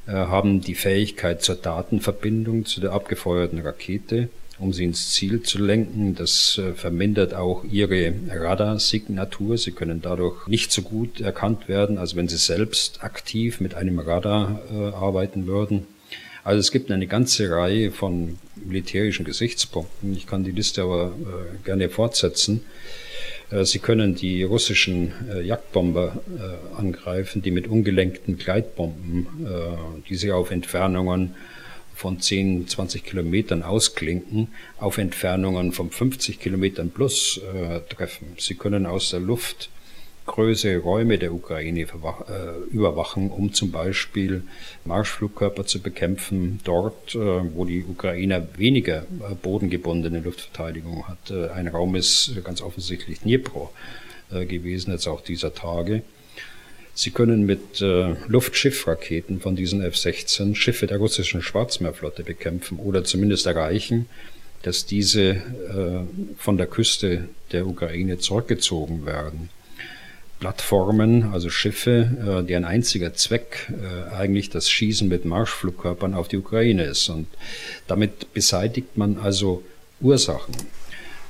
haben 0.07 0.61
die 0.61 0.75
Fähigkeit 0.75 1.43
zur 1.43 1.57
Datenverbindung 1.57 2.65
zu 2.65 2.81
der 2.81 2.93
abgefeuerten 2.93 3.61
Rakete, 3.61 4.29
um 4.59 4.73
sie 4.73 4.85
ins 4.85 5.11
Ziel 5.13 5.43
zu 5.43 5.59
lenken. 5.59 6.15
Das 6.15 6.59
äh, 6.59 6.73
vermindert 6.73 7.35
auch 7.35 7.65
ihre 7.65 8.15
Radarsignatur. 8.31 9.59
Sie 9.59 9.73
können 9.73 10.01
dadurch 10.01 10.47
nicht 10.47 10.73
so 10.73 10.83
gut 10.83 11.21
erkannt 11.21 11.69
werden, 11.69 11.99
als 11.99 12.17
wenn 12.17 12.29
sie 12.29 12.39
selbst 12.39 13.03
aktiv 13.05 13.61
mit 13.61 13.75
einem 13.75 13.99
Radar 13.99 14.61
äh, 14.73 14.95
arbeiten 14.95 15.47
würden. 15.47 15.87
Also 16.43 16.61
es 16.61 16.71
gibt 16.71 16.91
eine 16.91 17.07
ganze 17.07 17.51
Reihe 17.51 17.91
von 17.91 18.39
militärischen 18.67 19.25
Gesichtspunkten. 19.25 20.15
Ich 20.17 20.27
kann 20.27 20.45
die 20.45 20.51
Liste 20.51 20.83
aber 20.83 21.15
äh, 21.19 21.65
gerne 21.65 21.89
fortsetzen. 21.89 22.65
Äh, 23.51 23.65
sie 23.65 23.79
können 23.79 24.15
die 24.15 24.43
russischen 24.43 25.13
äh, 25.33 25.43
Jagdbomber 25.43 26.21
äh, 26.39 26.79
angreifen, 26.79 27.43
die 27.43 27.51
mit 27.51 27.69
ungelenkten 27.69 28.37
Gleitbomben, 28.39 29.27
die 30.09 30.17
sie 30.17 30.33
auf 30.33 30.51
Entfernungen 30.51 31.35
von 31.95 32.21
10, 32.21 32.69
20 32.69 33.05
Kilometern 33.05 33.63
ausklinken, 33.63 34.49
auf 34.79 34.99
Entfernungen 34.99 35.73
von 35.73 35.91
50 35.91 36.39
Kilometern 36.39 36.91
plus 36.91 37.39
äh, 37.39 37.81
treffen. 37.89 38.35
Sie 38.39 38.55
können 38.55 38.85
aus 38.85 39.11
der 39.11 39.21
Luft 39.21 39.71
größere 40.27 40.79
Räume 40.79 41.19
der 41.19 41.33
Ukraine 41.33 41.81
äh, 41.81 41.87
überwachen, 42.71 43.31
um 43.31 43.53
zum 43.53 43.71
Beispiel 43.71 44.43
Marschflugkörper 44.85 45.65
zu 45.65 45.81
bekämpfen, 45.81 46.61
dort, 46.65 47.15
äh, 47.15 47.19
wo 47.19 47.65
die 47.65 47.85
Ukrainer 47.85 48.47
weniger 48.57 49.03
äh, 49.03 49.35
bodengebundene 49.41 50.21
Luftverteidigung 50.21 51.09
hat. 51.09 51.31
Ein 51.31 51.69
Raum 51.69 51.95
ist 51.97 52.33
ganz 52.45 52.61
offensichtlich 52.61 53.21
Dnipro 53.21 53.71
gewesen, 54.31 54.91
jetzt 54.91 55.07
auch 55.07 55.21
dieser 55.21 55.55
Tage. 55.55 56.03
Sie 56.99 57.11
können 57.11 57.45
mit 57.45 57.83
äh, 57.83 58.17
Luftschiffraketen 58.27 59.39
von 59.41 59.55
diesen 59.55 59.83
F-16 59.83 60.55
Schiffe 60.55 60.87
der 60.87 60.97
russischen 60.97 61.43
Schwarzmeerflotte 61.43 62.25
bekämpfen 62.25 62.79
oder 62.79 63.05
zumindest 63.05 63.45
erreichen, 63.45 64.07
dass 64.63 64.87
diese 64.87 65.23
äh, 65.23 65.43
von 66.39 66.57
der 66.57 66.67
Küste 66.67 67.29
der 67.53 67.67
Ukraine 67.67 68.19
zurückgezogen 68.19 69.05
werden. 69.05 69.51
Plattformen, 70.39 71.33
also 71.33 71.49
Schiffe, 71.49 72.43
äh, 72.43 72.47
deren 72.47 72.65
einziger 72.65 73.15
Zweck 73.15 73.73
äh, 73.73 74.15
eigentlich 74.15 74.51
das 74.51 74.69
Schießen 74.71 75.09
mit 75.09 75.25
Marschflugkörpern 75.25 76.15
auf 76.15 76.29
die 76.29 76.37
Ukraine 76.37 76.85
ist. 76.85 77.09
Und 77.09 77.27
damit 77.87 78.33
beseitigt 78.35 78.97
man 78.97 79.19
also 79.19 79.63
Ursachen 80.01 80.55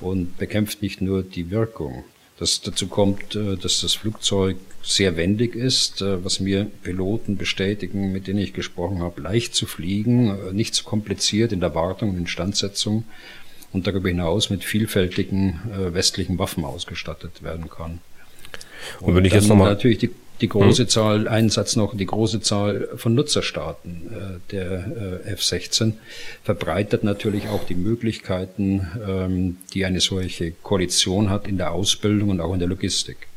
und 0.00 0.36
bekämpft 0.38 0.82
nicht 0.82 1.00
nur 1.00 1.22
die 1.22 1.50
Wirkung. 1.50 2.04
Das 2.38 2.60
dazu 2.60 2.88
kommt, 2.88 3.36
äh, 3.36 3.56
dass 3.56 3.80
das 3.80 3.94
Flugzeug 3.94 4.56
sehr 4.82 5.16
wendig 5.16 5.56
ist, 5.56 6.00
was 6.00 6.38
mir 6.38 6.70
Piloten 6.84 7.36
bestätigen, 7.36 8.12
mit 8.12 8.28
denen 8.28 8.38
ich 8.38 8.52
gesprochen 8.52 9.00
habe, 9.00 9.20
leicht 9.20 9.52
zu 9.52 9.66
fliegen, 9.66 10.54
nicht 10.54 10.76
zu 10.76 10.84
kompliziert 10.84 11.50
in 11.50 11.58
der 11.58 11.74
Wartung 11.74 12.10
und 12.10 12.18
Instandsetzung 12.18 13.02
und 13.72 13.88
darüber 13.88 14.10
hinaus 14.10 14.48
mit 14.48 14.62
vielfältigen 14.62 15.58
westlichen 15.92 16.38
Waffen 16.38 16.64
ausgestattet 16.64 17.42
werden 17.42 17.68
kann. 17.68 17.98
Und, 19.00 19.08
und 19.08 19.14
wenn 19.16 19.24
ich 19.24 19.32
jetzt 19.32 19.48
nochmal 19.48 19.70
natürlich 19.70 19.98
die 19.98 20.10
die 20.40 20.48
große 20.48 20.82
hm. 20.82 20.88
Zahl, 20.88 21.28
einen 21.28 21.48
Satz 21.48 21.76
noch, 21.76 21.96
die 21.96 22.06
große 22.06 22.40
Zahl 22.40 22.88
von 22.96 23.14
Nutzerstaaten 23.14 24.10
äh, 24.10 24.52
der 24.52 25.22
äh, 25.26 25.32
F-16 25.32 25.94
verbreitet 26.44 27.04
natürlich 27.04 27.48
auch 27.48 27.64
die 27.64 27.74
Möglichkeiten, 27.74 28.86
ähm, 29.06 29.56
die 29.72 29.84
eine 29.84 30.00
solche 30.00 30.50
Koalition 30.50 31.30
hat 31.30 31.48
in 31.48 31.56
der 31.56 31.72
Ausbildung 31.72 32.30
und 32.30 32.40
auch 32.40 32.52
in 32.52 32.58
der 32.58 32.68
Logistik. 32.68 33.28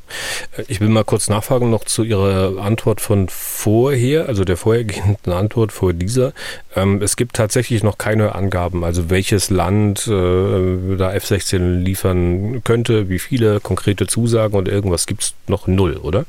Äh, 0.58 0.64
ich 0.68 0.82
will 0.82 0.90
mal 0.90 1.04
kurz 1.04 1.30
nachfragen 1.30 1.70
noch 1.70 1.84
zu 1.84 2.04
Ihrer 2.04 2.62
Antwort 2.62 3.02
von 3.02 3.28
vorher, 3.30 4.28
also 4.28 4.44
der 4.44 4.58
vorhergehenden 4.58 5.34
Antwort 5.34 5.72
vor 5.72 5.94
dieser. 5.94 6.34
Ähm, 6.76 7.02
es 7.02 7.16
gibt 7.16 7.36
tatsächlich 7.36 7.84
noch 7.84 7.98
keine 7.98 8.36
Angaben, 8.36 8.84
also 8.84 9.10
welches 9.10 9.50
Land 9.50 10.08
äh, 10.08 10.98
da 10.98 11.14
F-16 11.14 11.80
liefern 11.80 12.64
könnte, 12.64 13.10
wie 13.10 13.20
viele 13.20 13.60
konkrete 13.60 14.08
Zusagen 14.08 14.56
und 14.56 14.68
irgendwas 14.68 15.06
gibt 15.06 15.24
es 15.24 15.34
noch 15.48 15.68
null, 15.68 15.98
oder? 15.98 16.26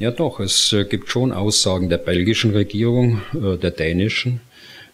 Ja 0.00 0.10
doch, 0.10 0.40
es 0.40 0.72
äh, 0.72 0.84
gibt 0.84 1.10
schon 1.10 1.30
Aussagen 1.30 1.90
der 1.90 1.98
belgischen 1.98 2.52
Regierung, 2.52 3.20
äh, 3.34 3.58
der 3.58 3.70
dänischen, 3.70 4.40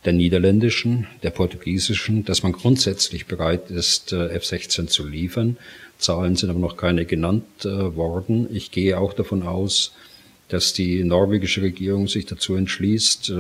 der 0.05 0.13
niederländischen, 0.13 1.07
der 1.23 1.31
portugiesischen, 1.31 2.25
dass 2.25 2.43
man 2.43 2.51
grundsätzlich 2.51 3.27
bereit 3.27 3.71
ist, 3.71 4.13
äh, 4.13 4.31
F-16 4.31 4.89
zu 4.89 5.07
liefern. 5.07 5.59
Zahlen 5.99 6.37
sind 6.37 6.51
aber 6.51 6.59
noch 6.59 6.77
keine 6.77 7.05
genannt 7.05 7.65
worden. 7.65 8.49
Ich 8.53 8.71
gehe 8.71 8.99
auch 8.99 9.13
davon 9.13 9.43
aus, 9.43 9.93
dass 10.49 10.73
die 10.73 11.03
norwegische 11.05 11.63
Regierung 11.63 12.07
sich 12.07 12.27
dazu 12.27 12.55
entschließt, 12.55 13.33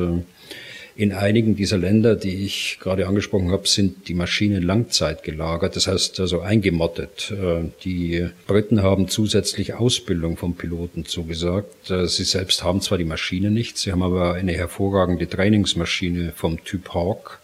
in 0.97 1.13
einigen 1.13 1.57
dieser 1.57 1.77
Länder, 1.77 2.17
die 2.17 2.47
ich 2.47 2.79
gerade 2.81 3.07
angesprochen 3.07 3.51
habe, 3.51 3.69
sind 3.69 4.09
die 4.09 4.15
Maschinen 4.15 4.63
Langzeit 4.63 5.23
gelagert, 5.23 5.77
das 5.77 5.87
heißt 5.87 6.19
also 6.21 6.41
eingemottet. 6.41 7.31
Äh, 7.33 7.69
die 7.85 8.27
Briten 8.47 8.83
haben 8.83 9.09
zusätzlich 9.09 9.75
Ausbildung 9.75 10.39
von 10.39 10.55
Piloten 10.55 11.05
zugesagt. 11.05 11.91
Äh, 11.91 12.07
sie 12.07 12.25
selbst 12.25 12.65
haben 12.65 12.81
zwar 12.81 12.97
die 12.97 13.05
Maschine 13.05 13.51
nicht, 13.51 13.77
sie 13.77 13.93
haben 13.93 14.03
aber 14.03 14.33
eine 14.33 14.53
hervorragende 14.53 15.29
Trainingsmaschine 15.29 16.33
vom 16.35 16.65
Typ 16.65 16.95
Hawk 16.95 17.41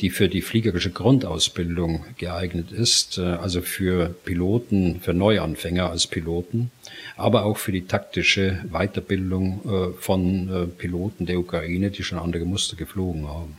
die 0.00 0.10
für 0.10 0.28
die 0.28 0.42
fliegerische 0.42 0.90
Grundausbildung 0.90 2.04
geeignet 2.16 2.72
ist, 2.72 3.18
äh, 3.18 3.22
also 3.22 3.60
für 3.60 4.14
Piloten, 4.24 5.00
für 5.00 5.14
Neuanfänger 5.14 5.90
als 5.90 6.06
Piloten, 6.06 6.70
aber 7.16 7.44
auch 7.44 7.58
für 7.58 7.72
die 7.72 7.86
taktische 7.86 8.60
Weiterbildung 8.70 9.60
äh, 9.64 10.00
von 10.00 10.48
äh, 10.48 10.66
Piloten 10.66 11.26
der 11.26 11.38
Ukraine, 11.38 11.90
die 11.90 12.02
schon 12.02 12.18
andere 12.18 12.44
Muster 12.44 12.76
geflogen 12.76 13.28
haben. 13.28 13.56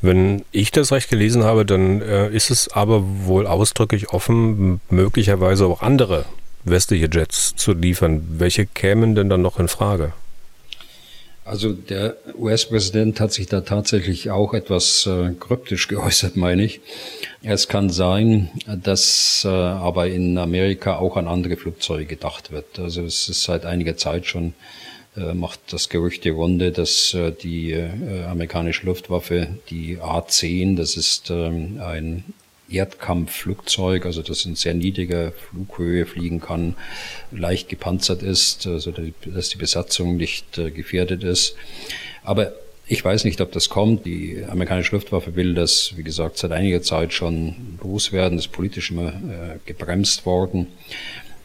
Wenn 0.00 0.44
ich 0.50 0.70
das 0.70 0.92
recht 0.92 1.10
gelesen 1.10 1.44
habe, 1.44 1.66
dann 1.66 2.00
ist 2.00 2.50
es 2.50 2.68
aber 2.68 3.04
wohl 3.26 3.46
ausdrücklich 3.46 4.08
offen, 4.08 4.80
möglicherweise 4.88 5.66
auch 5.66 5.82
andere 5.82 6.24
westliche 6.64 7.08
Jets 7.12 7.54
zu 7.54 7.74
liefern. 7.74 8.26
Welche 8.38 8.64
kämen 8.64 9.14
denn 9.14 9.28
dann 9.28 9.42
noch 9.42 9.60
in 9.60 9.68
Frage? 9.68 10.14
Also 11.44 11.72
der 11.72 12.16
US-Präsident 12.38 13.18
hat 13.18 13.32
sich 13.32 13.46
da 13.46 13.62
tatsächlich 13.62 14.30
auch 14.30 14.54
etwas 14.54 15.06
äh, 15.06 15.32
kryptisch 15.38 15.88
geäußert, 15.88 16.36
meine 16.36 16.62
ich. 16.62 16.80
Es 17.42 17.66
kann 17.66 17.90
sein, 17.90 18.50
dass 18.66 19.44
äh, 19.44 19.48
aber 19.48 20.06
in 20.06 20.38
Amerika 20.38 20.98
auch 20.98 21.16
an 21.16 21.26
andere 21.26 21.56
Flugzeuge 21.56 22.06
gedacht 22.06 22.52
wird. 22.52 22.78
Also 22.78 23.02
es 23.02 23.28
ist 23.28 23.42
seit 23.42 23.64
einiger 23.64 23.96
Zeit 23.96 24.26
schon 24.26 24.54
äh, 25.16 25.34
macht 25.34 25.72
das 25.72 25.88
Gerücht 25.88 26.24
die 26.24 26.30
Runde, 26.30 26.70
dass 26.70 27.12
äh, 27.12 27.32
die 27.32 27.72
äh, 27.72 28.24
amerikanische 28.24 28.86
Luftwaffe 28.86 29.48
die 29.68 29.98
A-10, 30.00 30.76
das 30.76 30.96
ist 30.96 31.28
ähm, 31.30 31.80
ein 31.84 32.24
Erdkampfflugzeug, 32.74 34.06
also 34.06 34.22
das 34.22 34.44
in 34.44 34.54
sehr 34.54 34.74
niedriger 34.74 35.32
Flughöhe 35.32 36.06
fliegen 36.06 36.40
kann, 36.40 36.76
leicht 37.30 37.68
gepanzert 37.68 38.22
ist, 38.22 38.66
also 38.66 38.92
dass 39.26 39.48
die 39.48 39.58
Besatzung 39.58 40.16
nicht 40.16 40.58
äh, 40.58 40.70
gefährdet 40.70 41.24
ist. 41.24 41.54
Aber 42.22 42.52
ich 42.86 43.04
weiß 43.04 43.24
nicht, 43.24 43.40
ob 43.40 43.52
das 43.52 43.68
kommt. 43.68 44.04
Die 44.06 44.44
amerikanische 44.46 44.94
Luftwaffe 44.94 45.34
will 45.36 45.54
das, 45.54 45.92
wie 45.96 46.02
gesagt, 46.02 46.38
seit 46.38 46.52
einiger 46.52 46.82
Zeit 46.82 47.12
schon 47.12 47.78
loswerden. 47.82 48.38
Ist 48.38 48.52
politisch 48.52 48.90
immer 48.90 49.08
äh, 49.08 49.58
gebremst 49.64 50.26
worden. 50.26 50.66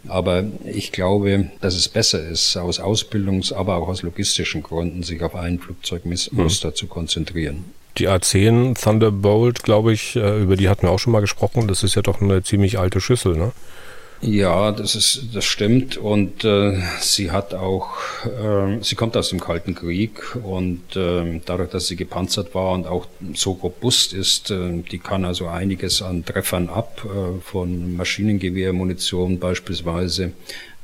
Aber 0.08 0.46
ich 0.66 0.92
glaube, 0.92 1.52
dass 1.62 1.76
es 1.76 1.90
besser 1.90 2.26
ist, 2.28 2.56
aus 2.58 2.80
Ausbildungs-, 2.80 3.54
aber 3.54 3.78
auch 3.78 3.88
aus 3.88 4.04
logistischen 4.04 4.64
Gründen, 4.64 5.04
sich 5.04 5.22
auf 5.22 5.36
ein 5.36 5.60
Flugzeugmuster 5.60 6.70
hm. 6.70 6.76
zu 6.76 6.88
konzentrieren. 6.88 7.66
Die 7.98 8.08
A10 8.08 8.80
Thunderbolt, 8.80 9.64
glaube 9.64 9.94
ich, 9.94 10.16
äh, 10.16 10.42
über 10.42 10.56
die 10.56 10.70
hatten 10.70 10.84
wir 10.84 10.92
auch 10.92 11.00
schon 11.00 11.14
mal 11.14 11.22
gesprochen. 11.22 11.68
Das 11.68 11.84
ist 11.84 11.96
ja 11.96 12.02
doch 12.02 12.22
eine 12.22 12.44
ziemlich 12.44 12.78
alte 12.78 13.02
Schüssel, 13.02 13.36
ne? 13.36 13.52
Ja, 14.22 14.72
das 14.72 14.96
ist, 14.96 15.28
das 15.34 15.46
stimmt. 15.46 15.98
Und 15.98 16.44
äh, 16.44 16.82
sie 17.00 17.30
hat 17.30 17.54
auch, 17.54 17.98
äh, 18.26 18.82
sie 18.82 18.96
kommt 18.96 19.16
aus 19.16 19.30
dem 19.30 19.40
Kalten 19.40 19.76
Krieg 19.76 20.36
und 20.44 20.96
äh, 20.96 21.40
dadurch, 21.46 21.70
dass 21.70 21.88
sie 21.88 21.96
gepanzert 21.96 22.56
war 22.56 22.72
und 22.72 22.88
auch 22.88 23.06
so 23.34 23.52
robust 23.52 24.14
ist, 24.14 24.50
äh, 24.50 24.82
die 24.92 24.98
kann 24.98 25.24
also 25.24 25.48
einiges 25.48 26.02
an 26.02 26.26
Treffern 26.26 26.68
ab, 26.70 27.06
äh, 27.06 27.40
von 27.42 27.96
Maschinengewehrmunition 27.96 29.38
beispielsweise, 29.38 30.32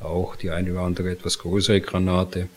auch 0.06 0.36
die 0.36 0.50
eine 0.50 0.72
oder 0.72 0.82
andere 0.82 1.12
etwas 1.12 1.40
größere 1.40 1.82
Granate. 1.82 2.48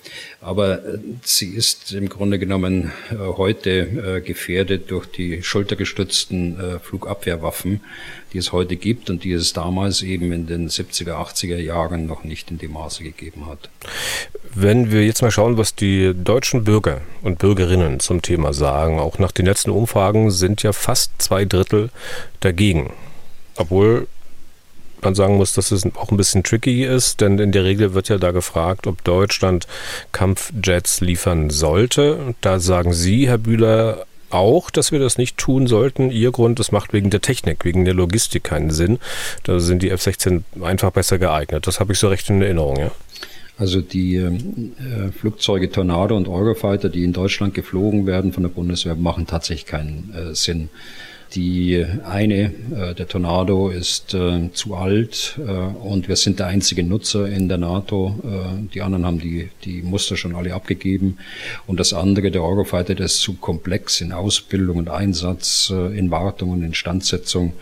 Aber 0.41 0.85
äh, 0.85 0.99
sie 1.23 1.51
ist 1.51 1.93
im 1.93 2.09
Grunde 2.09 2.39
genommen 2.39 2.93
äh, 3.11 3.17
heute 3.17 3.71
äh, 3.71 4.21
gefährdet 4.21 4.91
durch 4.91 5.07
die 5.07 5.43
schultergestützten 5.43 6.57
Flugabwehrwaffen, 6.83 7.81
die 8.33 8.39
es 8.39 8.53
heute 8.53 8.77
gibt 8.77 9.11
und 9.11 9.25
die 9.25 9.33
es 9.33 9.53
damals 9.53 10.03
eben 10.03 10.33
in 10.33 10.47
den 10.47 10.69
70er, 10.69 11.13
80er 11.13 11.57
Jahren 11.57 12.07
noch 12.07 12.25
nicht 12.25 12.51
in 12.51 12.59
dem 12.59 12.73
Maße 12.73 13.03
gegeben 13.03 13.47
hat. 13.47 13.71
Wenn 14.55 14.91
wir 14.91 15.05
jetzt 15.05 15.23
mal 15.23 15.31
schauen, 15.31 15.59
was 15.59 15.75
die 15.75 16.13
deutschen 16.15 16.65
Bürger 16.65 17.01
und 17.23 17.39
Bürgerinnen 17.39 18.01
zum 18.01 18.23
Thema 18.23 18.53
sagen, 18.53 18.99
auch 18.99 19.19
nach 19.19 19.33
den 19.33 19.47
letzten 19.47 19.71
Umfragen 19.71 20.31
sind 20.31 20.63
ja 20.63 20.73
fast 20.73 21.13
zwei 21.19 21.45
Drittel 21.45 21.91
dagegen. 22.41 22.93
Obwohl 23.57 24.07
man 25.03 25.15
sagen 25.15 25.37
muss, 25.37 25.53
dass 25.53 25.71
es 25.71 25.85
auch 25.95 26.11
ein 26.11 26.17
bisschen 26.17 26.43
tricky 26.43 26.85
ist, 26.85 27.21
denn 27.21 27.39
in 27.39 27.53
der 27.53 27.65
Regel 27.65 27.95
wird 27.95 28.09
ja 28.09 28.19
da 28.19 28.31
gefragt, 28.31 28.87
ob 28.87 29.03
Deutschland 29.05 29.67
Kampfjets 30.13 31.01
liefern 31.01 31.51
sollte. 31.51 32.35
Da 32.41 32.59
sagen 32.61 32.93
Sie, 32.93 33.29
Herr 33.29 33.39
Bühler, 33.39 34.07
auch, 34.31 34.71
dass 34.71 34.93
wir 34.93 34.99
das 34.99 35.19
nicht 35.19 35.37
tun 35.37 35.67
sollten. 35.67 36.11
Ihr 36.11 36.33
Grund, 36.33 36.59
das 36.59 36.73
macht 36.73 36.93
wegen 36.93 37.11
der 37.11 37.21
Technik, 37.21 37.65
wegen 37.65 37.85
der 37.85 37.95
Logistik 37.95 38.45
keinen 38.45 38.71
Sinn. 38.71 38.99
Da 39.45 39.61
sind 39.61 39.83
die 39.83 39.91
F-16 39.91 40.43
einfach 40.63 40.91
besser 40.91 41.19
geeignet. 41.19 41.67
Das 41.67 41.81
habe 41.81 41.93
ich 41.93 41.99
so 41.99 42.09
recht 42.09 42.29
in 42.29 42.43
Erinnerung, 42.43 42.77
ja. 42.79 42.91
Also 43.59 43.81
die 43.81 44.17
äh, 44.17 45.13
Flugzeuge 45.19 45.71
Tornado 45.71 46.15
und 46.15 46.29
Eurofighter, 46.29 46.91
die 46.91 47.05
in 47.05 47.15
Deutschland 47.15 47.55
geflogen 47.55 48.07
werden 48.07 48.33
von 48.33 48.43
der 48.43 48.51
Bundeswehr, 48.51 48.97
machen 48.97 49.27
tatsächlich 49.27 49.67
keinen 49.67 50.13
äh, 50.15 50.35
Sinn. 50.35 50.69
Die 51.35 51.85
eine, 52.05 52.53
äh, 52.75 52.95
der 52.95 53.09
Tornado, 53.09 53.69
ist 53.69 54.15
äh, 54.15 54.51
zu 54.53 54.75
alt 54.75 55.39
äh, 55.39 55.43
und 55.43 56.09
wir 56.09 56.17
sind 56.17 56.39
der 56.39 56.47
einzige 56.47 56.85
Nutzer 56.85 57.29
in 57.29 57.49
der 57.49 57.59
NATO. 57.59 58.19
Äh, 58.23 58.69
die 58.73 58.83
anderen 58.83 59.05
haben 59.05 59.19
die, 59.19 59.51
die 59.65 59.83
Muster 59.83 60.17
schon 60.17 60.35
alle 60.37 60.55
abgegeben. 60.55 61.19
Und 61.67 61.81
das 61.81 61.93
andere, 61.93 62.31
der 62.31 62.43
Eurofighter, 62.43 62.95
der 62.95 63.07
ist 63.07 63.21
zu 63.21 63.35
komplex 63.35 64.01
in 64.01 64.13
Ausbildung 64.13 64.77
und 64.77 64.89
Einsatz, 64.89 65.73
äh, 65.75 65.99
in 65.99 66.11
Wartung 66.11 66.51
und 66.51 66.63
Instandsetzung. 66.63 67.55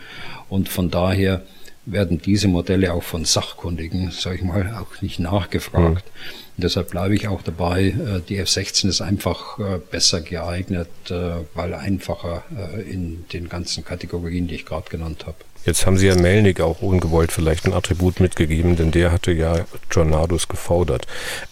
Und 0.47 0.69
von 0.69 0.91
daher 0.91 1.43
werden 1.85 2.21
diese 2.23 2.47
Modelle 2.47 2.93
auch 2.93 3.03
von 3.03 3.25
Sachkundigen, 3.25 4.11
sage 4.11 4.37
ich 4.37 4.43
mal, 4.43 4.75
auch 4.75 5.01
nicht 5.01 5.19
nachgefragt. 5.19 6.05
Mhm. 6.05 6.44
Und 6.57 6.63
deshalb 6.63 6.91
bleibe 6.91 7.15
ich 7.15 7.27
auch 7.27 7.41
dabei, 7.41 7.87
äh, 7.87 8.21
die 8.27 8.37
F-16 8.37 8.87
ist 8.87 9.01
einfach 9.01 9.59
äh, 9.59 9.79
besser 9.91 10.21
geeignet, 10.21 10.87
äh, 11.09 11.31
weil 11.53 11.73
einfacher 11.73 12.43
in 12.89 13.25
den 13.33 13.49
ganzen 13.49 13.83
Kategorien, 13.83 14.47
die 14.47 14.55
ich 14.55 14.65
gerade 14.65 14.89
genannt 14.89 15.25
habe. 15.25 15.37
Jetzt 15.65 15.85
haben 15.85 15.97
Sie 15.97 16.07
ja 16.07 16.15
Melnik 16.15 16.61
auch 16.61 16.81
ungewollt 16.81 17.31
vielleicht 17.31 17.65
ein 17.65 17.73
Attribut 17.73 18.19
mitgegeben, 18.19 18.75
denn 18.75 18.91
der 18.91 19.11
hatte 19.11 19.31
ja 19.31 19.65
Tornados 19.89 20.47
gefordert. 20.47 21.07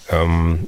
Ähm, 0.10 0.68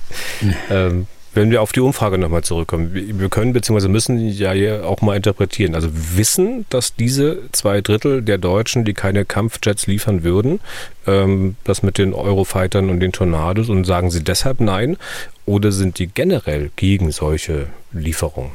ähm, 0.70 1.06
wenn 1.36 1.50
wir 1.50 1.60
auf 1.60 1.72
die 1.72 1.80
Umfrage 1.80 2.16
nochmal 2.16 2.42
zurückkommen, 2.42 2.90
wir 2.94 3.28
können 3.28 3.52
bzw. 3.52 3.88
müssen 3.88 4.18
ja 4.28 4.52
hier 4.52 4.86
auch 4.86 5.02
mal 5.02 5.16
interpretieren. 5.16 5.74
Also 5.74 5.88
wissen, 5.92 6.64
dass 6.70 6.96
diese 6.96 7.50
zwei 7.52 7.82
Drittel 7.82 8.22
der 8.22 8.38
Deutschen, 8.38 8.86
die 8.86 8.94
keine 8.94 9.26
Kampfjets 9.26 9.86
liefern 9.86 10.24
würden, 10.24 10.60
ähm, 11.06 11.56
das 11.64 11.82
mit 11.82 11.98
den 11.98 12.14
Eurofightern 12.14 12.88
und 12.88 13.00
den 13.00 13.12
Tornados 13.12 13.68
und 13.68 13.84
sagen 13.84 14.10
sie 14.10 14.24
deshalb 14.24 14.60
nein? 14.60 14.96
Oder 15.44 15.72
sind 15.72 15.98
die 15.98 16.06
generell 16.06 16.70
gegen 16.74 17.12
solche 17.12 17.66
Lieferungen? 17.92 18.50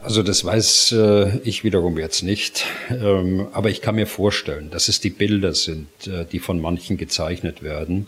Also 0.00 0.22
das 0.22 0.44
weiß 0.44 0.92
äh, 0.92 1.38
ich 1.44 1.64
wiederum 1.64 1.98
jetzt 1.98 2.22
nicht, 2.22 2.64
ähm, 2.90 3.46
aber 3.52 3.70
ich 3.70 3.80
kann 3.80 3.94
mir 3.94 4.06
vorstellen, 4.06 4.70
dass 4.70 4.88
es 4.88 5.00
die 5.00 5.10
Bilder 5.10 5.54
sind, 5.54 5.88
äh, 6.06 6.24
die 6.24 6.38
von 6.38 6.60
manchen 6.60 6.96
gezeichnet 6.96 7.62
werden 7.62 8.06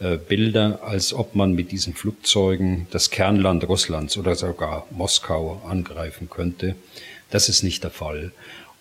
äh, 0.00 0.16
Bilder, 0.16 0.80
als 0.82 1.12
ob 1.12 1.34
man 1.34 1.52
mit 1.54 1.72
diesen 1.72 1.94
Flugzeugen 1.94 2.86
das 2.90 3.10
Kernland 3.10 3.68
Russlands 3.68 4.16
oder 4.16 4.34
sogar 4.34 4.86
Moskau 4.90 5.60
angreifen 5.66 6.30
könnte. 6.30 6.74
Das 7.30 7.48
ist 7.48 7.62
nicht 7.62 7.84
der 7.84 7.90
Fall. 7.90 8.32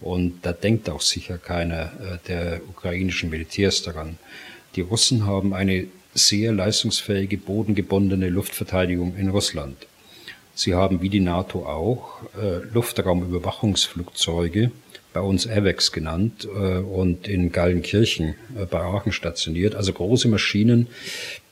Und 0.01 0.39
da 0.43 0.53
denkt 0.53 0.89
auch 0.89 1.01
sicher 1.01 1.37
keiner 1.37 1.91
äh, 1.99 2.17
der 2.27 2.61
ukrainischen 2.69 3.29
Militärs 3.29 3.81
daran. 3.81 4.17
Die 4.75 4.81
Russen 4.81 5.25
haben 5.25 5.53
eine 5.53 5.87
sehr 6.13 6.53
leistungsfähige 6.53 7.37
bodengebundene 7.37 8.29
Luftverteidigung 8.29 9.15
in 9.17 9.29
Russland. 9.29 9.75
Sie 10.55 10.73
haben 10.73 11.01
wie 11.01 11.09
die 11.09 11.19
NATO 11.19 11.65
auch 11.65 12.21
äh, 12.41 12.59
Luftraumüberwachungsflugzeuge, 12.73 14.71
bei 15.19 15.25
uns 15.25 15.49
AVEX 15.49 15.91
genannt 15.91 16.47
äh, 16.47 16.77
und 16.77 17.27
in 17.27 17.51
Gallenkirchen 17.51 18.35
äh, 18.57 18.65
bei 18.65 18.79
Aachen 18.79 19.11
stationiert. 19.11 19.75
Also 19.75 19.91
große 19.91 20.29
Maschinen, 20.29 20.87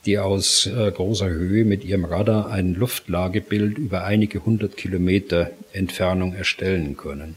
die 0.06 0.18
aus 0.18 0.64
äh, 0.64 0.90
großer 0.90 1.28
Höhe 1.28 1.66
mit 1.66 1.84
ihrem 1.84 2.06
Radar 2.06 2.50
ein 2.50 2.72
Luftlagebild 2.72 3.76
über 3.76 4.04
einige 4.04 4.42
hundert 4.46 4.78
Kilometer 4.78 5.50
Entfernung 5.74 6.32
erstellen 6.32 6.96
können. 6.96 7.36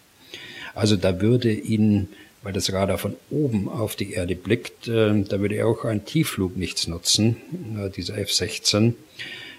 Also 0.74 0.96
da 0.96 1.20
würde 1.20 1.52
Ihnen, 1.52 2.08
weil 2.44 2.54
das 2.54 2.72
Radar 2.72 2.98
von 2.98 3.16
oben 3.30 3.68
auf 3.68 3.98
die 3.98 4.14
Erde 4.14 4.36
blickt, 4.36 4.88
da 4.88 5.40
würde 5.42 5.66
auch 5.66 5.84
ein 5.84 6.06
Tiefflug 6.06 6.56
nichts 6.56 6.88
nutzen, 6.88 7.36
dieser 7.98 8.18
F-16. 8.18 8.94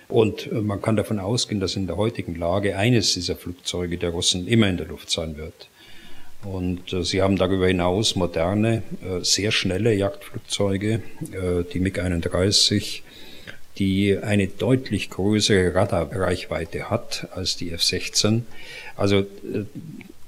Und 0.09 0.51
man 0.51 0.81
kann 0.81 0.97
davon 0.97 1.19
ausgehen, 1.19 1.61
dass 1.61 1.77
in 1.77 1.87
der 1.87 1.99
heutigen 1.99 2.35
Lage 2.35 2.79
eines 2.79 3.13
dieser 3.13 3.37
Flugzeuge 3.37 3.99
der 3.99 4.11
Russen 4.11 4.49
immer 4.49 4.71
in 4.71 4.79
der 4.79 4.87
Luft 4.87 5.11
sein 5.11 5.37
wird. 5.37 5.69
Und 6.45 6.93
äh, 6.93 7.05
sie 7.05 7.23
haben 7.23 7.37
darüber 7.37 7.69
hinaus 7.69 8.17
moderne, 8.17 8.83
äh, 9.03 9.23
sehr 9.23 9.53
schnelle 9.53 9.95
Jagdflugzeuge, 9.95 11.03
äh, 11.33 11.65
die 11.73 11.79
MiG-31, 11.79 13.03
die 13.79 14.19
eine 14.19 14.49
deutlich 14.49 15.11
größere 15.11 15.75
Radarreichweite 15.75 16.91
hat 16.91 17.29
als 17.35 17.57
die 17.57 17.71
F-16. 17.71 18.43
Also 18.97 19.21
äh, 19.21 19.65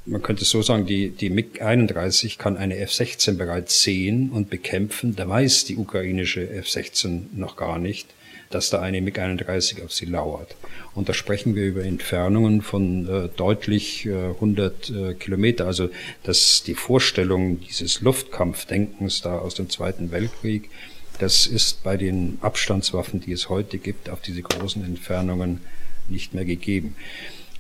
man 0.06 0.22
könnte 0.22 0.44
so 0.44 0.62
sagen, 0.62 0.86
die, 0.86 1.10
die 1.10 1.30
MiG-31 1.30 2.38
kann 2.38 2.56
eine 2.56 2.76
F-16 2.76 3.36
bereits 3.36 3.82
sehen 3.82 4.30
und 4.30 4.50
bekämpfen. 4.50 5.16
Da 5.16 5.28
weiß 5.28 5.64
die 5.64 5.76
ukrainische 5.76 6.48
F-16 6.48 7.22
noch 7.34 7.56
gar 7.56 7.78
nicht 7.78 8.06
dass 8.50 8.70
da 8.70 8.80
eine 8.80 9.00
MiG-31 9.00 9.84
auf 9.84 9.92
sie 9.92 10.06
lauert. 10.06 10.56
Und 10.94 11.08
da 11.08 11.14
sprechen 11.14 11.54
wir 11.54 11.66
über 11.66 11.84
Entfernungen 11.84 12.62
von 12.62 13.08
äh, 13.08 13.28
deutlich 13.36 14.06
äh, 14.06 14.12
100 14.12 14.90
äh, 14.90 15.14
Kilometer. 15.14 15.66
Also 15.66 15.90
dass 16.22 16.62
die 16.62 16.74
Vorstellung 16.74 17.60
dieses 17.60 18.00
Luftkampfdenkens 18.00 19.22
da 19.22 19.38
aus 19.38 19.54
dem 19.54 19.70
Zweiten 19.70 20.12
Weltkrieg, 20.12 20.70
das 21.18 21.46
ist 21.46 21.82
bei 21.82 21.96
den 21.96 22.38
Abstandswaffen, 22.40 23.20
die 23.20 23.32
es 23.32 23.48
heute 23.48 23.78
gibt, 23.78 24.10
auf 24.10 24.20
diese 24.20 24.42
großen 24.42 24.84
Entfernungen 24.84 25.60
nicht 26.08 26.34
mehr 26.34 26.44
gegeben. 26.44 26.96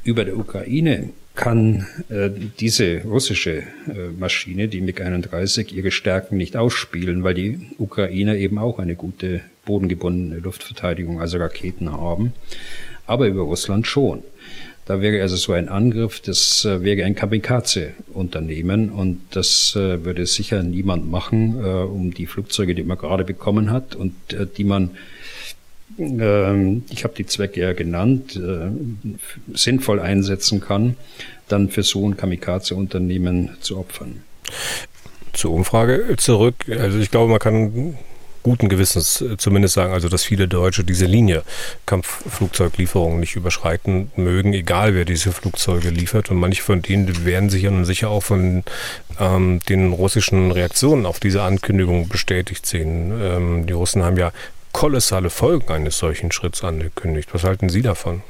Über 0.02 0.24
der 0.24 0.36
Ukraine 0.36 1.10
kann 1.34 1.86
äh, 2.10 2.30
diese 2.60 3.02
russische 3.02 3.62
äh, 3.88 4.10
Maschine, 4.18 4.68
die 4.68 4.80
MiG-31, 4.80 5.72
ihre 5.72 5.90
Stärken 5.90 6.36
nicht 6.36 6.56
ausspielen, 6.56 7.24
weil 7.24 7.34
die 7.34 7.70
Ukrainer 7.78 8.36
eben 8.36 8.58
auch 8.58 8.78
eine 8.78 8.94
gute 8.94 9.40
bodengebundene 9.64 10.40
Luftverteidigung, 10.40 11.20
also 11.20 11.38
Raketen 11.38 11.92
haben, 11.92 12.32
aber 13.06 13.26
über 13.26 13.42
Russland 13.42 13.86
schon. 13.86 14.22
Da 14.86 15.00
wäre 15.00 15.22
also 15.22 15.36
so 15.36 15.52
ein 15.52 15.70
Angriff, 15.70 16.20
das 16.20 16.64
äh, 16.66 16.82
wäre 16.82 17.04
ein 17.04 17.14
Kamikaze-Unternehmen 17.14 18.90
und 18.90 19.20
das 19.30 19.74
äh, 19.76 20.04
würde 20.04 20.26
sicher 20.26 20.62
niemand 20.62 21.10
machen, 21.10 21.58
äh, 21.64 21.68
um 21.68 22.12
die 22.12 22.26
Flugzeuge, 22.26 22.74
die 22.74 22.82
man 22.82 22.98
gerade 22.98 23.24
bekommen 23.24 23.70
hat 23.70 23.94
und 23.94 24.14
die 24.56 24.64
man 24.64 24.90
ähm, 25.98 26.82
ich 26.90 27.04
habe 27.04 27.14
die 27.14 27.24
Zwecke 27.24 27.60
ja 27.60 27.72
genannt, 27.72 28.40
sinnvoll 29.52 30.00
einsetzen 30.00 30.60
kann, 30.60 30.96
dann 31.46 31.68
für 31.68 31.84
so 31.84 32.08
ein 32.08 32.16
Kamikaze-Unternehmen 32.16 33.50
zu 33.60 33.78
opfern. 33.78 34.22
Zur 35.34 35.52
Umfrage 35.52 36.16
zurück. 36.16 36.56
Also 36.68 36.98
ich 36.98 37.10
glaube, 37.12 37.30
man 37.30 37.38
kann 37.38 37.96
guten 38.44 38.68
Gewissens 38.68 39.20
äh, 39.20 39.36
zumindest 39.36 39.74
sagen, 39.74 39.92
also 39.92 40.08
dass 40.08 40.22
viele 40.22 40.46
Deutsche 40.46 40.84
diese 40.84 41.06
Linie 41.06 41.42
Kampfflugzeuglieferungen 41.86 43.18
nicht 43.18 43.34
überschreiten 43.34 44.12
mögen, 44.14 44.52
egal 44.52 44.94
wer 44.94 45.04
diese 45.04 45.32
Flugzeuge 45.32 45.90
liefert. 45.90 46.30
Und 46.30 46.36
manche 46.36 46.62
von 46.62 46.80
denen 46.80 47.24
werden 47.24 47.50
sich 47.50 47.64
ja 47.64 47.84
sicher 47.84 48.10
auch 48.10 48.22
von 48.22 48.62
ähm, 49.18 49.58
den 49.68 49.92
russischen 49.92 50.52
Reaktionen 50.52 51.06
auf 51.06 51.18
diese 51.18 51.42
Ankündigung 51.42 52.08
bestätigt 52.08 52.66
sehen. 52.66 53.12
Ähm, 53.20 53.66
die 53.66 53.72
Russen 53.72 54.04
haben 54.04 54.16
ja 54.16 54.30
kolossale 54.72 55.30
Folgen 55.30 55.72
eines 55.72 55.98
solchen 55.98 56.30
Schritts 56.30 56.62
angekündigt. 56.62 57.30
Was 57.32 57.44
halten 57.44 57.68
Sie 57.68 57.82
davon? 57.82 58.22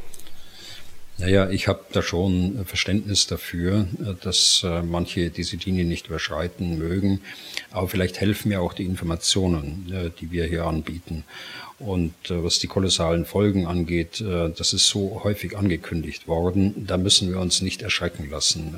Naja, 1.18 1.48
ich 1.48 1.68
habe 1.68 1.84
da 1.92 2.02
schon 2.02 2.64
Verständnis 2.66 3.28
dafür, 3.28 3.86
dass 4.22 4.66
manche 4.84 5.30
diese 5.30 5.56
Linie 5.56 5.84
nicht 5.84 6.08
überschreiten 6.08 6.76
mögen. 6.76 7.20
Aber 7.70 7.88
vielleicht 7.88 8.20
helfen 8.20 8.48
mir 8.48 8.60
auch 8.60 8.72
die 8.72 8.84
Informationen, 8.84 10.12
die 10.20 10.32
wir 10.32 10.44
hier 10.46 10.64
anbieten. 10.64 11.22
Und 11.78 12.14
was 12.28 12.58
die 12.58 12.66
kolossalen 12.66 13.26
Folgen 13.26 13.66
angeht, 13.66 14.20
das 14.20 14.72
ist 14.72 14.88
so 14.88 15.22
häufig 15.22 15.56
angekündigt 15.56 16.26
worden, 16.26 16.86
da 16.86 16.96
müssen 16.96 17.30
wir 17.30 17.40
uns 17.40 17.62
nicht 17.62 17.82
erschrecken 17.82 18.28
lassen. 18.30 18.74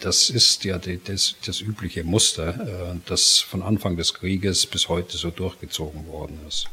das 0.00 0.30
ist 0.30 0.64
ja 0.64 0.78
das, 0.78 1.36
das 1.44 1.60
übliche 1.60 2.04
Muster, 2.04 2.96
das 3.06 3.40
von 3.40 3.62
Anfang 3.62 3.96
des 3.96 4.14
Krieges 4.14 4.66
bis 4.66 4.88
heute 4.88 5.16
so 5.16 5.30
durchgezogen 5.30 6.06
worden 6.06 6.38
ist. 6.48 6.66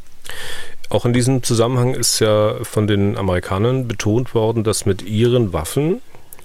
Auch 0.89 1.05
in 1.05 1.13
diesem 1.13 1.41
Zusammenhang 1.41 1.93
ist 1.93 2.19
ja 2.19 2.55
von 2.63 2.85
den 2.85 3.17
Amerikanern 3.17 3.87
betont 3.87 4.35
worden, 4.35 4.63
dass 4.63 4.85
mit 4.85 5.01
ihren 5.03 5.53
Waffen 5.53 6.01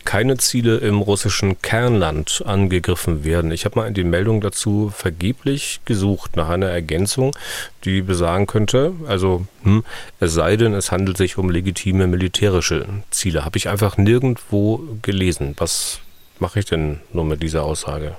keine 0.06 0.36
Ziele 0.38 0.76
im 0.76 1.00
russischen 1.00 1.60
Kernland 1.60 2.42
angegriffen 2.46 3.24
werden. 3.24 3.50
Ich 3.50 3.64
habe 3.64 3.80
mal 3.80 3.88
in 3.88 3.94
den 3.94 4.08
Meldungen 4.08 4.40
dazu 4.40 4.90
vergeblich 4.94 5.80
gesucht 5.84 6.36
nach 6.36 6.48
einer 6.48 6.68
Ergänzung, 6.68 7.36
die 7.84 8.02
besagen 8.02 8.46
könnte, 8.46 8.92
also 9.08 9.46
hm, 9.64 9.84
es 10.20 10.32
sei 10.32 10.56
denn, 10.56 10.74
es 10.74 10.92
handelt 10.92 11.16
sich 11.16 11.36
um 11.38 11.50
legitime 11.50 12.06
militärische 12.06 12.86
Ziele. 13.10 13.44
Habe 13.44 13.58
ich 13.58 13.68
einfach 13.68 13.98
nirgendwo 13.98 14.80
gelesen. 15.02 15.54
Was 15.58 15.98
mache 16.38 16.60
ich 16.60 16.66
denn 16.66 17.00
nur 17.12 17.24
mit 17.24 17.42
dieser 17.42 17.64
Aussage? 17.64 18.16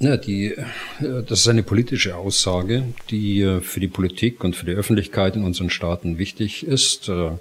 Ja, 0.00 0.16
die, 0.16 0.46
äh, 0.48 1.22
das 1.26 1.40
ist 1.40 1.48
eine 1.48 1.62
politische 1.62 2.16
Aussage, 2.16 2.82
die 3.10 3.42
äh, 3.42 3.60
für 3.60 3.78
die 3.78 3.88
Politik 3.88 4.42
und 4.42 4.56
für 4.56 4.66
die 4.66 4.72
Öffentlichkeit 4.72 5.36
in 5.36 5.44
unseren 5.44 5.70
Staaten 5.70 6.18
wichtig 6.18 6.66
ist. 6.66 7.08
Äh, 7.08 7.32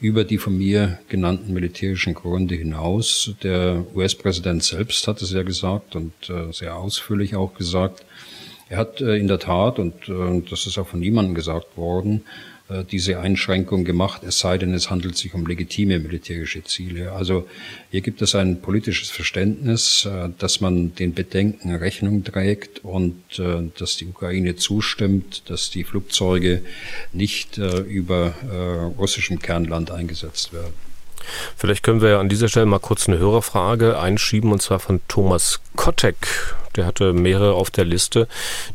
über 0.00 0.24
die 0.24 0.38
von 0.38 0.58
mir 0.58 0.98
genannten 1.08 1.52
militärischen 1.52 2.14
Gründe 2.14 2.56
hinaus. 2.56 3.34
Der 3.44 3.84
US-Präsident 3.94 4.64
selbst 4.64 5.06
hat 5.06 5.22
es 5.22 5.30
ja 5.30 5.44
gesagt 5.44 5.94
und 5.94 6.12
sehr 6.50 6.76
ausführlich 6.76 7.36
auch 7.36 7.54
gesagt. 7.54 8.04
Er 8.68 8.78
hat 8.78 9.00
in 9.00 9.28
der 9.28 9.38
Tat, 9.38 9.78
und 9.78 9.94
das 10.50 10.66
ist 10.66 10.76
auch 10.76 10.88
von 10.88 10.98
niemandem 10.98 11.36
gesagt 11.36 11.76
worden, 11.76 12.24
diese 12.90 13.18
Einschränkung 13.20 13.84
gemacht, 13.84 14.22
es 14.24 14.38
sei 14.38 14.58
denn, 14.58 14.74
es 14.74 14.90
handelt 14.90 15.16
sich 15.16 15.34
um 15.34 15.46
legitime 15.46 15.98
militärische 15.98 16.64
Ziele. 16.64 17.12
Also 17.12 17.46
hier 17.90 18.00
gibt 18.00 18.22
es 18.22 18.34
ein 18.34 18.60
politisches 18.60 19.10
Verständnis, 19.10 20.06
äh, 20.06 20.30
dass 20.38 20.60
man 20.60 20.94
den 20.94 21.14
Bedenken 21.14 21.74
Rechnung 21.74 22.24
trägt 22.24 22.84
und 22.84 23.38
äh, 23.38 23.70
dass 23.78 23.96
die 23.96 24.06
Ukraine 24.06 24.56
zustimmt, 24.56 25.50
dass 25.50 25.70
die 25.70 25.84
Flugzeuge 25.84 26.62
nicht 27.12 27.58
über 27.58 28.34
russischem 28.98 29.38
Kernland 29.38 29.90
eingesetzt 29.90 30.52
werden. 30.52 30.72
Vielleicht 31.56 31.82
können 31.82 32.00
wir 32.00 32.18
an 32.18 32.28
dieser 32.28 32.48
Stelle 32.48 32.66
mal 32.66 32.78
kurz 32.78 33.08
eine 33.08 33.18
Hörerfrage 33.18 33.98
einschieben, 33.98 34.52
und 34.52 34.62
zwar 34.62 34.80
von 34.80 35.00
Thomas 35.08 35.60
Kottek. 35.76 36.16
Der 36.76 36.86
hatte 36.86 37.12
mehrere 37.12 37.54
auf 37.54 37.70
der 37.70 37.84
Liste. 37.84 38.28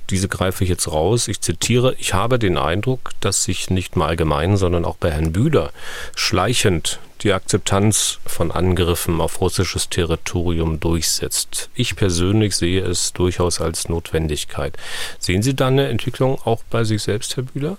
Diese 0.10 0.28
greife 0.28 0.64
ich 0.64 0.70
jetzt 0.70 0.92
raus. 0.92 1.28
Ich 1.28 1.42
zitiere, 1.42 1.96
ich 1.98 2.14
habe 2.14 2.40
den 2.40 2.58
Eindruck, 2.58 3.12
dass 3.20 3.44
sich 3.44 3.70
nicht 3.70 3.96
nur 3.96 4.08
allgemein, 4.08 4.58
sondern 4.58 4.86
auch 4.86 4.98
bei 4.98 5.12
Herrn 5.12 5.34
Bühler 5.34 5.72
schleichend 6.16 7.00
die 7.24 7.34
Akzeptanz 7.34 8.20
von 8.26 8.52
Angriffen 8.52 9.22
auf 9.22 9.42
russisches 9.42 9.90
Territorium 9.90 10.80
durchsetzt. 10.80 11.70
Ich 11.74 11.96
persönlich 11.96 12.56
sehe 12.56 12.82
es 12.82 13.14
durchaus 13.14 13.60
als 13.60 13.90
Notwendigkeit. 13.90 14.78
Sehen 15.20 15.42
Sie 15.42 15.56
da 15.56 15.68
eine 15.68 15.88
Entwicklung 15.88 16.40
auch 16.46 16.64
bei 16.70 16.84
sich 16.84 17.02
selbst, 17.02 17.36
Herr 17.36 17.44
Bühler? 17.44 17.78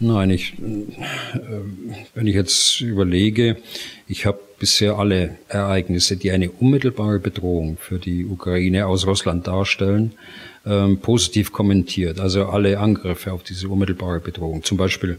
Nein, 0.00 0.30
ich, 0.30 0.54
äh, 0.54 1.40
wenn 2.14 2.26
ich 2.26 2.34
jetzt 2.34 2.80
überlege, 2.80 3.56
ich 4.06 4.26
habe 4.26 4.40
bisher 4.58 4.98
alle 4.98 5.38
Ereignisse, 5.48 6.16
die 6.16 6.30
eine 6.30 6.50
unmittelbare 6.50 7.18
Bedrohung 7.18 7.76
für 7.78 7.98
die 7.98 8.26
Ukraine 8.26 8.86
aus 8.86 9.06
Russland 9.06 9.46
darstellen, 9.46 10.12
ähm, 10.66 10.98
positiv 10.98 11.52
kommentiert. 11.52 12.20
Also 12.20 12.46
alle 12.46 12.78
Angriffe 12.78 13.32
auf 13.32 13.42
diese 13.42 13.68
unmittelbare 13.68 14.20
Bedrohung. 14.20 14.64
Zum 14.64 14.76
Beispiel 14.76 15.18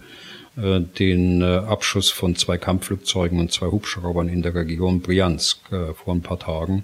äh, 0.58 0.82
den 0.82 1.42
äh, 1.42 1.46
Abschuss 1.46 2.10
von 2.10 2.36
zwei 2.36 2.58
Kampfflugzeugen 2.58 3.40
und 3.40 3.52
zwei 3.52 3.68
Hubschraubern 3.68 4.28
in 4.28 4.42
der 4.42 4.56
Region 4.56 5.02
Briansk 5.02 5.60
vor 5.70 6.14
ein 6.14 6.22
paar 6.22 6.40
Tagen. 6.40 6.84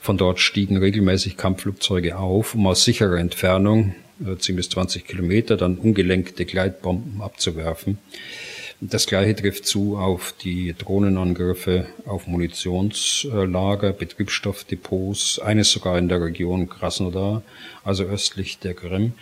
Von 0.00 0.18
dort 0.18 0.38
stiegen 0.38 0.76
regelmäßig 0.76 1.36
Kampfflugzeuge 1.36 2.18
auf, 2.18 2.54
um 2.54 2.66
aus 2.66 2.84
sicherer 2.84 3.18
Entfernung 3.18 3.94
10 4.38 4.56
bis 4.56 4.68
20 4.68 5.06
Kilometer, 5.06 5.56
dann 5.56 5.76
ungelenkte 5.78 6.44
Gleitbomben 6.44 7.20
abzuwerfen. 7.20 7.98
Das 8.86 9.06
gleiche 9.06 9.34
trifft 9.34 9.64
zu 9.64 9.96
auf 9.96 10.34
die 10.42 10.74
Drohnenangriffe 10.76 11.86
auf 12.04 12.26
Munitionslager, 12.26 13.94
Betriebsstoffdepots, 13.94 15.38
eines 15.38 15.72
sogar 15.72 15.96
in 15.96 16.10
der 16.10 16.20
Region 16.20 16.68
Krasnodar, 16.68 17.42
also 17.82 18.04
östlich 18.04 18.58
der 18.58 18.74
Krim. 18.74 19.14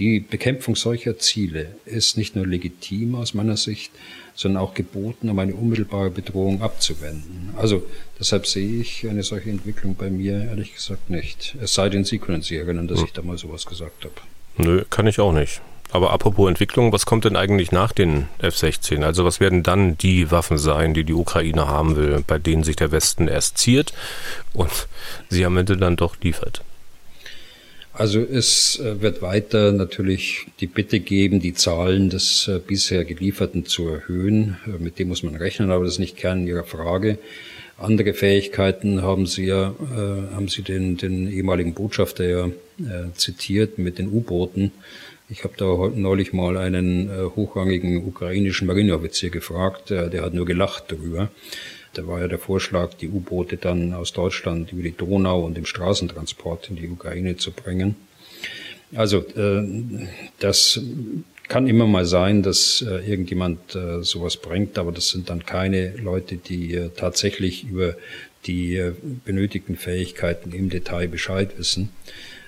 Die 0.00 0.18
Bekämpfung 0.18 0.74
solcher 0.74 1.16
Ziele 1.16 1.76
ist 1.84 2.16
nicht 2.16 2.34
nur 2.34 2.44
legitim 2.44 3.14
aus 3.14 3.34
meiner 3.34 3.56
Sicht, 3.56 3.92
sondern 4.34 4.64
auch 4.64 4.74
geboten, 4.74 5.28
um 5.28 5.38
eine 5.38 5.54
unmittelbare 5.54 6.10
Bedrohung 6.10 6.60
abzuwenden. 6.60 7.54
Also 7.56 7.84
deshalb 8.18 8.48
sehe 8.48 8.80
ich 8.80 9.08
eine 9.08 9.22
solche 9.22 9.50
Entwicklung 9.50 9.94
bei 9.94 10.10
mir 10.10 10.42
ehrlich 10.42 10.74
gesagt 10.74 11.08
nicht. 11.08 11.54
Es 11.62 11.74
sei 11.74 11.88
denn, 11.88 12.02
Sie 12.02 12.18
können 12.18 12.42
sich 12.42 12.58
erinnern, 12.58 12.88
dass 12.88 12.98
hm. 12.98 13.06
ich 13.06 13.12
da 13.12 13.22
mal 13.22 13.38
sowas 13.38 13.64
gesagt 13.64 14.04
habe. 14.04 14.14
Nö, 14.56 14.84
kann 14.90 15.06
ich 15.06 15.20
auch 15.20 15.32
nicht. 15.32 15.60
Aber 15.90 16.10
apropos 16.12 16.48
Entwicklung, 16.48 16.92
was 16.92 17.06
kommt 17.06 17.24
denn 17.24 17.36
eigentlich 17.36 17.72
nach 17.72 17.92
den 17.92 18.28
F-16? 18.40 19.02
Also 19.02 19.24
was 19.24 19.40
werden 19.40 19.62
dann 19.62 19.96
die 19.96 20.30
Waffen 20.30 20.58
sein, 20.58 20.92
die 20.92 21.04
die 21.04 21.14
Ukraine 21.14 21.66
haben 21.66 21.96
will, 21.96 22.22
bei 22.26 22.38
denen 22.38 22.62
sich 22.62 22.76
der 22.76 22.92
Westen 22.92 23.26
erst 23.26 23.58
ziert 23.58 23.92
und 24.52 24.88
sie 25.30 25.44
am 25.44 25.56
Ende 25.56 25.76
dann 25.76 25.96
doch 25.96 26.16
liefert? 26.20 26.62
Also 27.98 28.20
es 28.20 28.78
äh, 28.78 29.02
wird 29.02 29.22
weiter 29.22 29.72
natürlich 29.72 30.46
die 30.60 30.68
Bitte 30.68 31.00
geben, 31.00 31.40
die 31.40 31.52
Zahlen 31.52 32.10
des 32.10 32.46
äh, 32.46 32.60
bisher 32.64 33.04
gelieferten 33.04 33.66
zu 33.66 33.88
erhöhen. 33.88 34.56
Äh, 34.66 34.80
mit 34.80 35.00
dem 35.00 35.08
muss 35.08 35.24
man 35.24 35.34
rechnen, 35.34 35.72
aber 35.72 35.82
das 35.82 35.94
ist 35.94 35.98
nicht 35.98 36.16
Kern 36.16 36.46
Ihrer 36.46 36.62
Frage. 36.62 37.18
Andere 37.76 38.14
Fähigkeiten 38.14 39.02
haben 39.02 39.26
Sie 39.26 39.46
ja, 39.46 39.72
haben 40.34 40.48
Sie 40.48 40.62
den, 40.62 40.96
den 40.96 41.30
ehemaligen 41.30 41.74
Botschafter 41.74 42.24
ja 42.24 42.48
zitiert 43.14 43.78
mit 43.78 44.00
den 44.00 44.08
U-Booten. 44.08 44.72
Ich 45.30 45.44
habe 45.44 45.54
da 45.56 45.66
neulich 45.94 46.32
mal 46.32 46.56
einen 46.56 47.10
hochrangigen 47.36 48.06
ukrainischen 48.06 48.66
Marineoffizier 48.66 49.28
gefragt, 49.30 49.90
der 49.90 50.22
hat 50.22 50.32
nur 50.32 50.46
gelacht 50.46 50.84
darüber. 50.88 51.30
Da 51.92 52.06
war 52.06 52.20
ja 52.20 52.28
der 52.28 52.38
Vorschlag, 52.38 52.94
die 52.94 53.08
U-Boote 53.08 53.56
dann 53.56 53.92
aus 53.92 54.12
Deutschland 54.12 54.72
über 54.72 54.82
die 54.82 54.96
Donau 54.96 55.44
und 55.44 55.58
im 55.58 55.66
Straßentransport 55.66 56.70
in 56.70 56.76
die 56.76 56.88
Ukraine 56.88 57.36
zu 57.36 57.50
bringen. 57.50 57.96
Also 58.94 59.18
äh, 59.18 59.66
das 60.38 60.80
kann 61.48 61.66
immer 61.66 61.86
mal 61.86 62.04
sein, 62.04 62.42
dass 62.42 62.82
äh, 62.82 63.10
irgendjemand 63.10 63.74
äh, 63.74 64.02
sowas 64.02 64.36
bringt, 64.36 64.78
aber 64.78 64.92
das 64.92 65.08
sind 65.08 65.30
dann 65.30 65.44
keine 65.44 65.96
Leute, 65.96 66.36
die 66.36 66.74
äh, 66.74 66.90
tatsächlich 66.94 67.64
über 67.64 67.96
die 68.46 68.76
äh, 68.76 68.92
benötigten 69.24 69.76
Fähigkeiten 69.76 70.52
im 70.52 70.70
Detail 70.70 71.08
Bescheid 71.08 71.58
wissen. 71.58 71.90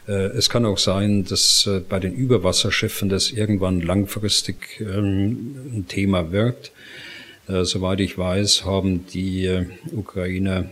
Äh, 0.07 0.13
es 0.13 0.51
kann 0.51 0.65
auch 0.67 0.79
sein, 0.79 1.25
dass 1.25 1.67
äh, 1.67 1.81
bei 1.81 1.99
den 1.99 2.13
Überwasserschiffen 2.13 3.09
das 3.09 3.31
irgendwann 3.31 3.81
langfristig 3.81 4.81
ähm, 4.81 5.57
ein 5.73 5.87
Thema 5.89 6.33
wird. 6.33 6.73
Äh, 7.49 7.65
soweit 7.65 8.01
ich 8.01 8.17
weiß, 8.17 8.65
haben 8.65 9.07
die 9.07 9.67
Ukrainer 9.93 10.67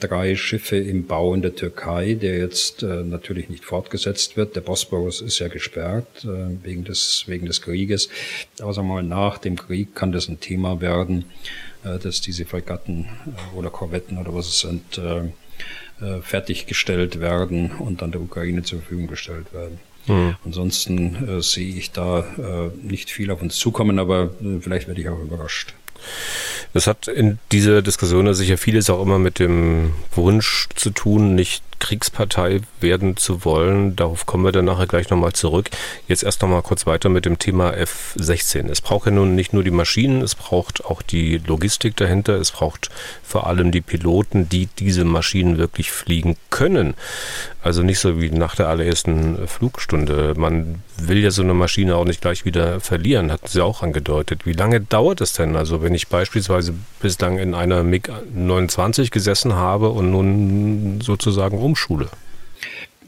drei 0.00 0.36
Schiffe 0.36 0.76
im 0.76 1.06
Bau 1.06 1.34
in 1.34 1.42
der 1.42 1.54
Türkei, 1.54 2.14
der 2.14 2.38
jetzt 2.38 2.82
natürlich 2.82 3.48
nicht 3.48 3.64
fortgesetzt 3.64 4.36
wird. 4.36 4.56
Der 4.56 4.60
Bosporus 4.60 5.20
ist 5.20 5.38
ja 5.38 5.48
gesperrt 5.48 6.26
wegen 6.62 6.84
des, 6.84 7.24
wegen 7.26 7.46
des 7.46 7.62
Krieges. 7.62 8.08
Aber 8.60 8.74
sagen 8.74 8.88
wir 8.88 8.94
mal, 8.94 9.02
nach 9.02 9.38
dem 9.38 9.56
Krieg 9.56 9.94
kann 9.94 10.12
das 10.12 10.28
ein 10.28 10.40
Thema 10.40 10.80
werden, 10.80 11.24
dass 11.82 12.20
diese 12.20 12.44
Fregatten 12.44 13.06
oder 13.54 13.70
Korvetten 13.70 14.18
oder 14.18 14.34
was 14.34 14.48
es 14.48 14.60
sind, 14.60 15.00
fertiggestellt 16.22 17.20
werden 17.20 17.72
und 17.72 18.02
dann 18.02 18.12
der 18.12 18.20
Ukraine 18.20 18.62
zur 18.62 18.80
Verfügung 18.80 19.08
gestellt 19.08 19.52
werden. 19.52 19.78
Mhm. 20.08 20.36
Ansonsten 20.44 21.28
äh, 21.28 21.42
sehe 21.42 21.74
ich 21.74 21.92
da 21.92 22.20
äh, 22.20 22.70
nicht 22.82 23.10
viel 23.10 23.30
auf 23.30 23.42
uns 23.42 23.56
zukommen, 23.56 23.98
aber 23.98 24.30
äh, 24.42 24.60
vielleicht 24.60 24.88
werde 24.88 25.00
ich 25.00 25.08
auch 25.08 25.20
überrascht. 25.20 25.74
Das 26.72 26.86
hat 26.86 27.08
in 27.08 27.38
dieser 27.52 27.82
Diskussion 27.82 28.32
sicher 28.34 28.56
vieles 28.56 28.88
auch 28.90 29.02
immer 29.02 29.18
mit 29.18 29.38
dem 29.38 29.92
Wunsch 30.14 30.68
zu 30.74 30.90
tun, 30.90 31.34
nicht 31.34 31.62
Kriegspartei 31.78 32.60
werden 32.80 33.16
zu 33.16 33.44
wollen. 33.44 33.96
Darauf 33.96 34.26
kommen 34.26 34.44
wir 34.44 34.52
dann 34.52 34.64
nachher 34.64 34.86
gleich 34.86 35.10
nochmal 35.10 35.32
zurück. 35.32 35.70
Jetzt 36.06 36.22
erst 36.22 36.42
nochmal 36.42 36.62
kurz 36.62 36.86
weiter 36.86 37.08
mit 37.08 37.24
dem 37.24 37.38
Thema 37.38 37.72
F-16. 37.72 38.68
Es 38.68 38.80
braucht 38.80 39.06
ja 39.06 39.12
nun 39.12 39.34
nicht 39.34 39.52
nur 39.52 39.64
die 39.64 39.70
Maschinen, 39.70 40.22
es 40.22 40.34
braucht 40.34 40.84
auch 40.84 41.02
die 41.02 41.38
Logistik 41.38 41.96
dahinter. 41.96 42.34
Es 42.34 42.52
braucht 42.52 42.90
vor 43.22 43.46
allem 43.46 43.72
die 43.72 43.80
Piloten, 43.80 44.48
die 44.48 44.68
diese 44.78 45.04
Maschinen 45.04 45.58
wirklich 45.58 45.90
fliegen 45.90 46.36
können. 46.50 46.94
Also 47.62 47.82
nicht 47.82 47.98
so 47.98 48.20
wie 48.20 48.30
nach 48.30 48.54
der 48.54 48.68
allerersten 48.68 49.46
Flugstunde. 49.46 50.34
Man 50.36 50.82
will 50.96 51.18
ja 51.18 51.30
so 51.30 51.42
eine 51.42 51.54
Maschine 51.54 51.96
auch 51.96 52.04
nicht 52.04 52.20
gleich 52.20 52.44
wieder 52.44 52.80
verlieren, 52.80 53.32
hatten 53.32 53.48
Sie 53.48 53.60
auch 53.60 53.82
angedeutet. 53.82 54.46
Wie 54.46 54.52
lange 54.52 54.80
dauert 54.80 55.20
es 55.20 55.32
denn? 55.32 55.56
Also 55.56 55.82
wenn 55.82 55.94
ich 55.94 56.08
beispielsweise 56.08 56.72
bislang 57.00 57.38
in 57.38 57.54
einer 57.54 57.82
MiG 57.82 58.10
29 58.34 59.10
gesessen 59.10 59.54
habe 59.54 59.90
und 59.90 60.10
nun 60.10 61.00
sozusagen 61.02 61.58
umschule? 61.68 62.08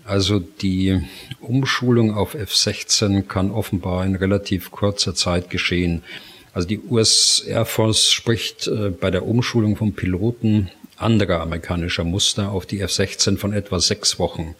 Also 0.04 0.38
die 0.40 1.00
Umschulung 1.40 2.14
auf 2.14 2.34
F-16 2.34 3.22
kann 3.22 3.50
offenbar 3.50 4.04
in 4.04 4.16
relativ 4.16 4.70
kurzer 4.70 5.14
Zeit 5.14 5.50
geschehen. 5.50 6.02
Also 6.52 6.66
die 6.66 6.80
US 6.80 7.44
Air 7.46 7.64
Force 7.64 8.10
spricht 8.10 8.66
äh, 8.66 8.90
bei 8.90 9.10
der 9.10 9.24
Umschulung 9.26 9.76
von 9.76 9.92
Piloten 9.94 10.70
anderer 10.96 11.40
amerikanischer 11.40 12.04
Muster 12.04 12.50
auf 12.50 12.66
die 12.66 12.80
F-16 12.80 13.38
von 13.38 13.52
etwa 13.52 13.80
sechs 13.80 14.18
Wochen 14.18 14.54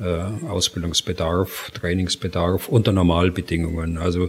äh, 0.00 0.04
Ausbildungsbedarf, 0.48 1.70
Trainingsbedarf 1.74 2.68
unter 2.68 2.92
Normalbedingungen. 2.92 3.98
Also 3.98 4.26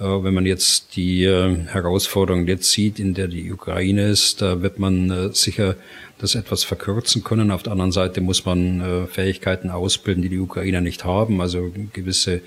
äh, 0.00 0.04
wenn 0.04 0.34
man 0.34 0.46
jetzt 0.46 0.96
die 0.96 1.24
äh, 1.24 1.56
Herausforderung 1.66 2.46
jetzt 2.46 2.70
sieht, 2.70 2.98
in 2.98 3.14
der 3.14 3.28
die 3.28 3.52
Ukraine 3.52 4.08
ist, 4.08 4.42
da 4.42 4.62
wird 4.62 4.78
man 4.78 5.10
äh, 5.10 5.32
sicher 5.32 5.76
das 6.18 6.34
etwas 6.34 6.64
verkürzen 6.64 7.24
können. 7.24 7.50
Auf 7.50 7.62
der 7.62 7.72
anderen 7.72 7.92
Seite 7.92 8.20
muss 8.20 8.44
man 8.44 8.80
äh, 8.80 9.06
Fähigkeiten 9.06 9.70
ausbilden, 9.70 10.22
die 10.22 10.28
die 10.28 10.38
Ukrainer 10.38 10.80
nicht 10.80 11.04
haben, 11.04 11.40
also 11.40 11.72
gewisse 11.92 12.40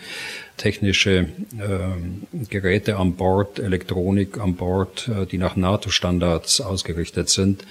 technische 0.58 1.28
äh, 1.60 2.46
Geräte 2.50 2.98
an 2.98 3.14
Bord, 3.14 3.60
Elektronik 3.60 4.40
an 4.40 4.56
Bord, 4.56 5.08
äh, 5.08 5.26
die 5.26 5.38
nach 5.38 5.56
NATO-Standards 5.56 6.62
ausgerichtet 6.62 7.30
sind. 7.30 7.62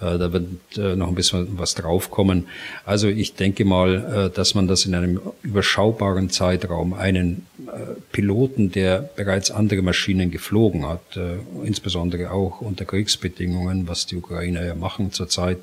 Äh, 0.00 0.18
da 0.18 0.32
wird 0.32 0.46
äh, 0.76 0.96
noch 0.96 1.08
ein 1.08 1.14
bisschen 1.14 1.58
was 1.58 1.74
draufkommen. 1.74 2.48
Also 2.84 3.08
ich 3.08 3.34
denke 3.34 3.64
mal, 3.64 4.30
äh, 4.30 4.36
dass 4.36 4.54
man 4.54 4.66
das 4.66 4.84
in 4.84 4.94
einem 4.94 5.20
überschaubaren 5.42 6.30
Zeitraum 6.30 6.94
einen 6.94 7.46
äh, 7.66 8.00
Piloten, 8.10 8.72
der 8.72 9.08
bereits 9.14 9.50
andere 9.50 9.82
Maschinen 9.82 10.30
geflogen 10.30 10.86
hat, 10.86 11.16
äh, 11.16 11.36
insbesondere 11.64 12.32
auch 12.32 12.60
unter 12.60 12.84
Kriegsbedingungen, 12.84 13.86
was 13.88 14.06
die 14.06 14.16
Ukrainer 14.16 14.64
ja 14.64 14.74
machen 14.74 15.12
zurzeit, 15.12 15.58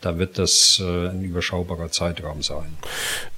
da 0.00 0.18
wird 0.18 0.38
das 0.38 0.82
äh, 0.84 1.08
ein 1.08 1.22
überschaubarer 1.22 1.90
Zeitraum 1.90 2.42
sein. 2.42 2.76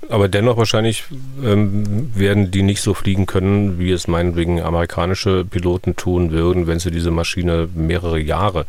Aber 0.08 0.28
dennoch 0.28 0.56
wahrscheinlich 0.56 1.04
ähm, 1.44 2.10
werden 2.14 2.50
die 2.50 2.62
nicht 2.62 2.80
so 2.86 2.94
fliegen 2.94 3.26
können, 3.26 3.78
wie 3.78 3.90
es 3.90 4.08
meinetwegen 4.08 4.62
amerikanische 4.62 5.44
Piloten 5.44 5.96
tun 5.96 6.30
würden, 6.30 6.66
wenn 6.66 6.78
sie 6.78 6.90
diese 6.90 7.10
Maschine 7.10 7.68
mehrere 7.74 8.18
Jahre 8.18 8.64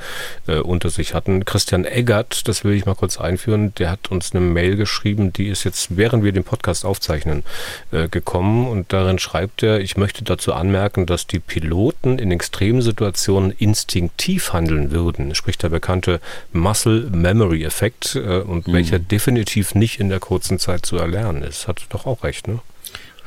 äh, 0.47 0.57
unter 0.57 0.89
sich 0.89 1.13
hatten. 1.13 1.45
Christian 1.45 1.85
Eggert, 1.85 2.47
das 2.47 2.63
will 2.63 2.73
ich 2.73 2.85
mal 2.85 2.95
kurz 2.95 3.17
einführen, 3.17 3.73
der 3.75 3.91
hat 3.91 4.11
uns 4.11 4.33
eine 4.33 4.43
Mail 4.43 4.75
geschrieben, 4.75 5.31
die 5.31 5.47
ist 5.47 5.63
jetzt, 5.63 5.95
während 5.95 6.23
wir 6.23 6.31
den 6.31 6.43
Podcast 6.43 6.85
aufzeichnen, 6.85 7.43
äh, 7.91 8.09
gekommen 8.09 8.67
und 8.67 8.91
darin 8.91 9.19
schreibt 9.19 9.63
er, 9.63 9.79
ich 9.79 9.97
möchte 9.97 10.23
dazu 10.23 10.53
anmerken, 10.53 11.05
dass 11.05 11.27
die 11.27 11.39
Piloten 11.39 12.19
in 12.19 12.31
extremen 12.31 12.81
Situationen 12.81 13.51
instinktiv 13.51 14.53
handeln 14.53 14.91
würden, 14.91 15.35
sprich 15.35 15.57
der 15.57 15.69
bekannte 15.69 16.19
Muscle 16.51 17.09
Memory 17.11 17.63
Effekt 17.63 18.15
äh, 18.15 18.39
und 18.39 18.67
mhm. 18.67 18.73
welcher 18.73 18.99
definitiv 18.99 19.75
nicht 19.75 19.99
in 19.99 20.09
der 20.09 20.19
kurzen 20.19 20.59
Zeit 20.59 20.85
zu 20.85 20.97
erlernen 20.97 21.17
lernen 21.17 21.43
ist. 21.43 21.67
Hat 21.67 21.85
doch 21.89 22.05
auch 22.05 22.23
recht, 22.23 22.47
ne? 22.47 22.59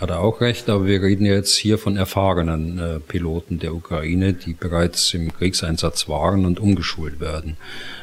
Hat 0.01 0.09
er 0.09 0.21
auch 0.21 0.41
recht, 0.41 0.71
aber 0.71 0.87
wir 0.87 1.03
reden 1.03 1.27
jetzt 1.27 1.55
hier 1.57 1.77
von 1.77 1.99
erfahrenen 1.99 2.79
äh, 2.79 3.01
Piloten 3.01 3.59
der 3.59 3.75
Ukraine, 3.75 4.33
die 4.33 4.55
bereits 4.55 5.13
im 5.13 5.31
Kriegseinsatz 5.31 6.09
waren 6.09 6.47
und 6.47 6.59
umgeschult 6.59 7.21
werden. 7.21 7.59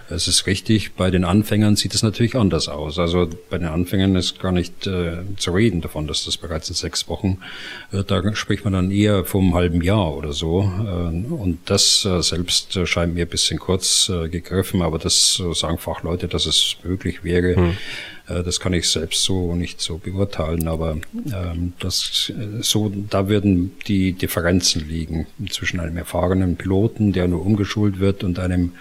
Es 0.08 0.28
ist 0.28 0.46
richtig, 0.46 0.94
bei 0.94 1.10
den 1.10 1.26
Anfängern 1.26 1.76
sieht 1.76 1.96
es 1.96 2.04
natürlich 2.04 2.36
anders 2.36 2.70
aus. 2.70 3.00
Also 3.00 3.28
bei 3.50 3.58
den 3.58 3.68
Anfängern 3.68 4.16
ist 4.16 4.40
gar 4.40 4.52
nicht 4.52 4.86
äh, 4.86 5.24
zu 5.38 5.52
reden 5.52 5.82
davon, 5.82 6.06
dass 6.06 6.24
das 6.24 6.38
bereits 6.38 6.70
in 6.70 6.76
sechs 6.76 7.10
Wochen, 7.10 7.40
äh, 7.92 8.04
da 8.04 8.22
spricht 8.36 8.64
man 8.64 8.74
dann 8.74 8.92
eher 8.92 9.26
vom 9.26 9.56
halben 9.56 9.82
Jahr 9.82 10.16
oder 10.16 10.34
so. 10.34 10.62
Äh, 10.62 11.34
und 11.34 11.58
das 11.66 12.06
äh, 12.06 12.22
selbst 12.22 12.76
äh, 12.78 12.86
scheint 12.86 13.16
mir 13.16 13.26
ein 13.26 13.30
bisschen 13.30 13.58
kurz 13.58 14.12
gegriffen, 14.30 14.84
aber 14.84 15.00
das 15.00 15.42
sagen 15.54 15.80
Fachleute, 15.80 16.28
dass 16.28 16.46
es 16.46 16.78
möglich 16.84 17.24
wäre. 17.24 17.56
Hm 17.56 17.78
das 18.28 18.60
kann 18.60 18.74
ich 18.74 18.90
selbst 18.90 19.24
so 19.24 19.56
nicht 19.56 19.80
so 19.80 19.98
beurteilen, 19.98 20.68
aber 20.68 20.98
ähm, 21.34 21.72
das 21.80 22.34
äh, 22.36 22.62
so, 22.62 22.92
da 23.10 23.30
würden 23.30 23.78
die 23.88 24.12
Differenzen 24.14 24.88
liegen 24.88 25.26
zwischen 25.50 25.80
einem 25.80 25.98
erfahrenen 25.98 26.58
Piloten, 26.58 27.14
der 27.14 27.30
nur 27.30 27.46
umgeschult 27.46 28.00
wird, 28.00 28.24
und 28.24 28.40
einem 28.40 28.74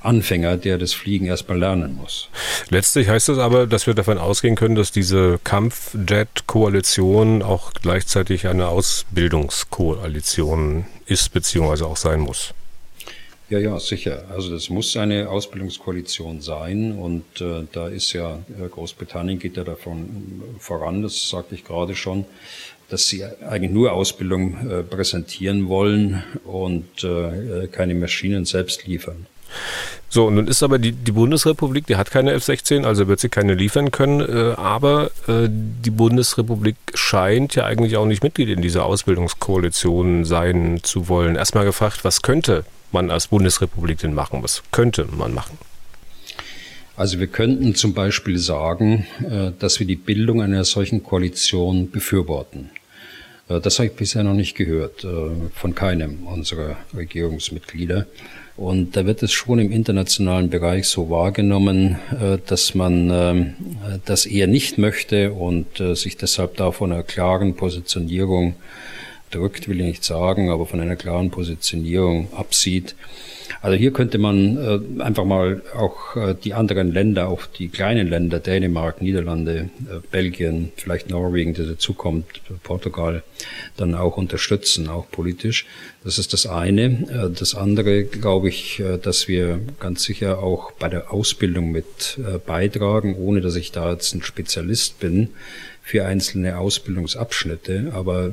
Anfänger, 0.00 0.56
der 0.56 0.78
das 0.78 0.94
Fliegen 0.94 1.26
erstmal 1.26 1.58
lernen 1.58 1.96
muss. 1.96 2.28
Letztlich 2.70 3.08
heißt 3.08 3.28
es 3.28 3.38
aber, 3.38 3.66
dass 3.66 3.86
wir 3.86 3.92
davon 3.94 4.16
ausgehen 4.18 4.56
können, 4.56 4.76
dass 4.76 4.92
diese 4.92 5.38
Kampfjet-Koalition 5.44 7.42
auch 7.42 7.74
gleichzeitig 7.74 8.46
eine 8.46 8.68
Ausbildungskoalition 8.68 10.86
ist, 11.04 11.32
beziehungsweise 11.32 11.86
auch 11.86 11.98
sein 11.98 12.20
muss. 12.20 12.54
Ja, 13.48 13.60
ja, 13.60 13.78
sicher. 13.78 14.24
Also 14.28 14.50
das 14.50 14.70
muss 14.70 14.96
eine 14.96 15.28
Ausbildungskoalition 15.28 16.40
sein 16.40 16.92
und 16.92 17.40
äh, 17.40 17.64
da 17.70 17.86
ist 17.86 18.12
ja 18.12 18.40
äh, 18.60 18.68
Großbritannien 18.68 19.38
geht 19.38 19.56
ja 19.56 19.62
davon 19.62 20.42
voran, 20.58 21.02
das 21.02 21.28
sagte 21.28 21.54
ich 21.54 21.64
gerade 21.64 21.94
schon, 21.94 22.24
dass 22.88 23.06
sie 23.06 23.24
eigentlich 23.24 23.70
nur 23.70 23.92
Ausbildung 23.92 24.68
äh, 24.68 24.82
präsentieren 24.82 25.68
wollen 25.68 26.24
und 26.44 27.04
äh, 27.04 27.68
keine 27.68 27.94
Maschinen 27.94 28.46
selbst 28.46 28.86
liefern. 28.88 29.26
So, 30.08 30.28
nun 30.28 30.48
ist 30.48 30.64
aber 30.64 30.80
die, 30.80 30.90
die 30.90 31.12
Bundesrepublik, 31.12 31.86
die 31.86 31.94
hat 31.94 32.10
keine 32.10 32.32
F-16, 32.32 32.84
also 32.84 33.06
wird 33.06 33.20
sie 33.20 33.28
keine 33.28 33.54
liefern 33.54 33.92
können, 33.92 34.20
äh, 34.20 34.54
aber 34.56 35.12
äh, 35.28 35.48
die 35.48 35.90
Bundesrepublik 35.90 36.76
scheint 36.94 37.54
ja 37.54 37.64
eigentlich 37.64 37.96
auch 37.96 38.06
nicht 38.06 38.24
Mitglied 38.24 38.48
in 38.48 38.60
dieser 38.60 38.84
Ausbildungskoalition 38.86 40.24
sein 40.24 40.80
zu 40.82 41.08
wollen. 41.08 41.36
Erstmal 41.36 41.64
gefragt, 41.64 42.00
was 42.02 42.22
könnte 42.22 42.64
man 42.92 43.10
als 43.10 43.28
Bundesrepublik 43.28 43.98
denn 43.98 44.14
machen? 44.14 44.42
Was 44.42 44.62
könnte 44.70 45.06
man 45.06 45.34
machen? 45.34 45.58
Also 46.96 47.20
wir 47.20 47.26
könnten 47.26 47.74
zum 47.74 47.92
Beispiel 47.92 48.38
sagen, 48.38 49.06
äh, 49.22 49.52
dass 49.58 49.78
wir 49.78 49.86
die 49.86 49.96
Bildung 49.96 50.40
einer 50.40 50.64
solchen 50.64 51.02
Koalition 51.02 51.90
befürworten. 51.90 52.70
Äh, 53.50 53.60
das 53.60 53.78
habe 53.78 53.88
ich 53.88 53.96
bisher 53.96 54.24
noch 54.24 54.32
nicht 54.32 54.56
gehört 54.56 55.04
äh, 55.04 55.08
von 55.54 55.74
keinem 55.74 56.26
unserer 56.26 56.78
Regierungsmitglieder. 56.96 58.06
Und 58.56 58.96
da 58.96 59.04
wird 59.04 59.22
es 59.22 59.32
schon 59.32 59.58
im 59.58 59.70
internationalen 59.70 60.48
Bereich 60.48 60.86
so 60.86 61.10
wahrgenommen, 61.10 61.98
dass 62.46 62.74
man 62.74 63.54
das 64.06 64.24
eher 64.24 64.46
nicht 64.46 64.78
möchte 64.78 65.34
und 65.34 65.76
sich 65.76 66.16
deshalb 66.16 66.56
da 66.56 66.72
von 66.72 66.90
einer 66.90 67.02
klaren 67.02 67.54
Positionierung 67.54 68.54
drückt, 69.30 69.68
will 69.68 69.80
ich 69.80 69.86
nicht 69.86 70.04
sagen, 70.04 70.50
aber 70.50 70.66
von 70.66 70.80
einer 70.80 70.96
klaren 70.96 71.30
Positionierung 71.30 72.32
absieht. 72.32 72.94
Also 73.62 73.76
hier 73.76 73.92
könnte 73.92 74.18
man 74.18 74.56
äh, 74.56 75.02
einfach 75.02 75.24
mal 75.24 75.62
auch 75.74 76.16
äh, 76.16 76.34
die 76.34 76.54
anderen 76.54 76.92
Länder, 76.92 77.28
auch 77.28 77.46
die 77.46 77.68
kleinen 77.68 78.08
Länder, 78.08 78.38
Dänemark, 78.38 79.02
Niederlande, 79.02 79.70
äh, 79.88 79.98
Belgien, 80.10 80.72
vielleicht 80.76 81.10
Norwegen, 81.10 81.54
der 81.54 81.66
dazukommt, 81.66 82.26
Portugal, 82.62 83.22
dann 83.76 83.94
auch 83.94 84.16
unterstützen, 84.16 84.88
auch 84.88 85.10
politisch. 85.10 85.66
Das 86.04 86.18
ist 86.18 86.32
das 86.32 86.46
eine. 86.46 86.82
Äh, 86.84 87.36
das 87.36 87.54
andere 87.54 88.04
glaube 88.04 88.48
ich, 88.48 88.80
äh, 88.80 88.98
dass 88.98 89.28
wir 89.28 89.60
ganz 89.80 90.04
sicher 90.04 90.38
auch 90.40 90.72
bei 90.72 90.88
der 90.88 91.12
Ausbildung 91.12 91.72
mit 91.72 92.18
äh, 92.18 92.38
beitragen, 92.38 93.16
ohne 93.16 93.40
dass 93.40 93.56
ich 93.56 93.72
da 93.72 93.92
jetzt 93.92 94.14
ein 94.14 94.22
Spezialist 94.22 95.00
bin 95.00 95.30
für 95.86 96.04
einzelne 96.04 96.58
Ausbildungsabschnitte. 96.58 97.92
Aber 97.94 98.32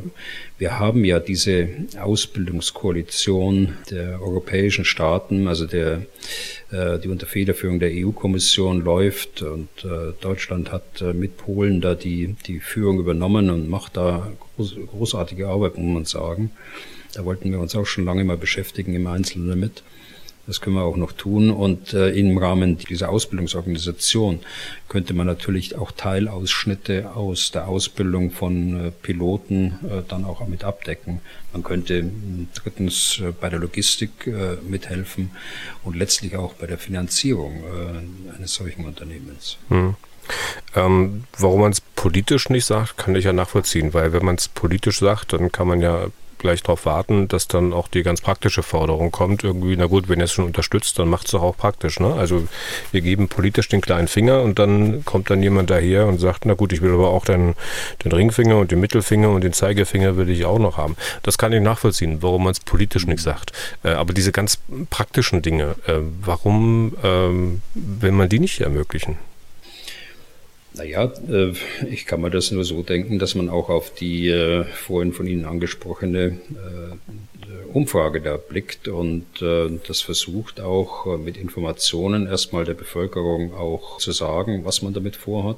wir 0.58 0.80
haben 0.80 1.06
ja 1.06 1.20
diese 1.20 1.70
Ausbildungskoalition 2.01 3.76
der 3.91 4.20
europäischen 4.24 4.86
Staaten, 4.86 5.47
also 5.47 5.68
der, 5.68 6.08
äh, 6.72 6.97
die 6.97 7.10
unter 7.10 7.28
Federführung 7.28 7.80
der 7.80 7.91
EU-Kommission 7.93 8.82
läuft 8.82 9.43
und 9.43 9.70
äh, 9.84 10.14
Deutschland 10.20 10.72
hat 10.72 10.99
äh, 11.01 11.14
mit 11.14 11.38
Polen 11.38 11.80
da 11.80 11.93
die, 11.93 12.36
die 12.47 12.60
Führung 12.60 12.97
übernommen 12.97 13.51
und 13.51 13.70
macht 13.70 13.97
da 13.97 14.32
groß, 14.56 14.76
großartige 14.88 15.47
Arbeit, 15.47 15.78
muss 15.78 15.93
man 15.93 16.06
sagen. 16.06 16.49
Da 17.14 17.24
wollten 17.24 17.51
wir 17.51 17.60
uns 17.60 17.76
auch 17.76 17.86
schon 17.86 18.06
lange 18.06 18.24
mal 18.24 18.38
beschäftigen 18.38 18.95
im 18.95 19.06
Einzelnen 19.06 19.49
damit. 19.49 19.84
Das 20.45 20.59
können 20.59 20.75
wir 20.75 20.83
auch 20.83 20.97
noch 20.97 21.13
tun. 21.13 21.51
Und 21.51 21.93
äh, 21.93 22.09
im 22.09 22.37
Rahmen 22.37 22.77
dieser 22.77 23.09
Ausbildungsorganisation 23.09 24.39
könnte 24.89 25.13
man 25.13 25.25
natürlich 25.25 25.77
auch 25.77 25.91
Teilausschnitte 25.91 27.15
aus 27.15 27.51
der 27.51 27.67
Ausbildung 27.67 28.31
von 28.31 28.87
äh, 28.87 28.91
Piloten 28.91 29.79
äh, 29.83 30.01
dann 30.07 30.25
auch 30.25 30.45
mit 30.47 30.65
abdecken. 30.65 31.21
Man 31.53 31.63
könnte 31.63 31.99
äh, 31.99 32.03
drittens 32.53 33.19
äh, 33.19 33.31
bei 33.31 33.49
der 33.49 33.59
Logistik 33.59 34.27
äh, 34.27 34.57
mithelfen 34.67 35.31
und 35.83 35.95
letztlich 35.95 36.35
auch 36.35 36.53
bei 36.53 36.67
der 36.67 36.77
Finanzierung 36.77 37.63
eines 38.35 38.53
solchen 38.53 38.85
Unternehmens. 38.85 39.57
Hm. 39.69 39.95
Ähm, 40.75 41.23
warum 41.37 41.61
man 41.61 41.71
es 41.71 41.81
politisch 41.81 42.49
nicht 42.49 42.65
sagt, 42.65 42.97
kann 42.97 43.15
ich 43.15 43.25
ja 43.25 43.33
nachvollziehen, 43.33 43.93
weil 43.93 44.13
wenn 44.13 44.25
man 44.25 44.35
es 44.35 44.47
politisch 44.47 44.99
sagt, 44.99 45.33
dann 45.33 45.51
kann 45.51 45.67
man 45.67 45.81
ja 45.81 46.07
gleich 46.43 46.61
darauf 46.61 46.85
warten, 46.85 47.27
dass 47.27 47.47
dann 47.47 47.73
auch 47.73 47.87
die 47.87 48.03
ganz 48.03 48.21
praktische 48.21 48.61
Forderung 48.61 49.11
kommt. 49.11 49.43
Irgendwie, 49.43 49.75
na 49.75 49.87
gut, 49.87 50.09
wenn 50.09 50.19
ihr 50.19 50.25
es 50.25 50.33
schon 50.33 50.45
unterstützt, 50.45 50.99
dann 50.99 51.09
macht 51.09 51.25
es 51.25 51.31
doch 51.31 51.41
auch 51.41 51.57
praktisch. 51.57 51.99
Ne? 51.99 52.13
Also 52.13 52.47
wir 52.91 53.01
geben 53.01 53.27
politisch 53.27 53.69
den 53.69 53.81
kleinen 53.81 54.07
Finger 54.07 54.41
und 54.41 54.59
dann 54.59 55.03
kommt 55.05 55.31
dann 55.31 55.41
jemand 55.41 55.71
daher 55.71 56.05
und 56.05 56.19
sagt, 56.19 56.45
na 56.45 56.53
gut, 56.53 56.71
ich 56.71 56.81
will 56.81 56.93
aber 56.93 57.09
auch 57.09 57.25
den, 57.25 57.55
den 58.03 58.11
Ringfinger 58.11 58.57
und 58.57 58.71
den 58.71 58.79
Mittelfinger 58.79 59.29
und 59.29 59.43
den 59.43 59.53
Zeigefinger 59.53 60.17
will 60.17 60.29
ich 60.29 60.45
auch 60.45 60.59
noch 60.59 60.77
haben. 60.77 60.95
Das 61.23 61.39
kann 61.39 61.53
ich 61.53 61.61
nachvollziehen, 61.61 62.21
warum 62.21 62.43
man 62.43 62.51
es 62.51 62.59
politisch 62.59 63.07
nicht 63.07 63.23
sagt. 63.23 63.51
Äh, 63.83 63.89
aber 63.89 64.13
diese 64.13 64.31
ganz 64.31 64.59
praktischen 64.91 65.41
Dinge, 65.41 65.75
äh, 65.87 65.99
warum 66.21 66.95
ähm, 67.03 67.61
will 67.73 68.11
man 68.11 68.29
die 68.29 68.39
nicht 68.39 68.61
ermöglichen? 68.61 69.17
Naja, 70.76 71.11
äh, 71.30 71.53
ich 71.89 72.05
kann 72.05 72.21
mir 72.21 72.32
das 72.32 72.51
nur 72.51 72.63
so 72.63 72.82
denken, 72.82 73.19
dass 73.19 73.36
man 73.36 73.49
auch 73.49 73.69
auf 73.69 73.93
die 73.93 74.30
äh, 74.30 74.63
vorhin 74.63 75.13
von 75.13 75.28
Ihnen 75.28 75.45
angesprochene 75.45 76.19
äh, 76.26 76.95
Umfrage 77.71 78.21
da 78.21 78.38
blickt 78.38 78.88
und 78.88 79.26
das 79.41 80.01
versucht 80.01 80.61
auch 80.61 81.17
mit 81.17 81.38
Informationen 81.38 82.28
erstmal 82.28 82.65
der 82.65 82.76
Bevölkerung 82.76 83.55
auch 83.55 83.97
zu 83.97 84.11
sagen, 84.11 84.63
was 84.63 84.84
man 84.84 84.93
damit 84.93 85.15
vorhat. 85.15 85.57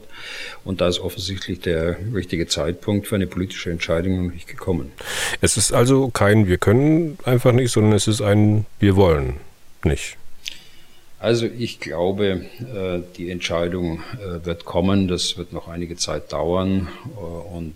Und 0.64 0.80
da 0.80 0.88
ist 0.88 1.00
offensichtlich 1.00 1.60
der 1.60 1.98
richtige 2.14 2.48
Zeitpunkt 2.48 3.08
für 3.08 3.16
eine 3.16 3.28
politische 3.28 3.70
Entscheidung 3.70 4.28
noch 4.28 4.34
nicht 4.34 4.48
gekommen. 4.48 4.94
Es 5.42 5.58
ist 5.58 5.74
also 5.74 6.08
kein 6.08 6.48
Wir 6.48 6.58
können 6.58 7.18
einfach 7.26 7.52
nicht, 7.52 7.72
sondern 7.72 7.92
es 7.92 8.08
ist 8.08 8.22
ein 8.22 8.66
Wir 8.80 8.96
wollen 8.96 9.36
nicht. 9.84 10.18
Also 11.26 11.48
ich 11.48 11.80
glaube, 11.80 12.46
äh, 12.60 13.02
die 13.18 13.32
Entscheidung 13.32 14.04
äh, 14.14 14.46
wird 14.46 14.64
kommen. 14.64 15.08
Das 15.08 15.40
wird 15.40 15.54
noch 15.54 15.68
einige 15.68 15.96
Zeit 15.96 16.32
dauern. 16.32 16.88
Äh, 17.18 17.20
und 17.20 17.74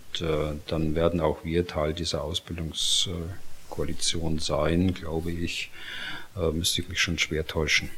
dann 0.68 0.94
werden 0.94 1.20
auch 1.20 1.44
wir 1.44 1.66
Teil 1.66 1.94
dieser 1.94 2.24
Ausbildungskoalition 2.24 4.38
sein, 4.38 4.94
glaube 4.94 5.32
ich. 5.32 5.72
Müsste 6.54 6.82
ich 6.82 6.90
mich 6.90 7.02
schon 7.02 7.18
schwer 7.18 7.48
täuschen. 7.48 7.90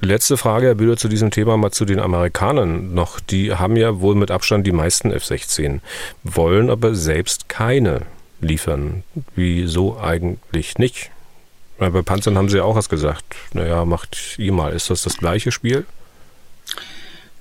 Letzte 0.00 0.36
Frage, 0.38 0.68
Herr 0.68 0.74
Bühler, 0.74 0.96
zu 0.96 1.08
diesem 1.08 1.30
Thema 1.30 1.58
mal 1.58 1.72
zu 1.72 1.84
den 1.84 2.00
Amerikanern 2.00 2.94
noch. 2.94 3.20
Die 3.20 3.52
haben 3.52 3.76
ja 3.76 4.00
wohl 4.00 4.14
mit 4.14 4.30
Abstand 4.30 4.66
die 4.66 4.72
meisten 4.72 5.12
F-16, 5.12 5.80
wollen 6.24 6.70
aber 6.70 6.94
selbst 6.94 7.50
keine 7.50 8.06
liefern. 8.40 9.04
Wieso 9.34 9.98
eigentlich 9.98 10.78
nicht? 10.78 11.10
Bei 11.78 11.90
Panzern 11.90 12.38
haben 12.38 12.48
sie 12.48 12.60
auch 12.60 12.74
was 12.74 12.88
gesagt. 12.88 13.36
Naja, 13.52 13.84
macht 13.84 14.38
ihr 14.38 14.52
mal. 14.52 14.72
Ist 14.72 14.88
das 14.88 15.02
das 15.02 15.18
gleiche 15.18 15.52
Spiel? 15.52 15.84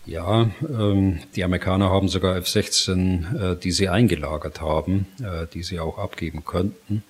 Ja, 0.05 0.51
ähm, 0.61 1.19
die 1.35 1.43
Amerikaner 1.43 1.89
haben 1.89 2.09
sogar 2.09 2.35
F-16, 2.35 3.53
äh, 3.53 3.55
die 3.57 3.71
sie 3.71 3.89
eingelagert 3.89 4.61
haben, 4.61 5.07
äh, 5.19 5.47
die 5.51 5.63
sie 5.63 5.79
auch 5.79 5.97
abgeben 5.97 6.45
könnten. 6.45 7.03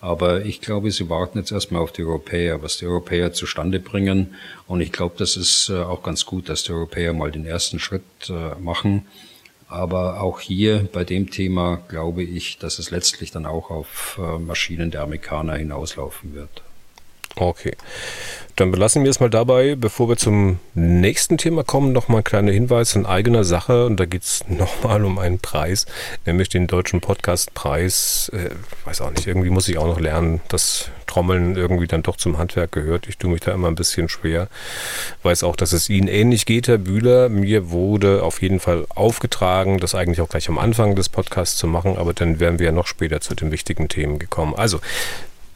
Aber 0.00 0.44
ich 0.44 0.60
glaube, 0.60 0.90
sie 0.90 1.08
warten 1.08 1.38
jetzt 1.38 1.52
erstmal 1.52 1.80
auf 1.80 1.90
die 1.90 2.04
Europäer, 2.04 2.62
was 2.62 2.76
die 2.76 2.86
Europäer 2.86 3.32
zustande 3.32 3.80
bringen. 3.80 4.34
Und 4.66 4.82
ich 4.82 4.92
glaube, 4.92 5.14
das 5.16 5.36
ist 5.36 5.70
äh, 5.70 5.80
auch 5.80 6.02
ganz 6.02 6.26
gut, 6.26 6.50
dass 6.50 6.64
die 6.64 6.72
Europäer 6.72 7.14
mal 7.14 7.30
den 7.30 7.46
ersten 7.46 7.78
Schritt 7.78 8.02
äh, 8.28 8.60
machen. 8.60 9.06
Aber 9.74 10.20
auch 10.20 10.38
hier 10.38 10.88
bei 10.92 11.02
dem 11.02 11.32
Thema 11.32 11.80
glaube 11.88 12.22
ich, 12.22 12.58
dass 12.58 12.78
es 12.78 12.92
letztlich 12.92 13.32
dann 13.32 13.44
auch 13.44 13.70
auf 13.70 14.20
äh, 14.22 14.38
Maschinen 14.38 14.92
der 14.92 15.02
Amerikaner 15.02 15.56
hinauslaufen 15.56 16.32
wird. 16.32 16.62
Okay. 17.36 17.76
Dann 18.56 18.70
belassen 18.70 19.02
wir 19.02 19.10
es 19.10 19.18
mal 19.18 19.30
dabei. 19.30 19.74
Bevor 19.74 20.08
wir 20.08 20.16
zum 20.16 20.60
nächsten 20.74 21.38
Thema 21.38 21.64
kommen, 21.64 21.90
nochmal 21.90 22.18
ein 22.18 22.24
kleiner 22.24 22.52
Hinweis 22.52 22.94
in 22.94 23.04
eigener 23.04 23.42
Sache. 23.42 23.86
Und 23.86 23.98
da 23.98 24.04
geht 24.04 24.22
es 24.22 24.44
nochmal 24.48 25.04
um 25.04 25.18
einen 25.18 25.40
Preis, 25.40 25.86
nämlich 26.24 26.50
den 26.50 26.68
Deutschen 26.68 27.00
Podcastpreis. 27.00 28.30
Äh, 28.32 28.50
weiß 28.84 29.00
auch 29.00 29.10
nicht, 29.10 29.26
irgendwie 29.26 29.50
muss 29.50 29.68
ich 29.68 29.78
auch 29.78 29.86
noch 29.86 29.98
lernen, 29.98 30.40
dass 30.48 30.90
Trommeln 31.06 31.56
irgendwie 31.56 31.88
dann 31.88 32.04
doch 32.04 32.16
zum 32.16 32.38
Handwerk 32.38 32.70
gehört. 32.70 33.08
Ich 33.08 33.18
tue 33.18 33.30
mich 33.30 33.40
da 33.40 33.52
immer 33.52 33.66
ein 33.66 33.74
bisschen 33.74 34.08
schwer. 34.08 34.46
Weiß 35.24 35.42
auch, 35.42 35.56
dass 35.56 35.72
es 35.72 35.90
Ihnen 35.90 36.06
ähnlich 36.06 36.46
geht, 36.46 36.68
Herr 36.68 36.78
Bühler. 36.78 37.28
Mir 37.28 37.70
wurde 37.70 38.22
auf 38.22 38.40
jeden 38.40 38.60
Fall 38.60 38.86
aufgetragen, 38.88 39.78
das 39.78 39.96
eigentlich 39.96 40.20
auch 40.20 40.28
gleich 40.28 40.48
am 40.48 40.58
Anfang 40.58 40.94
des 40.94 41.08
Podcasts 41.08 41.58
zu 41.58 41.66
machen, 41.66 41.96
aber 41.98 42.14
dann 42.14 42.38
wären 42.38 42.60
wir 42.60 42.66
ja 42.66 42.72
noch 42.72 42.86
später 42.86 43.20
zu 43.20 43.34
den 43.34 43.50
wichtigen 43.50 43.88
Themen 43.88 44.20
gekommen. 44.20 44.54
Also, 44.54 44.78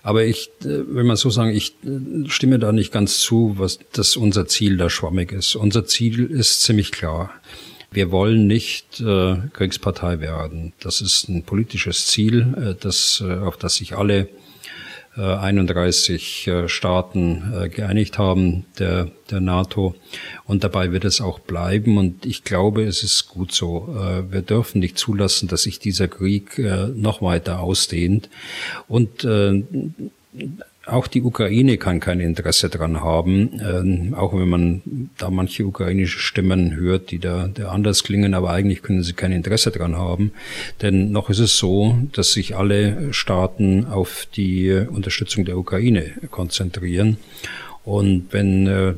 Aber 0.03 0.26
ich 0.26 0.51
äh, 0.61 0.65
will 0.65 1.05
mal 1.05 1.15
so 1.15 1.30
sagen, 1.30 1.51
ich 1.51 1.76
äh, 1.84 2.30
stimme 2.30 2.59
da 2.59 2.71
nicht 2.71 2.91
ganz 2.91 3.19
zu, 3.19 3.55
was 3.57 3.80
das 3.93 4.17
unser 4.17 4.45
Ziel 4.47 4.78
da 4.78 4.89
schwammig 4.89 5.32
ist. 5.32 5.55
Unser 5.55 5.86
Ziel 5.86 6.26
ist 6.26 6.61
ziemlich 6.61 6.91
klar. 6.91 7.32
Wir 7.91 8.11
wollen 8.11 8.47
nicht 8.47 8.99
äh, 9.01 9.38
Kriegspartei 9.53 10.19
werden. 10.19 10.74
Das 10.80 10.99
ist 10.99 11.30
ein 11.30 11.43
politisches 11.43 12.07
Ziel, 12.07 12.53
äh, 12.57 12.76
das, 12.80 13.24
äh, 13.26 13.38
auf 13.38 13.55
das 13.55 13.76
sich 13.76 13.95
alle 13.95 14.28
31 15.22 16.47
äh, 16.47 16.68
Staaten 16.68 17.53
äh, 17.55 17.70
geeinigt 17.70 18.18
haben, 18.18 18.66
der, 18.80 19.11
der 19.30 19.41
NATO. 19.41 19.95
Und 20.45 20.64
dabei 20.64 20.91
wird 20.91 21.05
es 21.05 21.22
auch 21.22 21.39
bleiben. 21.39 21.97
Und 21.97 22.26
ich 22.26 22.43
glaube, 22.43 22.84
es 22.84 23.03
ist 23.03 23.30
gut 23.30 23.51
so. 23.51 23.95
Äh, 23.95 24.32
wir 24.32 24.41
dürfen 24.41 24.80
nicht 24.80 24.97
zulassen, 24.97 25.47
dass 25.47 25.64
sich 25.64 25.80
dieser 25.80 26.07
Krieg 26.07 26.57
äh, 26.57 26.88
noch 26.88 27.22
weiter 27.22 27.59
ausdehnt. 27.59 28.30
Und 28.88 29.24
äh, 29.24 29.64
auch 30.86 31.08
die 31.08 31.22
Ukraine 31.22 31.78
kann 31.78 32.00
kein 32.00 32.20
Interesse 32.20 32.70
dran 32.70 33.02
haben, 33.02 33.62
ähm, 33.64 34.14
auch 34.14 34.34
wenn 34.34 34.50
man 34.50 35.10
da 35.18 35.30
manche 35.30 35.66
ukrainische 35.66 36.20
Stimmen 36.20 36.76
hört, 36.76 37.12
die 37.12 37.20
da, 37.20 37.48
da 37.48 37.70
anders 37.70 38.04
klingen, 38.04 38.34
aber 38.34 38.52
eigentlich 38.52 38.82
können 38.82 39.02
sie 39.02 39.14
kein 39.14 39.32
Interesse 39.32 39.72
dran 39.72 39.96
haben. 39.96 40.34
Denn 40.82 41.12
noch 41.12 41.30
ist 41.30 41.40
es 41.40 41.58
so, 41.58 41.98
dass 42.12 42.34
sich 42.34 42.56
alle 42.58 43.14
Staaten 43.14 43.86
auf 43.86 44.28
die 44.36 44.72
Unterstützung 44.72 45.46
der 45.46 45.58
Ukraine 45.58 46.12
konzentrieren. 46.32 47.18
Und 47.86 48.28
wenn 48.32 48.66
äh, 48.66 48.90
äh, 48.92 48.96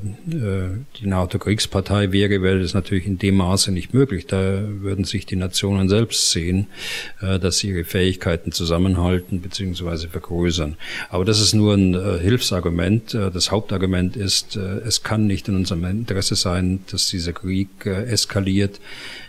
die 0.99 1.07
NATO-Kriegspartei 1.07 2.11
wäre, 2.11 2.43
wäre 2.43 2.59
das 2.59 2.75
natürlich 2.75 3.07
in 3.07 3.17
dem 3.17 3.37
Maße 3.37 3.71
nicht 3.71 3.95
möglich. 3.95 4.27
Da 4.27 4.61
würden 4.63 5.05
sich 5.05 5.25
die 5.25 5.35
Nationen 5.35 5.89
selbst 5.89 6.29
sehen, 6.29 6.67
äh, 7.19 7.39
dass 7.39 7.57
sie 7.57 7.69
ihre 7.69 7.83
Fähigkeiten 7.83 8.51
zusammenhalten 8.51 9.41
bzw. 9.41 10.07
vergrößern. 10.09 10.77
Aber 11.09 11.25
das 11.25 11.41
ist 11.41 11.55
nur 11.55 11.73
ein 11.73 11.95
äh, 11.95 12.19
Hilfsargument. 12.19 13.15
Äh, 13.15 13.31
das 13.31 13.49
Hauptargument 13.49 14.15
ist, 14.15 14.55
äh, 14.55 14.59
es 14.85 15.01
kann 15.01 15.25
nicht 15.25 15.47
in 15.47 15.55
unserem 15.55 15.83
Interesse 15.85 16.35
sein, 16.35 16.81
dass 16.91 17.07
dieser 17.07 17.33
Krieg 17.33 17.69
äh, 17.87 18.05
eskaliert, 18.05 18.79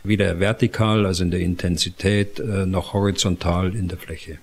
weder 0.05 0.39
vertikal, 0.39 1.07
also 1.07 1.25
in 1.25 1.31
der 1.31 1.41
Intensität, 1.41 2.39
äh, 2.41 2.67
noch 2.67 2.93
horizontal 2.93 3.75
in 3.75 3.89
der 3.89 3.97
Fläche. 3.97 4.39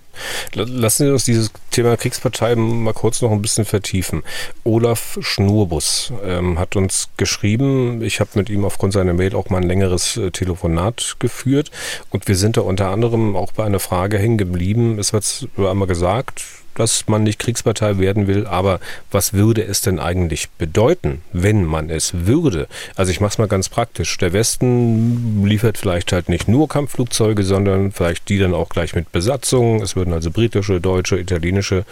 Lassen 0.53 1.05
Sie 1.05 1.11
uns 1.11 1.25
dieses 1.25 1.51
Thema 1.71 1.97
Kriegspartei 1.97 2.55
mal 2.55 2.93
kurz 2.93 3.21
noch 3.21 3.31
ein 3.31 3.41
bisschen 3.41 3.65
vertiefen. 3.65 4.23
Olaf 4.63 5.17
Schnurbus 5.21 6.13
ähm, 6.23 6.59
hat 6.59 6.75
uns 6.75 7.09
geschrieben, 7.17 8.01
ich 8.01 8.19
habe 8.19 8.31
mit 8.35 8.49
ihm 8.49 8.65
aufgrund 8.65 8.93
seiner 8.93 9.13
Mail 9.13 9.35
auch 9.35 9.49
mal 9.49 9.57
ein 9.57 9.67
längeres 9.67 10.17
äh, 10.17 10.31
Telefonat 10.31 11.15
geführt 11.19 11.71
und 12.11 12.27
wir 12.27 12.35
sind 12.35 12.57
da 12.57 12.61
unter 12.61 12.89
anderem 12.89 13.35
auch 13.35 13.51
bei 13.51 13.63
einer 13.63 13.79
Frage 13.79 14.17
hängen 14.17 14.37
geblieben. 14.37 14.99
Es 14.99 15.13
wird 15.13 15.47
einmal 15.57 15.87
gesagt, 15.87 16.43
dass 16.75 17.07
man 17.07 17.23
nicht 17.23 17.39
Kriegspartei 17.39 17.97
werden 17.97 18.27
will, 18.27 18.45
aber 18.47 18.79
was 19.11 19.33
würde 19.33 19.63
es 19.63 19.81
denn 19.81 19.99
eigentlich 19.99 20.49
bedeuten, 20.51 21.21
wenn 21.31 21.63
man 21.65 21.89
es 21.89 22.25
würde? 22.25 22.67
Also 22.95 23.11
ich 23.11 23.19
mache 23.19 23.31
es 23.31 23.37
mal 23.37 23.47
ganz 23.47 23.69
praktisch. 23.69 24.17
Der 24.17 24.33
Westen 24.33 25.45
liefert 25.45 25.77
vielleicht 25.77 26.11
halt 26.11 26.29
nicht 26.29 26.47
nur 26.47 26.67
Kampfflugzeuge, 26.67 27.43
sondern 27.43 27.91
vielleicht 27.91 28.29
die 28.29 28.39
dann 28.39 28.53
auch 28.53 28.69
gleich 28.69 28.95
mit 28.95 29.11
Besatzung. 29.11 29.81
Es 29.81 29.95
würden 29.95 30.13
also 30.13 30.31
britische, 30.31 30.81
deutsche, 30.81 31.17
italienische 31.19 31.85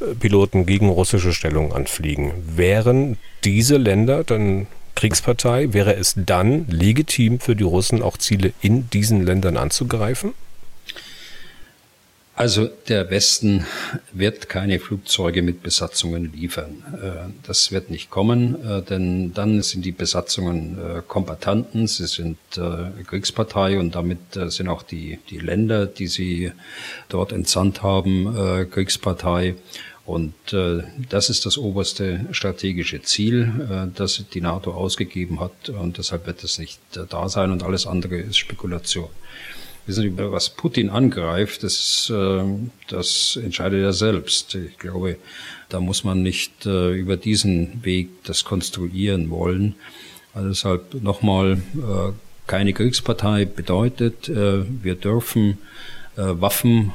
äh, 0.00 0.14
Piloten 0.14 0.66
gegen 0.66 0.88
russische 0.88 1.32
Stellungen 1.32 1.72
anfliegen. 1.72 2.32
Wären 2.56 3.18
diese 3.44 3.76
Länder 3.76 4.24
dann 4.24 4.66
Kriegspartei, 4.94 5.72
wäre 5.72 5.94
es 5.94 6.14
dann 6.16 6.66
legitim 6.66 7.38
für 7.38 7.54
die 7.54 7.62
Russen 7.62 8.02
auch 8.02 8.18
Ziele 8.18 8.52
in 8.60 8.90
diesen 8.90 9.24
Ländern 9.24 9.56
anzugreifen? 9.56 10.34
Also 12.38 12.68
der 12.86 13.10
Westen 13.10 13.66
wird 14.12 14.48
keine 14.48 14.78
Flugzeuge 14.78 15.42
mit 15.42 15.60
Besatzungen 15.60 16.32
liefern. 16.32 16.84
Äh, 17.02 17.32
das 17.44 17.72
wird 17.72 17.90
nicht 17.90 18.10
kommen, 18.10 18.64
äh, 18.64 18.80
denn 18.80 19.34
dann 19.34 19.60
sind 19.62 19.84
die 19.84 19.90
Besatzungen 19.90 20.78
äh, 20.78 21.02
Kombatanten, 21.02 21.88
sie 21.88 22.06
sind 22.06 22.38
Kriegspartei 23.08 23.80
und 23.80 23.96
damit 23.96 24.18
sind 24.34 24.68
auch 24.68 24.84
die, 24.84 25.18
die 25.30 25.38
Länder, 25.38 25.86
die 25.86 26.06
sie 26.06 26.52
dort 27.08 27.32
entsandt 27.32 27.82
haben, 27.82 28.68
Kriegspartei. 28.70 29.54
Und 30.06 30.34
das 31.10 31.30
ist 31.30 31.44
das 31.44 31.58
oberste 31.58 32.26
strategische 32.32 33.02
Ziel, 33.02 33.90
das 33.94 34.24
die 34.32 34.40
NATO 34.40 34.72
ausgegeben 34.72 35.40
hat 35.40 35.68
und 35.68 35.98
deshalb 35.98 36.26
wird 36.26 36.42
es 36.42 36.58
nicht 36.58 36.80
da 37.10 37.28
sein 37.28 37.52
und 37.52 37.62
alles 37.62 37.86
andere 37.86 38.16
ist 38.16 38.38
Spekulation. 38.38 39.10
Wissen 39.88 40.02
Sie, 40.02 40.18
was 40.18 40.50
Putin 40.50 40.90
angreift, 40.90 41.62
das, 41.62 42.12
äh, 42.14 42.44
das 42.88 43.38
entscheidet 43.42 43.82
er 43.82 43.94
selbst. 43.94 44.54
Ich 44.54 44.78
glaube, 44.78 45.16
da 45.70 45.80
muss 45.80 46.04
man 46.04 46.22
nicht 46.22 46.66
äh, 46.66 46.92
über 46.92 47.16
diesen 47.16 47.82
Weg 47.86 48.10
das 48.24 48.44
konstruieren 48.44 49.30
wollen. 49.30 49.76
Also 50.34 50.48
deshalb 50.50 51.02
nochmal, 51.02 51.62
äh, 51.74 52.12
keine 52.46 52.74
Kriegspartei 52.74 53.46
bedeutet, 53.46 54.30
wir 54.30 54.94
dürfen 54.94 55.58
Waffen 56.16 56.92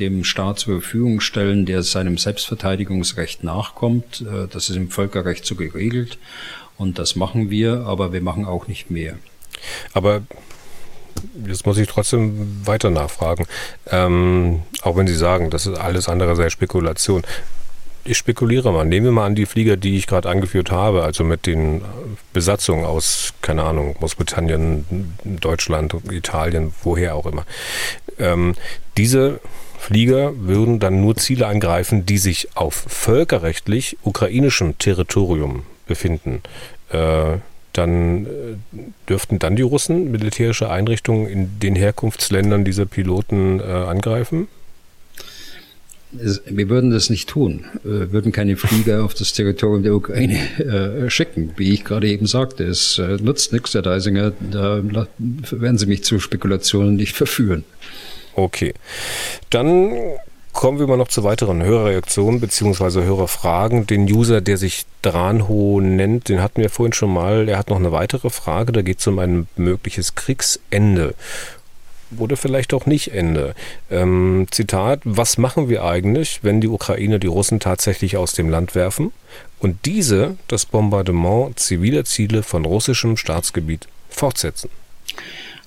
dem 0.00 0.24
Staat 0.24 0.58
zur 0.58 0.80
Verfügung 0.80 1.20
stellen, 1.20 1.66
der 1.66 1.84
seinem 1.84 2.18
Selbstverteidigungsrecht 2.18 3.44
nachkommt. 3.44 4.24
das 4.50 4.70
ist 4.70 4.74
im 4.74 4.90
Völkerrecht 4.90 5.46
so 5.46 5.54
geregelt 5.54 6.18
und 6.78 6.98
das 6.98 7.14
machen 7.14 7.48
wir, 7.48 7.86
aber 7.86 8.12
wir 8.12 8.22
machen 8.22 8.44
auch 8.44 8.66
nicht 8.66 8.90
mehr. 8.90 9.16
Aber 9.92 10.22
jetzt 11.46 11.66
muss 11.66 11.78
ich 11.78 11.88
trotzdem 11.88 12.66
weiter 12.66 12.90
nachfragen. 12.90 13.46
Ähm, 13.90 14.62
auch 14.82 14.96
wenn 14.96 15.06
Sie 15.06 15.14
sagen, 15.14 15.50
das 15.50 15.66
ist 15.66 15.78
alles 15.78 16.08
andere 16.08 16.36
sei 16.36 16.50
Spekulation. 16.50 17.22
Ich 18.04 18.16
spekuliere 18.16 18.72
mal. 18.72 18.84
Nehmen 18.84 19.06
wir 19.06 19.12
mal 19.12 19.26
an 19.26 19.34
die 19.34 19.44
Flieger, 19.44 19.76
die 19.76 19.98
ich 19.98 20.06
gerade 20.06 20.30
angeführt 20.30 20.70
habe, 20.70 21.02
also 21.02 21.24
mit 21.24 21.46
den 21.46 21.82
Besatzungen 22.32 22.86
aus, 22.86 23.34
keine 23.42 23.64
Ahnung, 23.64 23.94
Großbritannien, 23.94 25.14
Deutschland, 25.24 25.94
Italien, 26.10 26.72
woher 26.82 27.16
auch 27.16 27.26
immer. 27.26 27.44
Ähm, 28.18 28.54
diese 28.96 29.40
Flieger 29.78 30.32
würden 30.36 30.80
dann 30.80 31.00
nur 31.00 31.16
Ziele 31.16 31.46
angreifen, 31.46 32.06
die 32.06 32.18
sich 32.18 32.48
auf 32.56 32.74
völkerrechtlich 32.74 33.98
ukrainischem 34.02 34.78
Territorium 34.78 35.64
befinden. 35.86 36.42
Äh, 36.90 37.38
dann 37.78 38.26
äh, 38.26 38.28
dürften 39.08 39.38
dann 39.38 39.56
die 39.56 39.62
Russen 39.62 40.10
militärische 40.10 40.70
Einrichtungen 40.70 41.28
in 41.28 41.60
den 41.60 41.74
Herkunftsländern 41.76 42.64
dieser 42.64 42.86
Piloten 42.86 43.60
äh, 43.60 43.62
angreifen? 43.62 44.48
Wir 46.10 46.70
würden 46.70 46.90
das 46.90 47.10
nicht 47.10 47.28
tun. 47.28 47.66
Wir 47.84 48.12
würden 48.12 48.32
keine 48.32 48.56
Flieger 48.56 49.04
auf 49.04 49.12
das 49.12 49.34
Territorium 49.34 49.82
der 49.82 49.94
Ukraine 49.94 50.38
äh, 50.58 51.10
schicken, 51.10 51.52
wie 51.58 51.74
ich 51.74 51.84
gerade 51.84 52.08
eben 52.08 52.26
sagte. 52.26 52.64
Es 52.64 52.98
äh, 52.98 53.18
nutzt 53.20 53.52
nichts, 53.52 53.74
Herr 53.74 53.82
Deisinger. 53.82 54.32
Da 54.50 54.82
werden 55.18 55.76
Sie 55.76 55.84
mich 55.84 56.04
zu 56.04 56.18
Spekulationen 56.18 56.96
nicht 56.96 57.14
verführen. 57.14 57.64
Okay. 58.34 58.72
Dann 59.50 59.92
Kommen 60.58 60.80
wir 60.80 60.88
mal 60.88 60.96
noch 60.96 61.06
zu 61.06 61.22
weiteren 61.22 61.62
Hörerreaktionen 61.62 62.40
bzw. 62.40 63.04
Hörerfragen. 63.04 63.86
Den 63.86 64.12
User, 64.12 64.40
der 64.40 64.56
sich 64.56 64.86
Dranho 65.02 65.80
nennt, 65.80 66.28
den 66.28 66.42
hatten 66.42 66.60
wir 66.60 66.68
vorhin 66.68 66.92
schon 66.92 67.14
mal. 67.14 67.48
Er 67.48 67.58
hat 67.58 67.70
noch 67.70 67.76
eine 67.76 67.92
weitere 67.92 68.28
Frage. 68.28 68.72
Da 68.72 68.82
geht 68.82 68.98
es 68.98 69.06
um 69.06 69.20
ein 69.20 69.46
mögliches 69.54 70.16
Kriegsende. 70.16 71.14
Oder 72.18 72.36
vielleicht 72.36 72.74
auch 72.74 72.86
nicht 72.86 73.12
Ende. 73.12 73.54
Ähm, 73.88 74.48
Zitat, 74.50 74.98
was 75.04 75.38
machen 75.38 75.68
wir 75.68 75.84
eigentlich, 75.84 76.40
wenn 76.42 76.60
die 76.60 76.66
Ukraine 76.66 77.20
die 77.20 77.28
Russen 77.28 77.60
tatsächlich 77.60 78.16
aus 78.16 78.32
dem 78.32 78.50
Land 78.50 78.74
werfen 78.74 79.12
und 79.60 79.86
diese 79.86 80.38
das 80.48 80.66
Bombardement 80.66 81.56
ziviler 81.60 82.04
Ziele 82.04 82.42
von 82.42 82.64
russischem 82.64 83.16
Staatsgebiet 83.16 83.86
fortsetzen? 84.10 84.70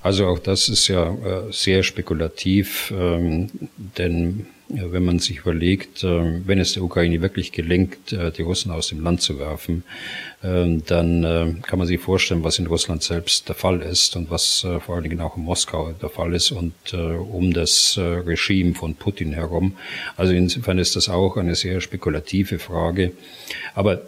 Also 0.04 0.28
auch 0.28 0.40
das 0.40 0.68
ist 0.68 0.90
ja 0.90 1.12
äh, 1.12 1.44
sehr 1.50 1.84
spekulativ, 1.84 2.92
ähm, 2.94 3.50
denn 3.78 4.48
wenn 4.74 5.04
man 5.04 5.20
sich 5.20 5.40
überlegt, 5.40 6.04
äh, 6.04 6.48
wenn 6.48 6.60
es 6.60 6.74
der 6.74 6.84
Ukraine 6.84 7.22
wirklich 7.22 7.52
gelingt, 7.52 8.14
äh, 8.14 8.32
die 8.32 8.42
Russen 8.42 8.72
aus 8.72 8.88
dem 8.88 9.04
Land 9.04 9.22
zu 9.22 9.40
werfen, 9.40 9.84
dann 10.42 11.24
äh, 11.24 11.54
kann 11.62 11.78
man 11.78 11.88
sich 11.88 12.00
vorstellen, 12.00 12.44
was 12.44 12.58
in 12.58 12.66
Russland 12.66 13.04
selbst 13.04 13.48
der 13.48 13.56
Fall 13.56 13.82
ist 13.82 14.16
und 14.16 14.32
was 14.32 14.66
vor 14.86 14.96
allen 14.96 15.04
Dingen 15.04 15.22
auch 15.22 15.38
in 15.38 15.44
Moskau 15.44 15.94
der 16.02 16.10
Fall 16.10 16.34
ist 16.34 16.52
und 16.52 16.74
um 16.94 17.54
das 17.54 17.98
Regime 17.98 18.74
von 18.74 18.96
Putin 18.96 19.34
herum. 19.34 19.78
Also 20.18 20.34
insofern 20.34 20.80
ist 20.80 20.96
das 20.96 21.10
auch 21.10 21.38
eine 21.38 21.56
sehr 21.56 21.80
spekulative 21.82 22.58
Frage. 22.58 23.12
Aber 23.74 24.02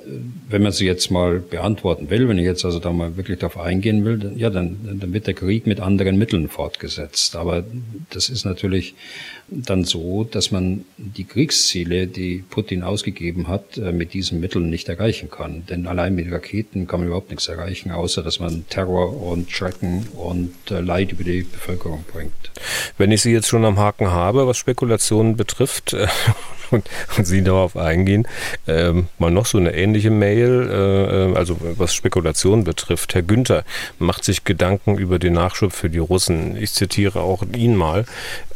wenn 0.50 0.64
man 0.64 0.72
sie 0.72 0.86
jetzt 0.86 1.10
mal 1.12 1.40
beantworten 1.40 2.10
will, 2.10 2.28
wenn 2.28 2.38
ich 2.38 2.46
jetzt 2.46 2.66
also 2.66 2.80
da 2.80 2.92
mal 2.92 3.16
wirklich 3.16 3.40
darauf 3.40 3.58
eingehen 3.58 4.04
will, 4.04 4.18
dann, 4.18 4.38
ja, 4.38 4.50
dann, 4.50 5.00
dann 5.00 5.14
wird 5.14 5.28
der 5.28 5.34
Krieg 5.34 5.68
mit 5.68 5.80
anderen 5.80 6.18
Mitteln 6.18 6.50
fortgesetzt. 6.50 7.36
Aber 7.36 7.64
das 8.10 8.30
ist 8.30 8.46
natürlich 8.46 8.96
dann 9.48 9.84
so, 9.84 10.24
dass 10.24 10.52
man 10.52 10.86
die 10.98 11.24
Kriegsziele, 11.24 12.08
die 12.08 12.44
Putin 12.50 12.84
ausgegeben 12.84 13.48
hat, 13.48 13.78
äh, 13.78 13.92
mit 13.92 14.14
diesen 14.14 14.40
Mitteln 14.40 14.70
nicht 14.70 14.90
erreichen 14.90 15.30
kann. 15.30 15.66
Denn 15.68 15.88
allein 15.88 16.16
mit 16.16 16.23
Raketen 16.30 16.88
kann 16.88 17.00
man 17.00 17.08
überhaupt 17.08 17.30
nichts 17.30 17.48
erreichen, 17.48 17.92
außer 17.92 18.24
dass 18.24 18.40
man 18.40 18.66
Terror 18.70 19.22
und 19.22 19.52
Schrecken 19.52 20.08
und 20.14 20.54
äh, 20.72 20.80
Leid 20.80 21.12
über 21.12 21.24
die 21.24 21.44
Bevölkerung 21.44 22.04
bringt. 22.12 22.52
Wenn 22.98 23.12
ich 23.12 23.22
Sie 23.22 23.32
jetzt 23.32 23.48
schon 23.48 23.66
am 23.66 23.78
Haken 23.78 24.12
habe, 24.12 24.48
was 24.48 24.58
Spekulationen 24.58 25.36
betrifft, 25.36 25.94
äh, 25.94 26.08
und, 26.72 26.90
und, 27.18 27.26
Sie 27.26 27.44
darauf 27.44 27.78
eingehen, 27.78 28.28
ähm, 28.68 29.08
mal 29.20 29.32
noch 29.32 29.46
so 29.46 29.58
eine 29.58 29.74
ähnliche 29.74 30.10
Mail, 30.10 30.70
äh, 31.34 31.38
also 31.38 31.58
was 31.62 31.94
Spekulationen 31.94 32.64
betrifft. 32.64 33.14
Herr 33.16 33.22
Günther 33.22 33.64
macht 34.00 34.24
sich 34.24 34.44
Gedanken 34.44 34.98
über 34.98 35.20
den 35.20 35.34
Nachschub 35.34 35.74
für 35.74 35.90
die 35.90 36.00
Russen. 36.00 36.56
Ich 36.56 36.74
zitiere 36.74 37.22
auch 37.22 37.44
ihn 37.56 37.76
mal. 37.76 38.06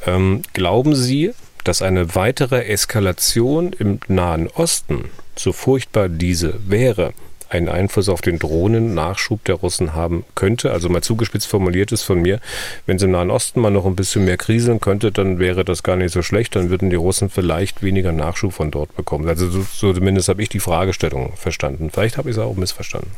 Ähm, 0.05 0.41
glauben 0.53 0.95
Sie, 0.95 1.33
dass 1.67 1.81
eine 1.81 2.15
weitere 2.15 2.65
Eskalation 2.65 3.73
im 3.73 3.99
Nahen 4.07 4.47
Osten, 4.47 5.09
so 5.35 5.51
furchtbar 5.51 6.07
diese 6.07 6.55
wäre, 6.69 7.13
einen 7.49 7.69
Einfluss 7.69 8.09
auf 8.09 8.21
den 8.21 8.39
Drohnennachschub 8.39 9.43
der 9.45 9.55
Russen 9.55 9.93
haben 9.93 10.25
könnte. 10.35 10.71
Also 10.71 10.89
mal 10.89 11.01
zugespitzt 11.01 11.47
formuliert 11.47 11.91
ist 11.91 12.03
von 12.03 12.21
mir, 12.21 12.39
wenn 12.85 12.97
es 12.97 13.03
im 13.03 13.11
Nahen 13.11 13.31
Osten 13.31 13.61
mal 13.61 13.69
noch 13.69 13.85
ein 13.85 13.95
bisschen 13.95 14.25
mehr 14.25 14.37
kriseln 14.37 14.79
könnte, 14.79 15.11
dann 15.11 15.39
wäre 15.39 15.65
das 15.65 15.83
gar 15.83 15.95
nicht 15.95 16.11
so 16.11 16.21
schlecht. 16.21 16.55
Dann 16.55 16.69
würden 16.69 16.89
die 16.89 16.95
Russen 16.95 17.29
vielleicht 17.29 17.83
weniger 17.83 18.11
Nachschub 18.11 18.53
von 18.53 18.71
dort 18.71 18.95
bekommen. 18.95 19.27
Also 19.27 19.49
so, 19.49 19.61
so 19.61 19.93
zumindest 19.93 20.29
habe 20.29 20.41
ich 20.41 20.49
die 20.49 20.59
Fragestellung 20.59 21.33
verstanden. 21.35 21.89
Vielleicht 21.91 22.17
habe 22.17 22.29
ich 22.29 22.35
es 22.35 22.41
auch 22.41 22.55
missverstanden. 22.55 23.11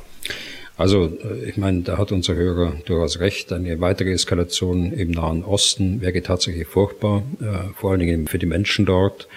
Also 0.80 1.08
äh, 1.08 1.50
ich 1.50 1.58
meine, 1.58 1.82
da 1.82 1.98
hat 1.98 2.14
unser 2.14 2.36
Hörer 2.36 2.74
durchaus 2.86 3.20
recht. 3.20 3.52
Eine 3.52 3.82
weitere 3.82 4.14
Eskalation 4.14 4.94
im 4.94 5.12
Nahen 5.12 5.44
Osten 5.44 6.00
wäre 6.00 6.22
tatsächlich 6.24 6.68
furchtbar, 6.68 7.24
äh, 7.42 7.74
vor 7.76 7.92
allen 7.92 8.00
Dingen 8.00 8.28
für 8.28 8.40
die 8.40 8.46
Menschen 8.46 8.86
dort. 8.86 9.28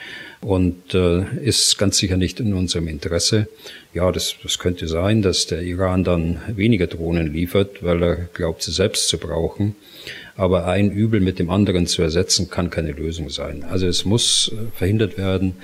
Und 0.43 0.95
äh, 0.95 1.25
ist 1.41 1.79
ganz 1.79 1.99
sicher 1.99 2.17
nicht 2.17 2.41
in 2.41 2.53
unserem 2.53 2.89
Interesse. 2.89 3.47
Ja, 3.95 4.11
das, 4.11 4.35
das 4.43 4.59
könnte 4.59 4.89
sein, 4.89 5.23
dass 5.23 5.47
der 5.47 5.63
Iran 5.63 6.05
dann 6.05 6.41
weniger 6.49 6.89
Drohnen 6.89 7.33
liefert, 7.33 7.83
weil 7.83 8.03
er 8.03 8.17
glaubt, 8.35 8.63
sie 8.63 8.73
selbst 8.73 9.09
zu 9.09 9.19
brauchen. 9.19 9.77
Aber 10.35 10.67
ein 10.67 10.91
Übel 10.91 11.21
mit 11.21 11.39
dem 11.39 11.51
anderen 11.51 11.87
zu 11.87 12.03
ersetzen, 12.03 12.51
kann 12.51 12.71
keine 12.71 12.93
Lösung 12.93 13.31
sein. 13.31 13.65
Also 13.65 13.87
es 13.87 14.05
muss 14.05 14.51
äh, 14.53 14.77
verhindert 14.77 15.17
werden, 15.17 15.55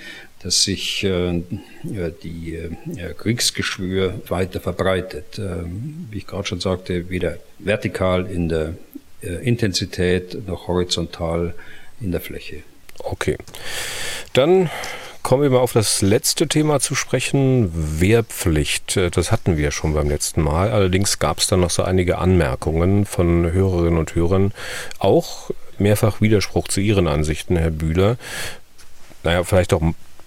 dass 0.43 0.63
sich 0.63 1.03
äh, 1.03 1.43
die 2.23 2.55
äh, 2.55 3.15
Kriegsgeschwür 3.17 4.21
weiter 4.29 4.61
verbreitet. 4.61 5.39
Äh, 5.39 5.65
wie 6.11 6.19
ich 6.19 6.27
gerade 6.27 6.47
schon 6.47 6.61
sagte, 6.61 7.11
weder 7.11 7.39
vertikal 7.59 8.27
in 8.27 8.49
der 8.49 8.75
äh, 9.23 9.45
Intensität 9.45 10.47
noch 10.47 10.69
horizontal 10.69 11.55
in 12.01 12.13
der 12.13 12.21
Fläche. 12.21 12.63
Okay. 12.99 13.37
Dann 14.33 14.71
kommen 15.23 15.43
wir 15.43 15.51
mal 15.51 15.59
auf 15.59 15.73
das 15.73 16.01
letzte 16.01 16.49
Thema 16.49 16.81
zu 16.81 16.95
sprechen, 16.95 17.71
Wehrpflicht. 18.01 18.97
Äh, 18.97 19.11
das 19.11 19.31
hatten 19.33 19.57
wir 19.57 19.71
schon 19.71 19.95
beim 19.95 20.09
letzten 20.09 20.43
Mal. 20.43 20.71
Allerdings 20.71 21.19
gab 21.19 21.39
es 21.39 21.47
dann 21.47 21.61
noch 21.61 21.71
so 21.71 21.83
einige 21.83 22.19
Anmerkungen 22.19 23.05
von 23.05 23.53
Hörerinnen 23.53 23.99
und 23.99 24.15
Hörern. 24.15 24.53
Auch 24.99 25.51
mehrfach 25.79 26.21
Widerspruch 26.21 26.69
zu 26.69 26.81
Ihren 26.81 27.09
Ansichten, 27.09 27.57
Herr 27.57 27.71
Bühler. 27.71 28.17
Naja, 29.23 29.45
vielleicht 29.45 29.73
auch 29.73 29.83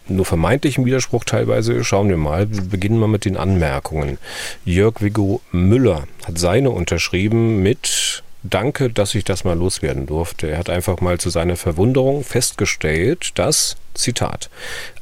nur 0.08 0.26
vermeintlichen 0.26 0.86
Widerspruch 0.86 1.24
teilweise. 1.24 1.84
Schauen 1.84 2.10
wir 2.10 2.18
mal. 2.18 2.52
Wir 2.52 2.64
beginnen 2.64 3.00
mal 3.00 3.08
mit 3.08 3.26
den 3.26 3.38
Anmerkungen. 3.38 4.18
Jörg 4.66 5.02
Viggo 5.02 5.42
Müller 5.52 6.04
hat 6.26 6.38
seine 6.38 6.72
unterschrieben 6.72 7.64
mit 7.64 8.24
Danke, 8.44 8.90
dass 8.90 9.14
ich 9.14 9.24
das 9.24 9.44
mal 9.44 9.56
loswerden 9.56 10.08
durfte. 10.08 10.50
Er 10.50 10.58
hat 10.58 10.70
einfach 10.70 11.00
mal 11.00 11.20
zu 11.20 11.30
seiner 11.30 11.58
Verwunderung 11.58 12.24
festgestellt, 12.24 13.34
dass, 13.36 13.76
Zitat, 13.94 14.50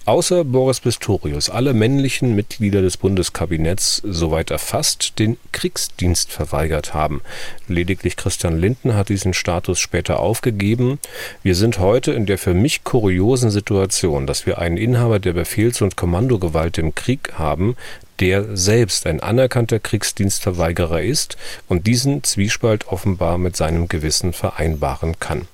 außer 0.04 0.44
Boris 0.44 0.82
Pistorius 0.82 1.50
alle 1.50 1.74
männlichen 1.74 2.36
Mitglieder 2.36 2.82
des 2.82 2.98
Bundeskabinetts 2.98 4.02
soweit 4.04 4.52
erfasst 4.52 5.20
den 5.20 5.38
Kriegsdienst 5.54 6.34
verweigert 6.34 6.94
haben. 6.94 7.22
Lediglich 7.70 8.18
Christian 8.18 8.60
Linden 8.60 8.94
hat 8.96 9.08
diesen 9.08 9.34
Status 9.34 9.80
später 9.80 10.20
aufgegeben. 10.20 11.00
Wir 11.42 11.56
sind 11.56 11.80
heute 11.80 12.12
in 12.12 12.26
der 12.26 12.40
für 12.40 12.54
mich 12.54 12.84
kuriosen 12.84 13.52
Situation, 13.52 14.28
dass 14.28 14.48
wir 14.48 14.58
einen 14.58 14.76
Inhaber 14.76 15.20
der 15.20 15.34
Befehls- 15.34 15.82
und 15.82 15.96
Kommandogewalt 15.96 16.78
im 16.78 16.94
Krieg 16.94 17.36
haben, 17.38 17.78
der 18.20 18.58
selbst 18.58 19.06
ein 19.06 19.22
anerkannter 19.22 19.80
Kriegsdienstverweigerer 19.80 21.02
ist 21.02 21.38
und 21.68 21.88
diesen 21.88 22.24
Zwiespalt 22.24 22.88
offenbar 22.88 23.38
mit 23.38 23.56
seinem 23.56 23.88
Gewissen 23.88 24.34
vereinbaren 24.34 25.20
kann. 25.20 25.48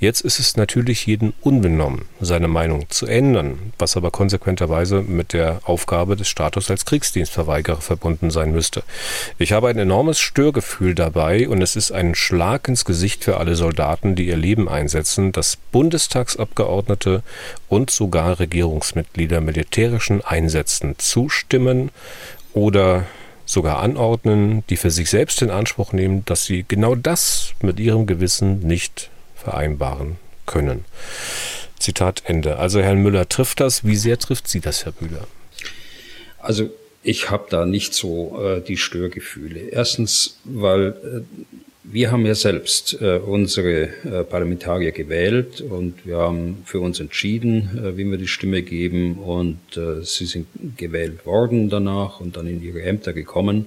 Jetzt 0.00 0.20
ist 0.20 0.38
es 0.38 0.56
natürlich 0.56 1.06
jedem 1.06 1.32
unbenommen, 1.40 2.06
seine 2.20 2.48
Meinung 2.48 2.88
zu 2.88 3.06
ändern, 3.06 3.72
was 3.78 3.96
aber 3.96 4.10
konsequenterweise 4.10 5.02
mit 5.02 5.32
der 5.32 5.60
Aufgabe 5.64 6.16
des 6.16 6.28
Status 6.28 6.70
als 6.70 6.84
Kriegsdienstverweigerer 6.84 7.80
verbunden 7.80 8.30
sein 8.30 8.52
müsste. 8.52 8.82
Ich 9.38 9.52
habe 9.52 9.68
ein 9.68 9.78
enormes 9.78 10.18
Störgefühl 10.18 10.94
dabei 10.94 11.48
und 11.48 11.62
es 11.62 11.76
ist 11.76 11.92
ein 11.92 12.14
Schlag 12.14 12.68
ins 12.68 12.84
Gesicht 12.84 13.24
für 13.24 13.38
alle 13.38 13.56
Soldaten, 13.56 14.14
die 14.14 14.26
ihr 14.26 14.36
Leben 14.36 14.68
einsetzen, 14.68 15.32
dass 15.32 15.56
Bundestagsabgeordnete 15.72 17.22
und 17.68 17.90
sogar 17.90 18.38
Regierungsmitglieder 18.38 19.40
militärischen 19.40 20.24
Einsätzen 20.24 20.94
zustimmen 20.98 21.90
oder 22.52 23.04
sogar 23.46 23.78
anordnen, 23.78 24.64
die 24.68 24.76
für 24.76 24.90
sich 24.90 25.08
selbst 25.08 25.40
in 25.40 25.50
Anspruch 25.50 25.92
nehmen, 25.92 26.24
dass 26.24 26.44
sie 26.44 26.64
genau 26.66 26.94
das 26.94 27.52
mit 27.62 27.78
ihrem 27.80 28.06
Gewissen 28.06 28.60
nicht 28.60 29.10
vereinbaren 29.46 30.16
können. 30.44 30.84
Zitat 31.78 32.22
Ende. 32.26 32.58
Also 32.58 32.80
Herrn 32.80 33.00
Müller 33.00 33.28
trifft 33.28 33.60
das. 33.60 33.84
Wie 33.84 33.96
sehr 33.96 34.18
trifft 34.18 34.48
Sie 34.48 34.60
das, 34.60 34.84
Herr 34.84 34.92
Bühler? 34.92 35.28
Also 36.38 36.70
ich 37.04 37.30
habe 37.30 37.46
da 37.48 37.64
nicht 37.64 37.94
so 37.94 38.42
äh, 38.42 38.60
die 38.60 38.76
Störgefühle. 38.76 39.60
Erstens, 39.70 40.40
weil 40.42 40.88
äh, 40.88 41.20
wir 41.84 42.10
haben 42.10 42.26
ja 42.26 42.34
selbst 42.34 43.00
äh, 43.00 43.18
unsere 43.18 43.82
äh, 43.82 44.24
Parlamentarier 44.24 44.90
gewählt 44.90 45.60
und 45.60 46.04
wir 46.04 46.16
haben 46.16 46.62
für 46.64 46.80
uns 46.80 46.98
entschieden, 46.98 47.78
äh, 47.78 47.96
wie 47.96 48.10
wir 48.10 48.18
die 48.18 48.26
Stimme 48.26 48.62
geben 48.62 49.18
und 49.18 49.60
äh, 49.76 50.02
sie 50.02 50.26
sind 50.26 50.48
gewählt 50.76 51.24
worden 51.24 51.70
danach 51.70 52.18
und 52.18 52.36
dann 52.36 52.48
in 52.48 52.60
ihre 52.60 52.82
Ämter 52.82 53.12
gekommen. 53.12 53.66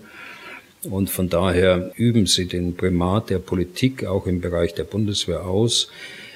Und 0.84 1.09
von 1.09 1.30
daher 1.30 1.91
üben 1.97 2.25
sie 2.25 2.45
den 2.45 2.75
Primat 2.75 3.30
der 3.30 3.39
Politik 3.39 4.05
auch 4.05 4.27
im 4.27 4.39
Bereich 4.39 4.73
der 4.73 4.86
Bundeswehr 4.86 5.45
aus. 5.45 5.89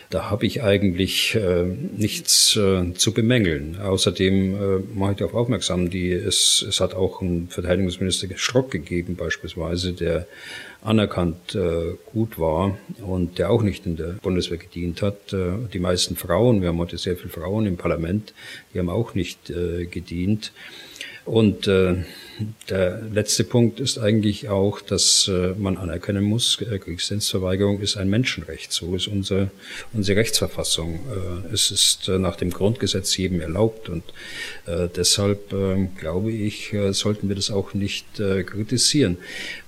Da 0.09 0.29
habe 0.29 0.45
ich 0.45 0.61
eigentlich 0.61 1.33
äh, 1.33 1.63
nichts 1.63 2.55
äh, 2.55 2.93
zu 2.93 3.13
bemängeln. 3.13 3.79
Außerdem 3.81 4.53
äh, 4.53 4.57
mache 4.93 5.13
ich 5.13 5.17
darauf 5.17 5.33
aufmerksam, 5.33 5.89
die, 5.89 6.11
es, 6.11 6.63
es 6.67 6.81
hat 6.81 6.93
auch 6.93 7.21
einen 7.21 7.47
Verteidigungsminister 7.47 8.27
Strock 8.35 8.69
gegeben 8.69 9.15
beispielsweise, 9.15 9.93
der 9.93 10.27
anerkannt 10.83 11.55
äh, 11.55 11.95
gut 12.11 12.37
war 12.37 12.77
und 13.01 13.39
der 13.39 13.49
auch 13.49 13.63
nicht 13.63 13.87
in 13.87 13.95
der 13.95 14.17
Bundeswehr 14.21 14.59
gedient 14.59 15.01
hat. 15.01 15.33
Äh, 15.33 15.53
die 15.73 15.79
meisten 15.79 16.15
Frauen, 16.15 16.61
wir 16.61 16.69
haben 16.69 16.77
heute 16.77 16.99
sehr 16.99 17.15
viele 17.17 17.29
Frauen 17.29 17.65
im 17.65 17.77
Parlament, 17.77 18.35
die 18.73 18.79
haben 18.79 18.89
auch 18.89 19.15
nicht 19.15 19.49
äh, 19.49 19.85
gedient. 19.85 20.51
Und 21.25 21.67
äh, 21.67 22.03
der 22.69 23.01
letzte 23.01 23.43
Punkt 23.43 23.79
ist 23.79 23.97
eigentlich 23.97 24.49
auch, 24.49 24.81
dass 24.81 25.27
äh, 25.27 25.53
man 25.57 25.77
anerkennen 25.77 26.23
muss, 26.23 26.59
äh, 26.61 26.79
Kriegsdienstverweigerung 26.79 27.79
ist 27.81 27.97
ein 27.97 28.09
Menschenrecht. 28.09 28.71
So 28.71 28.95
ist 28.95 29.07
unsere, 29.07 29.51
unsere 29.93 30.19
Rechtsverfassung. 30.19 30.95
Äh, 30.95 31.53
es 31.53 31.71
ist 31.71 32.07
nach 32.07 32.35
dem 32.35 32.51
Grundgesetz 32.51 33.15
jedem 33.17 33.41
erlaubt 33.41 33.89
und 33.89 34.03
deshalb 34.65 35.51
äh, 35.53 35.87
glaube 35.99 36.31
ich, 36.31 36.73
sollten 36.91 37.27
wir 37.27 37.35
das 37.35 37.51
auch 37.51 37.73
nicht 37.73 38.05
kritisieren. 38.15 39.17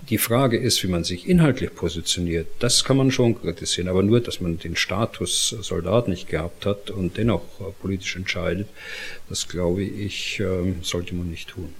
Die 0.09 0.17
Frage 0.17 0.57
ist, 0.57 0.83
wie 0.83 0.87
man 0.87 1.03
sich 1.03 1.27
inhaltlich 1.27 1.73
positioniert. 1.73 2.47
Das 2.59 2.83
kann 2.83 2.97
man 2.97 3.11
schon 3.11 3.39
kritisieren, 3.39 3.89
aber 3.89 4.03
nur, 4.03 4.19
dass 4.21 4.39
man 4.39 4.59
den 4.59 4.75
Status 4.75 5.55
Soldat 5.61 6.07
nicht 6.07 6.29
gehabt 6.29 6.65
hat 6.65 6.91
und 6.91 7.17
dennoch 7.17 7.43
politisch 7.81 8.15
entscheidet, 8.15 8.67
das 9.29 9.47
glaube 9.47 9.83
ich, 9.83 10.39
äh, 10.39 10.73
sollte 10.81 11.15
man 11.15 11.29
nicht 11.29 11.49
tun. 11.49 11.73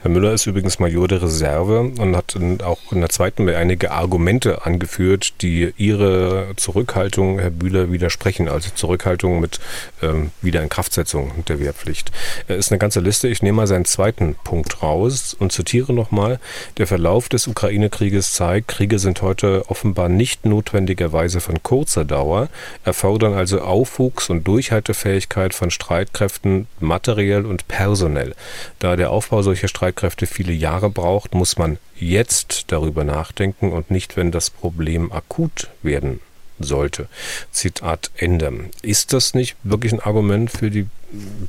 Herr 0.00 0.10
Müller 0.10 0.32
ist 0.32 0.46
übrigens 0.46 0.78
Major 0.78 1.08
der 1.08 1.22
Reserve 1.22 1.80
und 1.80 2.16
hat 2.16 2.36
auch 2.62 2.92
in 2.92 3.00
der 3.00 3.08
zweiten 3.08 3.44
Mail 3.44 3.56
einige 3.56 3.90
Argumente 3.90 4.64
angeführt, 4.64 5.34
die 5.42 5.72
Ihre 5.76 6.52
Zurückhaltung, 6.56 7.38
Herr 7.38 7.50
Bühler, 7.50 7.90
widersprechen. 7.90 8.48
Also 8.48 8.70
Zurückhaltung 8.74 9.40
mit 9.40 9.60
ähm, 10.02 10.30
Wiederinkraftsetzung 10.42 11.44
der 11.46 11.60
Wehrpflicht. 11.60 12.12
Es 12.48 12.58
ist 12.58 12.72
eine 12.72 12.78
ganze 12.78 13.00
Liste. 13.00 13.28
Ich 13.28 13.42
nehme 13.42 13.56
mal 13.56 13.66
seinen 13.66 13.84
zweiten 13.84 14.36
Punkt 14.44 14.82
raus 14.82 15.34
und 15.38 15.52
zitiere 15.52 15.92
nochmal. 15.92 16.38
Der 16.78 16.86
Verlauf 16.86 17.28
des 17.28 17.46
Ukraine-Krieges 17.46 18.32
zeigt, 18.32 18.68
Kriege 18.68 18.98
sind 18.98 19.22
heute 19.22 19.64
offenbar 19.68 20.08
nicht 20.08 20.44
notwendigerweise 20.44 21.40
von 21.40 21.62
kurzer 21.62 22.04
Dauer, 22.04 22.48
erfordern 22.84 23.34
also 23.34 23.60
Aufwuchs 23.60 24.30
und 24.30 24.46
Durchhaltefähigkeit 24.46 25.54
von 25.54 25.70
Streitkräften 25.70 26.66
materiell 26.80 27.46
und 27.46 27.68
personell. 27.68 28.34
Da 28.78 28.96
der 28.96 29.10
Aufbau 29.10 29.42
solcher 29.42 29.55
solche 29.56 29.68
Streitkräfte 29.68 30.26
viele 30.26 30.52
Jahre 30.52 30.90
braucht, 30.90 31.34
muss 31.34 31.56
man 31.56 31.78
jetzt 31.98 32.64
darüber 32.66 33.04
nachdenken 33.04 33.72
und 33.72 33.90
nicht, 33.90 34.14
wenn 34.14 34.30
das 34.30 34.50
Problem 34.50 35.10
akut 35.10 35.68
werden 35.82 36.20
sollte. 36.58 37.08
Zitat 37.52 38.10
Ende. 38.16 38.52
Ist 38.82 39.14
das 39.14 39.32
nicht 39.32 39.56
wirklich 39.62 39.94
ein 39.94 40.00
Argument 40.00 40.50
für 40.50 40.70
die 40.70 40.88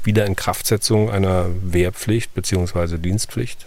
Wiederinkraftsetzung 0.05 1.09
einer 1.09 1.47
Wehrpflicht 1.61 2.33
bzw. 2.33 2.97
Dienstpflicht? 2.97 3.65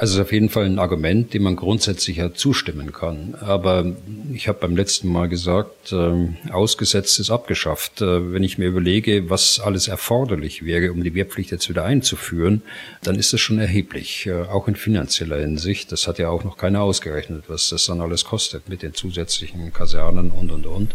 Also 0.00 0.12
es 0.12 0.18
ist 0.18 0.26
auf 0.26 0.32
jeden 0.32 0.48
Fall 0.48 0.64
ein 0.64 0.78
Argument, 0.78 1.34
dem 1.34 1.42
man 1.42 1.56
grundsätzlich 1.56 2.18
ja 2.18 2.32
zustimmen 2.32 2.92
kann. 2.92 3.34
Aber 3.40 3.96
ich 4.32 4.46
habe 4.46 4.60
beim 4.60 4.76
letzten 4.76 5.08
Mal 5.08 5.28
gesagt, 5.28 5.92
äh, 5.92 6.28
ausgesetzt 6.52 7.18
ist 7.18 7.30
abgeschafft. 7.30 8.00
Äh, 8.00 8.32
wenn 8.32 8.44
ich 8.44 8.58
mir 8.58 8.68
überlege, 8.68 9.28
was 9.28 9.58
alles 9.58 9.88
erforderlich 9.88 10.64
wäre, 10.64 10.92
um 10.92 11.02
die 11.02 11.14
Wehrpflicht 11.14 11.50
jetzt 11.50 11.68
wieder 11.68 11.84
einzuführen, 11.84 12.62
dann 13.02 13.16
ist 13.16 13.32
das 13.32 13.40
schon 13.40 13.58
erheblich, 13.58 14.26
äh, 14.26 14.42
auch 14.42 14.68
in 14.68 14.76
finanzieller 14.76 15.40
Hinsicht. 15.40 15.90
Das 15.90 16.06
hat 16.06 16.20
ja 16.20 16.28
auch 16.28 16.44
noch 16.44 16.56
keiner 16.56 16.82
ausgerechnet, 16.82 17.44
was 17.48 17.70
das 17.70 17.86
dann 17.86 18.00
alles 18.00 18.24
kostet 18.24 18.68
mit 18.68 18.82
den 18.82 18.94
zusätzlichen 18.94 19.72
Kasernen 19.72 20.30
und, 20.30 20.52
und, 20.52 20.66
und. 20.66 20.94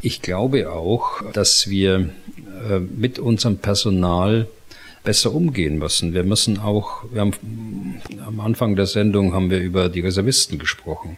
Ich 0.00 0.22
glaube 0.22 0.70
auch, 0.70 1.22
dass 1.32 1.68
wir 1.68 2.10
äh, 2.70 2.78
mit 2.78 3.18
unserem 3.18 3.58
Personal 3.58 4.46
besser 5.04 5.34
umgehen 5.34 5.78
müssen. 5.78 6.14
Wir 6.14 6.22
müssen 6.22 6.58
auch, 6.58 7.04
wir 7.12 7.20
haben 7.22 8.00
am 8.24 8.40
Anfang 8.40 8.76
der 8.76 8.86
Sendung 8.86 9.32
haben 9.32 9.50
wir 9.50 9.58
über 9.58 9.88
die 9.88 10.00
Reservisten 10.00 10.58
gesprochen. 10.58 11.16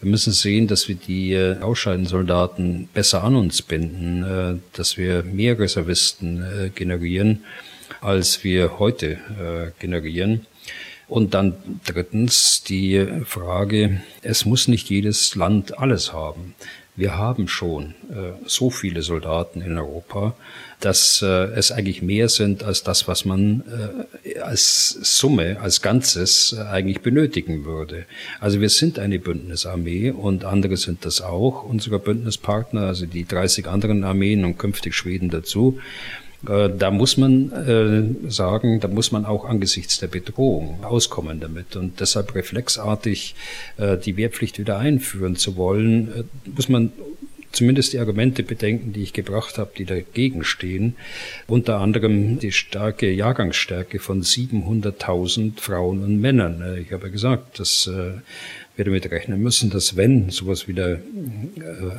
Wir 0.00 0.10
müssen 0.10 0.32
sehen, 0.32 0.68
dass 0.68 0.88
wir 0.88 0.94
die 0.94 1.32
äh, 1.32 1.58
Ausscheidensoldaten 1.60 2.88
besser 2.94 3.24
an 3.24 3.36
uns 3.36 3.62
binden, 3.62 4.22
äh, 4.22 4.76
dass 4.76 4.96
wir 4.96 5.22
mehr 5.22 5.58
Reservisten 5.58 6.42
äh, 6.42 6.70
generieren, 6.70 7.44
als 8.00 8.42
wir 8.44 8.78
heute 8.78 9.18
generieren. 9.78 10.46
Und 11.08 11.34
dann 11.34 11.54
drittens 11.84 12.62
die 12.64 13.06
Frage, 13.24 14.02
es 14.22 14.44
muss 14.44 14.66
nicht 14.66 14.90
jedes 14.90 15.34
Land 15.34 15.78
alles 15.78 16.12
haben. 16.12 16.54
wir 16.96 17.16
haben 17.16 17.46
schon 17.46 17.94
so 18.46 18.70
viele 18.70 19.02
Soldaten 19.02 19.60
in 19.60 19.78
Europa, 19.78 20.34
dass 20.80 21.22
äh, 21.22 21.26
es 21.26 21.72
eigentlich 21.72 22.02
mehr 22.02 22.28
sind 22.28 22.62
als 22.62 22.82
das, 22.82 23.08
was 23.08 23.24
man 23.24 23.62
äh, 24.24 24.38
als 24.40 24.98
Summe, 25.02 25.58
als 25.60 25.80
Ganzes 25.80 26.54
äh, 26.56 26.62
eigentlich 26.62 27.00
benötigen 27.00 27.64
würde. 27.64 28.04
Also 28.40 28.60
wir 28.60 28.68
sind 28.68 28.98
eine 28.98 29.18
Bündnisarmee 29.18 30.10
und 30.10 30.44
andere 30.44 30.76
sind 30.76 31.04
das 31.04 31.20
auch, 31.22 31.64
unsere 31.64 31.98
Bündnispartner, 31.98 32.82
also 32.82 33.06
die 33.06 33.26
30 33.26 33.66
anderen 33.66 34.04
Armeen 34.04 34.44
und 34.44 34.58
künftig 34.58 34.94
Schweden 34.94 35.30
dazu. 35.30 35.78
Äh, 36.48 36.70
da 36.76 36.90
muss 36.90 37.16
man 37.16 37.52
äh, 37.52 38.30
sagen, 38.30 38.80
da 38.80 38.88
muss 38.88 39.12
man 39.12 39.24
auch 39.24 39.44
angesichts 39.44 39.98
der 39.98 40.08
Bedrohung 40.08 40.84
auskommen 40.84 41.40
damit. 41.40 41.76
Und 41.76 42.00
deshalb 42.00 42.34
reflexartig 42.34 43.34
äh, 43.78 43.96
die 43.96 44.16
Wehrpflicht 44.16 44.58
wieder 44.58 44.78
einführen 44.78 45.36
zu 45.36 45.56
wollen, 45.56 46.08
äh, 46.08 46.50
muss 46.54 46.68
man 46.68 46.92
zumindest 47.56 47.94
die 47.94 47.98
Argumente 47.98 48.42
bedenken, 48.42 48.92
die 48.92 49.02
ich 49.02 49.12
gebracht 49.12 49.58
habe, 49.58 49.70
die 49.76 49.86
dagegen 49.86 50.44
stehen. 50.44 50.94
Unter 51.46 51.78
anderem 51.78 52.38
die 52.38 52.52
starke 52.52 53.10
Jahrgangsstärke 53.10 53.98
von 53.98 54.22
700.000 54.22 55.58
Frauen 55.60 56.04
und 56.04 56.20
Männern. 56.20 56.60
Äh, 56.62 56.80
ich 56.80 56.92
habe 56.92 57.10
gesagt, 57.10 57.58
dass 57.58 57.86
äh, 57.86 58.20
wir 58.76 58.84
damit 58.84 59.10
rechnen 59.10 59.42
müssen, 59.42 59.70
dass 59.70 59.96
wenn 59.96 60.28
sowas 60.30 60.68
wieder 60.68 60.92
äh, 60.92 60.98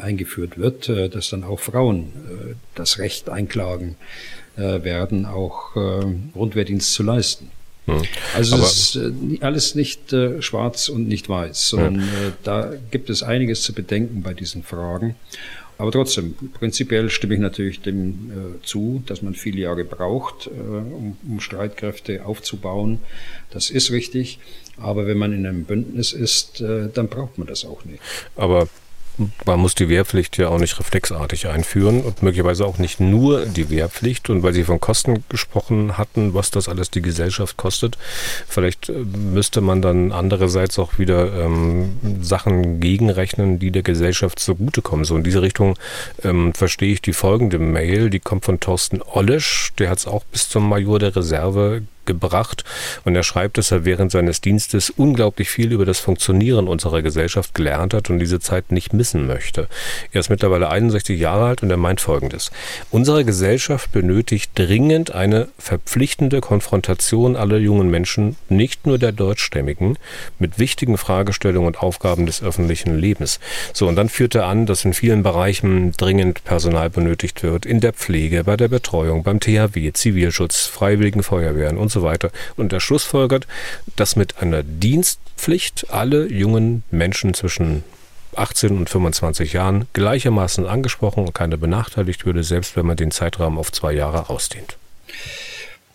eingeführt 0.02 0.60
wird, 0.60 0.90
dass 0.90 1.32
dann 1.32 1.44
auch 1.44 1.60
Frauen 1.60 2.14
das 2.76 3.00
Recht 3.00 3.30
einklagen 3.30 3.96
werden, 4.56 5.26
auch 5.26 5.74
Grundwehrdienst 6.34 6.94
zu 6.94 7.02
leisten. 7.02 7.50
Hm. 7.88 8.02
Also 8.36 8.58
es 8.58 8.96
ist 8.96 9.42
alles 9.42 9.76
nicht 9.76 10.14
äh, 10.14 10.42
schwarz 10.42 10.90
und 10.90 11.08
nicht 11.08 11.30
weiß, 11.30 11.70
sondern 11.70 12.00
ja. 12.00 12.04
äh, 12.04 12.32
da 12.44 12.74
gibt 12.92 13.10
es 13.10 13.24
einiges 13.24 13.64
zu 13.64 13.74
bedenken 13.74 14.22
bei 14.22 14.34
diesen 14.34 14.62
Fragen. 14.62 15.16
Aber 15.80 15.92
trotzdem, 15.92 16.34
prinzipiell 16.54 17.10
stimme 17.10 17.36
ich 17.36 17.40
natürlich 17.40 17.82
dem 17.82 18.32
äh, 18.32 18.66
zu, 18.66 19.04
dass 19.06 19.22
man 19.22 19.36
viele 19.36 19.62
Jahre 19.62 19.84
braucht, 19.84 20.48
äh, 20.48 20.50
um, 20.50 21.16
um 21.28 21.40
Streitkräfte 21.40 22.26
aufzubauen. 22.26 23.00
Das 23.52 23.70
ist 23.70 23.92
richtig. 23.92 24.40
Aber 24.78 25.08
wenn 25.08 25.18
man 25.18 25.34
in 25.34 25.46
einem 25.46 25.66
Bündnis 25.66 26.14
ist, 26.14 26.62
äh, 26.62 26.90
dann 26.94 27.08
braucht 27.08 27.38
man 27.38 27.48
das 27.48 27.64
auch 27.64 27.86
nicht. 27.86 28.02
Aber 28.36 28.68
man 29.46 29.60
muss 29.60 29.76
die 29.76 29.90
Wehrpflicht 29.90 30.38
ja 30.38 30.50
auch 30.50 30.60
nicht 30.60 30.80
reflexartig 30.80 31.48
einführen 31.48 32.02
und 32.02 32.22
möglicherweise 32.22 32.66
auch 32.66 32.78
nicht 32.78 33.00
nur 33.00 33.46
die 33.46 33.70
Wehrpflicht. 33.70 34.30
Und 34.30 34.44
weil 34.44 34.54
Sie 34.54 34.64
von 34.64 34.80
Kosten 34.80 35.24
gesprochen 35.30 35.98
hatten, 35.98 36.34
was 36.34 36.52
das 36.52 36.70
alles 36.70 36.92
die 36.92 37.02
Gesellschaft 37.02 37.58
kostet, 37.58 37.98
vielleicht 38.48 38.90
äh, 38.90 38.94
müsste 38.94 39.62
man 39.62 39.82
dann 39.82 40.12
andererseits 40.12 40.78
auch 40.80 41.00
wieder 41.00 41.34
ähm, 41.34 41.98
Sachen 42.22 42.80
gegenrechnen, 42.80 43.60
die 43.60 43.72
der 43.72 43.84
Gesellschaft 43.84 44.40
zugutekommen. 44.40 45.06
So 45.06 45.18
in 45.18 45.24
diese 45.24 45.42
Richtung 45.42 45.78
ähm, 46.24 46.54
verstehe 46.54 46.94
ich 46.94 47.02
die 47.02 47.14
folgende 47.14 47.60
Mail, 47.60 48.10
die 48.10 48.20
kommt 48.20 48.46
von 48.46 48.60
Thorsten 48.60 49.02
Ollesch, 49.02 49.74
der 49.80 49.90
hat 49.90 50.00
es 50.00 50.08
auch 50.08 50.24
bis 50.26 50.50
zum 50.50 50.70
Major 50.70 51.00
der 51.00 51.16
Reserve 51.16 51.82
gebracht. 52.08 52.64
Und 53.06 53.16
er 53.16 53.24
schreibt, 53.24 53.58
dass 53.58 53.72
er 53.72 53.86
während 53.86 54.12
seines 54.12 54.42
Dienstes 54.42 54.90
unglaublich 54.90 55.50
viel 55.50 55.72
über 55.72 55.86
das 55.86 56.00
Funktionieren 56.00 56.68
unserer 56.68 57.04
Gesellschaft 57.04 57.54
gelernt 57.54 57.94
hat 57.94 58.10
und 58.10 58.20
diese 58.20 58.40
Zeit 58.40 58.72
nicht 58.72 58.94
missen 58.94 59.28
möchte. 59.28 59.68
Er 60.12 60.22
ist 60.22 60.30
mittlerweile 60.30 60.70
61 60.70 61.20
Jahre 61.20 61.46
alt 61.46 61.62
und 61.62 61.70
er 61.70 61.78
meint 61.78 62.02
Folgendes. 62.02 62.52
Unsere 62.90 63.24
Gesellschaft 63.26 63.92
benötigt 63.92 64.52
dringend 64.56 65.14
eine 65.14 65.50
verpflichtende 65.60 66.42
Konfrontation 66.42 67.36
aller 67.36 67.58
jungen 67.58 67.90
Menschen, 67.90 68.38
nicht 68.50 68.88
nur 68.88 68.98
der 68.98 69.12
Deutschstämmigen, 69.12 69.98
mit 70.40 70.58
wichtigen 70.58 70.98
Fragestellungen 70.98 71.68
und 71.68 71.80
Aufgaben 71.80 72.26
des 72.26 72.42
öffentlichen 72.42 72.98
Lebens. 72.98 73.40
So, 73.74 73.88
und 73.88 73.96
dann 73.96 74.10
führt 74.10 74.36
er 74.36 74.46
an, 74.46 74.66
dass 74.66 74.86
in 74.86 74.94
vielen 74.94 75.24
Bereichen 75.24 75.92
dringend 75.92 76.44
Personal 76.44 76.90
benötigt 76.90 77.44
wird, 77.44 77.66
in 77.66 77.80
der 77.80 77.94
Pflege, 77.94 78.44
bei 78.44 78.58
der 78.58 78.68
Betreuung, 78.68 79.24
beim 79.24 79.40
THW, 79.40 79.92
Zivilschutz, 79.92 80.66
Freiwilligen 80.66 81.24
Feuerwehren 81.24 81.78
und 81.78 81.92
so 81.92 81.97
weiter. 82.02 82.32
Und 82.56 82.74
er 82.74 82.80
schlussfolgert, 82.80 83.48
dass 83.96 84.16
mit 84.16 84.42
einer 84.42 84.64
Dienstpflicht 84.64 85.88
alle 85.90 86.28
jungen 86.32 86.84
Menschen 86.92 87.34
zwischen 87.34 87.84
18 88.36 88.78
und 88.78 88.90
25 88.90 89.54
Jahren 89.54 89.88
gleichermaßen 89.94 90.66
angesprochen 90.66 91.26
und 91.26 91.34
keiner 91.34 91.58
benachteiligt 91.58 92.26
würde, 92.26 92.44
selbst 92.44 92.76
wenn 92.76 92.86
man 92.86 92.98
den 92.98 93.12
Zeitraum 93.12 93.58
auf 93.58 93.72
zwei 93.72 93.94
Jahre 93.94 94.30
ausdehnt. 94.30 94.78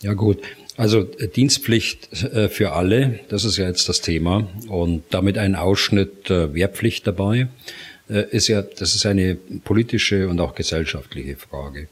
Ja 0.01 0.15
gut, 0.15 0.39
also 0.77 1.09
äh, 1.19 1.29
Dienstpflicht 1.29 2.13
äh, 2.23 2.49
für 2.49 2.73
alle, 2.73 3.21
das 3.29 3.45
ist 3.45 3.57
ja 3.57 3.67
jetzt 3.67 3.89
das 3.89 4.01
Thema 4.01 4.49
und 4.69 5.05
damit 5.11 5.39
ein 5.39 5.55
Ausschnitt 5.55 6.31
äh, 6.31 6.53
Wehrpflicht 6.55 7.07
dabei 7.07 7.49
ist 8.09 8.49
ja, 8.49 8.61
das 8.61 8.95
ist 8.95 9.07
eine 9.07 9.37
politische 9.65 10.29
und 10.29 10.39
auch 10.39 10.55
gesellschaftliche 10.55 11.37
Frage. 11.37 11.89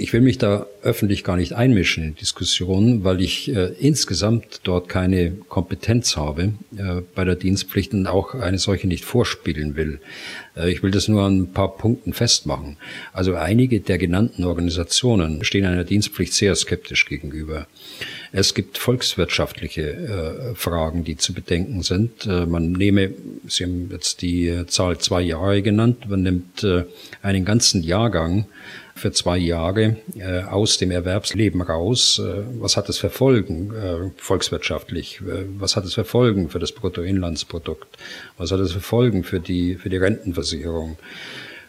Ich 0.00 0.14
will 0.14 0.22
mich 0.22 0.38
da 0.38 0.66
öffentlich 0.82 1.24
gar 1.24 1.36
nicht 1.36 1.52
einmischen 1.52 2.02
in 2.04 2.14
Diskussionen, 2.14 3.04
weil 3.04 3.20
ich 3.20 3.54
äh, 3.54 3.74
insgesamt 3.78 4.60
dort 4.62 4.88
keine 4.88 5.32
Kompetenz 5.50 6.16
habe 6.16 6.54
äh, 6.74 7.02
bei 7.14 7.24
der 7.24 7.36
Dienstpflicht 7.36 7.92
und 7.92 8.06
auch 8.06 8.34
eine 8.34 8.56
solche 8.56 8.86
nicht 8.86 9.04
vorspielen 9.04 9.76
will. 9.76 10.00
Äh, 10.56 10.72
ich 10.72 10.82
will 10.82 10.90
das 10.90 11.08
nur 11.08 11.24
an 11.24 11.40
ein 11.40 11.52
paar 11.52 11.76
Punkten 11.76 12.14
festmachen. 12.14 12.78
Also 13.12 13.34
einige 13.34 13.80
der 13.80 13.98
genannten 13.98 14.44
Organisationen 14.44 15.44
stehen 15.44 15.66
einer 15.66 15.84
Dienstpflicht 15.84 16.32
sehr 16.32 16.56
skeptisch 16.56 17.04
gegenüber. 17.04 17.66
Es 18.32 18.54
gibt 18.54 18.78
volkswirtschaftliche 18.78 19.82
äh, 19.82 20.54
Fragen, 20.54 21.04
die 21.04 21.18
zu 21.18 21.34
bedenken 21.34 21.82
sind. 21.82 22.24
Äh, 22.24 22.46
man 22.46 22.72
nehme, 22.72 23.10
Sie 23.46 23.64
haben 23.64 23.90
jetzt 23.92 24.22
die 24.22 24.64
Zahl 24.66 24.96
zwei 24.96 25.20
Jahre 25.20 25.60
genannt, 25.60 26.08
man 26.08 26.22
nimmt 26.22 26.64
äh, 26.64 26.84
einen 27.20 27.44
ganzen 27.44 27.82
Jahrgang 27.82 28.46
für 29.00 29.12
zwei 29.12 29.38
Jahre 29.38 29.96
äh, 30.16 30.42
aus 30.42 30.78
dem 30.78 30.90
Erwerbsleben 30.90 31.62
raus. 31.62 32.20
Äh, 32.20 32.42
was 32.60 32.76
hat 32.76 32.88
das 32.88 32.98
für 32.98 33.10
Folgen 33.10 33.74
äh, 33.74 34.10
volkswirtschaftlich? 34.16 35.20
Äh, 35.20 35.46
was 35.58 35.76
hat 35.76 35.84
es 35.84 35.94
für 35.94 36.04
Folgen 36.04 36.50
für 36.50 36.58
das 36.58 36.72
Bruttoinlandsprodukt? 36.72 37.88
Was 38.36 38.52
hat 38.52 38.60
es 38.60 38.72
für 38.72 38.80
Folgen 38.80 39.24
für 39.24 39.40
die, 39.40 39.74
für 39.74 39.88
die 39.88 39.96
Rentenversicherung? 39.96 40.98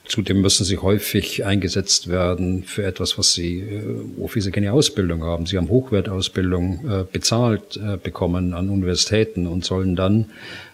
Zudem 0.05 0.41
müssen 0.41 0.65
sie 0.65 0.77
häufig 0.77 1.45
eingesetzt 1.45 2.09
werden 2.09 2.63
für 2.63 2.84
etwas, 2.84 3.17
was 3.17 3.34
sie, 3.34 3.61
äh, 3.61 3.84
wofür 4.17 4.41
sie 4.41 4.51
keine 4.51 4.73
Ausbildung 4.73 5.23
haben. 5.23 5.45
Sie 5.45 5.57
haben 5.57 5.69
Hochwertausbildung 5.69 6.89
äh, 6.89 7.05
bezahlt 7.09 7.77
äh, 7.77 7.97
bekommen 7.97 8.53
an 8.53 8.69
Universitäten 8.69 9.47
und 9.47 9.63
sollen 9.63 9.95
dann 9.95 10.25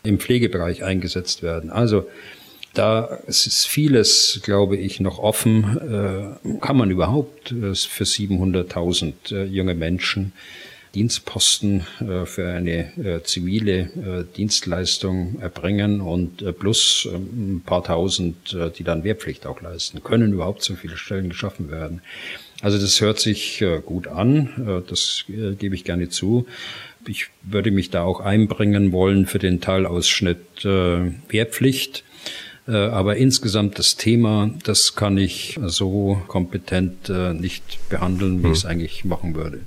im 0.03 0.19
Pflegebereich 0.19 0.83
eingesetzt 0.83 1.43
werden. 1.43 1.69
Also 1.69 2.07
da 2.77 3.05
ist 3.25 3.67
vieles, 3.67 4.41
glaube 4.43 4.77
ich, 4.77 4.99
noch 4.99 5.19
offen. 5.19 6.37
Äh, 6.43 6.57
kann 6.59 6.77
man 6.77 6.91
überhaupt 6.91 7.51
äh, 7.51 7.73
für 7.73 8.03
700.000 8.03 9.13
äh, 9.31 9.43
junge 9.45 9.73
Menschen 9.73 10.33
Dienstposten 10.95 11.85
für 12.25 12.47
eine 12.47 13.21
zivile 13.23 14.25
Dienstleistung 14.35 15.39
erbringen 15.41 16.01
und 16.01 16.43
plus 16.57 17.07
ein 17.13 17.61
paar 17.63 17.83
tausend, 17.83 18.57
die 18.79 18.83
dann 18.83 19.03
Wehrpflicht 19.03 19.45
auch 19.45 19.61
leisten. 19.61 20.01
Können 20.01 20.33
überhaupt 20.33 20.63
so 20.63 20.73
viele 20.75 20.97
Stellen 20.97 21.29
geschaffen 21.29 21.69
werden? 21.69 22.01
Also 22.61 22.79
das 22.79 22.99
hört 22.99 23.19
sich 23.19 23.63
gut 23.85 24.07
an, 24.07 24.83
das 24.87 25.25
gebe 25.27 25.75
ich 25.75 25.83
gerne 25.83 26.09
zu. 26.09 26.47
Ich 27.05 27.27
würde 27.43 27.69
mich 27.69 27.91
da 27.91 28.01
auch 28.03 28.21
einbringen 28.21 28.91
wollen 28.91 29.27
für 29.27 29.39
den 29.39 29.61
Teilausschnitt 29.61 30.63
Wehrpflicht 30.63 32.05
aber 32.73 33.17
insgesamt 33.17 33.79
das 33.79 33.95
Thema, 33.95 34.49
das 34.63 34.95
kann 34.95 35.17
ich 35.17 35.59
so 35.65 36.21
kompetent 36.27 37.09
äh, 37.09 37.33
nicht 37.33 37.89
behandeln, 37.89 38.39
wie 38.39 38.45
hm. 38.45 38.51
ich 38.51 38.57
es 38.59 38.65
eigentlich 38.65 39.05
machen 39.05 39.35
würde. 39.35 39.61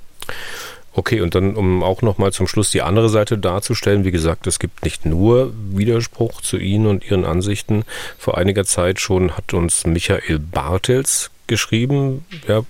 Okay, 0.93 1.21
und 1.21 1.35
dann, 1.35 1.55
um 1.55 1.83
auch 1.83 2.01
nochmal 2.01 2.33
zum 2.33 2.47
Schluss 2.47 2.69
die 2.69 2.81
andere 2.81 3.07
Seite 3.07 3.37
darzustellen, 3.37 4.03
wie 4.03 4.11
gesagt, 4.11 4.45
es 4.45 4.59
gibt 4.59 4.83
nicht 4.83 5.05
nur 5.05 5.53
Widerspruch 5.71 6.41
zu 6.41 6.57
Ihnen 6.57 6.85
und 6.85 7.09
Ihren 7.09 7.23
Ansichten. 7.23 7.83
Vor 8.17 8.37
einiger 8.37 8.65
Zeit 8.65 8.99
schon 8.99 9.37
hat 9.37 9.53
uns 9.53 9.85
Michael 9.85 10.39
Bartels 10.39 11.31
geschrieben. 11.51 12.23
Ja, 12.47 12.63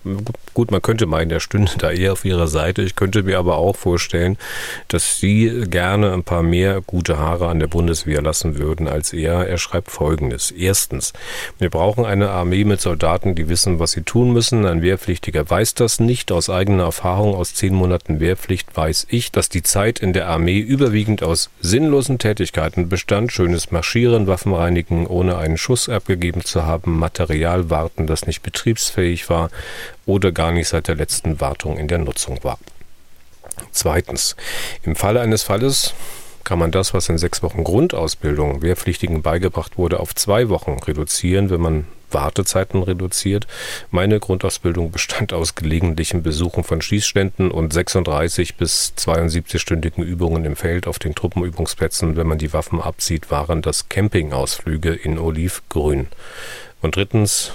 gut, 0.56 0.72
man 0.72 0.82
könnte 0.82 1.06
meinen, 1.06 1.30
der 1.30 1.40
stünde 1.40 1.74
da 1.78 1.92
eher 1.92 2.14
auf 2.14 2.26
ihrer 2.26 2.48
Seite. 2.48 2.82
Ich 2.82 2.96
könnte 2.96 3.22
mir 3.22 3.38
aber 3.38 3.58
auch 3.58 3.76
vorstellen, 3.76 4.40
dass 4.88 5.20
sie 5.20 5.66
gerne 5.70 6.12
ein 6.14 6.24
paar 6.24 6.42
mehr 6.42 6.82
gute 6.82 7.20
Haare 7.20 7.48
an 7.48 7.60
der 7.60 7.68
Bundeswehr 7.68 8.24
lassen 8.24 8.58
würden 8.58 8.88
als 8.88 9.14
er. 9.14 9.48
Er 9.48 9.60
schreibt 9.60 9.92
folgendes. 9.92 10.50
Erstens, 10.50 11.14
wir 11.60 11.70
brauchen 11.70 12.06
eine 12.06 12.32
Armee 12.32 12.64
mit 12.64 12.82
Soldaten, 12.82 13.36
die 13.36 13.50
wissen, 13.50 13.78
was 13.78 13.92
sie 13.92 14.02
tun 14.02 14.34
müssen. 14.34 14.66
Ein 14.66 14.82
Wehrpflichtiger 14.82 15.48
weiß 15.48 15.76
das 15.76 16.00
nicht. 16.00 16.32
Aus 16.32 16.50
eigener 16.50 16.86
Erfahrung 16.86 17.36
aus 17.36 17.54
zehn 17.54 17.76
Monaten 17.76 18.20
Wehrpflicht 18.20 18.76
weiß 18.76 19.06
ich, 19.12 19.32
dass 19.32 19.48
die 19.48 19.62
Zeit 19.62 20.00
in 20.00 20.12
der 20.12 20.28
Armee 20.28 20.58
überwiegend 20.58 21.22
aus 21.22 21.52
sinnlosen 21.62 22.18
Tätigkeiten 22.18 22.90
bestand. 22.90 23.32
Schönes 23.32 23.70
Marschieren, 23.70 24.26
Waffenreinigen, 24.26 25.06
ohne 25.06 25.38
einen 25.38 25.60
Schuss 25.60 25.88
abgegeben 25.88 26.44
zu 26.44 26.66
haben, 26.66 26.98
Material 26.98 27.70
warten, 27.70 28.08
das 28.08 28.26
nicht 28.26 28.42
betrieben 28.42 28.71
betriebsfähig 28.72 29.30
war 29.30 29.50
oder 30.06 30.32
gar 30.32 30.52
nicht 30.52 30.70
seit 30.70 30.88
der 30.88 30.96
letzten 30.96 31.42
Wartung 31.42 31.78
in 31.78 31.88
der 31.88 31.98
Nutzung 31.98 32.44
war. 32.44 32.58
Zweitens, 33.72 34.36
im 34.84 34.96
Falle 34.96 35.22
eines 35.22 35.44
Falles 35.44 35.94
kann 36.44 36.58
man 36.58 36.72
das, 36.72 36.94
was 36.94 37.10
in 37.10 37.18
sechs 37.18 37.44
Wochen 37.44 37.64
Grundausbildung 37.64 38.62
Wehrpflichtigen 38.62 39.22
beigebracht 39.22 39.78
wurde, 39.78 40.00
auf 40.00 40.16
zwei 40.16 40.50
Wochen 40.50 40.80
reduzieren, 40.80 41.50
wenn 41.50 41.62
man 41.62 41.86
Wartezeiten 42.10 42.82
reduziert. 42.84 43.48
Meine 43.90 44.20
Grundausbildung 44.20 44.92
bestand 44.92 45.34
aus 45.34 45.56
gelegentlichen 45.56 46.24
Besuchen 46.24 46.64
von 46.64 46.82
Schießständen 46.82 47.52
und 47.52 47.72
36 47.72 48.56
bis 48.56 48.94
72-stündigen 48.98 50.04
Übungen 50.04 50.44
im 50.44 50.56
Feld 50.56 50.88
auf 50.88 51.00
den 51.00 51.16
Truppenübungsplätzen. 51.16 52.16
Wenn 52.16 52.28
man 52.28 52.38
die 52.38 52.54
Waffen 52.54 52.82
abzieht, 52.82 53.32
waren 53.32 53.62
das 53.62 53.88
Campingausflüge 53.88 54.94
in 54.94 55.20
Olivgrün. 55.20 56.08
Und 56.82 56.96
drittens, 56.96 57.52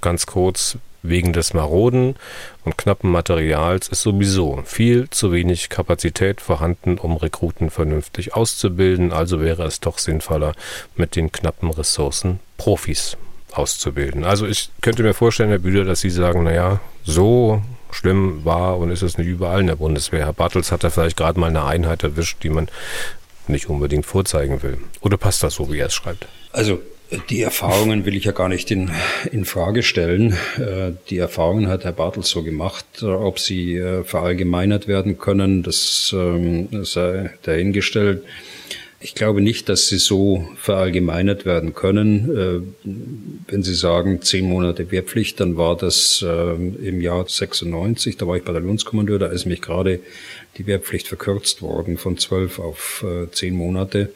ganz 0.00 0.26
kurz, 0.26 0.78
wegen 1.02 1.32
des 1.32 1.52
maroden 1.52 2.16
und 2.64 2.78
knappen 2.78 3.10
Materials 3.10 3.88
ist 3.88 4.02
sowieso 4.02 4.62
viel 4.64 5.10
zu 5.10 5.32
wenig 5.32 5.68
Kapazität 5.68 6.40
vorhanden, 6.40 6.98
um 6.98 7.16
Rekruten 7.16 7.70
vernünftig 7.70 8.34
auszubilden, 8.34 9.12
also 9.12 9.40
wäre 9.40 9.64
es 9.64 9.80
doch 9.80 9.98
sinnvoller, 9.98 10.54
mit 10.94 11.16
den 11.16 11.32
knappen 11.32 11.70
Ressourcen 11.70 12.38
Profis 12.56 13.16
auszubilden. 13.50 14.24
Also 14.24 14.46
ich 14.46 14.70
könnte 14.80 15.02
mir 15.02 15.14
vorstellen, 15.14 15.50
Herr 15.50 15.58
Bühler, 15.58 15.84
dass 15.84 16.00
Sie 16.00 16.10
sagen, 16.10 16.44
naja, 16.44 16.80
so 17.04 17.62
schlimm 17.90 18.44
war 18.44 18.78
und 18.78 18.90
ist 18.90 19.02
es 19.02 19.18
nicht 19.18 19.26
überall 19.26 19.60
in 19.60 19.66
der 19.66 19.76
Bundeswehr. 19.76 20.24
Herr 20.24 20.32
Bartels 20.32 20.72
hat 20.72 20.84
da 20.84 20.90
vielleicht 20.90 21.16
gerade 21.16 21.38
mal 21.38 21.48
eine 21.48 21.64
Einheit 21.64 22.04
erwischt, 22.04 22.42
die 22.42 22.48
man 22.48 22.68
nicht 23.48 23.68
unbedingt 23.68 24.06
vorzeigen 24.06 24.62
will. 24.62 24.78
Oder 25.00 25.16
passt 25.16 25.42
das 25.42 25.54
so, 25.54 25.70
wie 25.70 25.78
er 25.78 25.88
es 25.88 25.94
schreibt? 25.94 26.26
Also 26.52 26.80
die 27.28 27.42
Erfahrungen 27.42 28.04
will 28.04 28.16
ich 28.16 28.24
ja 28.24 28.32
gar 28.32 28.48
nicht 28.48 28.70
in, 28.70 28.90
in 29.30 29.44
Frage 29.44 29.82
stellen. 29.82 30.36
Äh, 30.58 30.92
die 31.10 31.18
Erfahrungen 31.18 31.68
hat 31.68 31.84
Herr 31.84 31.92
Bartels 31.92 32.30
so 32.30 32.42
gemacht. 32.42 33.02
Ob 33.02 33.38
sie 33.38 33.76
äh, 33.76 34.04
verallgemeinert 34.04 34.88
werden 34.88 35.18
können, 35.18 35.62
das 35.62 36.14
ähm, 36.16 36.84
sei 36.84 37.30
dahingestellt. 37.42 38.22
Ich 39.00 39.16
glaube 39.16 39.40
nicht, 39.40 39.68
dass 39.68 39.88
sie 39.88 39.98
so 39.98 40.48
verallgemeinert 40.56 41.44
werden 41.44 41.74
können. 41.74 42.36
Äh, 42.86 42.90
wenn 43.48 43.62
Sie 43.62 43.74
sagen, 43.74 44.22
zehn 44.22 44.48
Monate 44.48 44.90
Wehrpflicht, 44.90 45.40
dann 45.40 45.56
war 45.56 45.76
das 45.76 46.22
im 46.22 47.00
Jahr 47.00 47.28
96, 47.28 48.16
da 48.16 48.26
war 48.26 48.36
ich 48.36 48.44
Bataillonskommandeur, 48.44 49.18
da 49.18 49.26
ist 49.26 49.44
mich 49.44 49.60
gerade 49.60 50.00
die 50.56 50.66
Wehrpflicht 50.66 51.08
verkürzt 51.08 51.60
worden 51.60 51.98
von 51.98 52.16
zwölf 52.16 52.60
auf 52.60 53.04
zehn 53.32 53.56
Monate. 53.56 54.10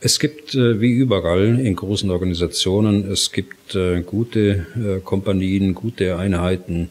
Es 0.00 0.20
gibt 0.20 0.54
äh, 0.54 0.80
wie 0.80 0.92
überall 0.92 1.58
in 1.58 1.74
großen 1.74 2.10
Organisationen, 2.10 3.10
es 3.10 3.32
gibt 3.32 3.74
äh, 3.74 4.02
gute 4.02 4.66
äh, 4.76 5.00
Kompanien, 5.02 5.74
gute 5.74 6.16
Einheiten 6.16 6.90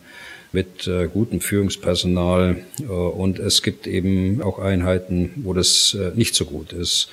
mit 0.52 0.90
gutem 1.12 1.42
Führungspersonal 1.42 2.64
und 2.88 3.40
es 3.40 3.62
gibt 3.62 3.88
eben 3.88 4.42
auch 4.42 4.58
Einheiten, 4.58 5.32
wo 5.44 5.52
das 5.52 5.98
nicht 6.16 6.34
so 6.34 6.46
gut 6.46 6.72
ist. 6.72 7.10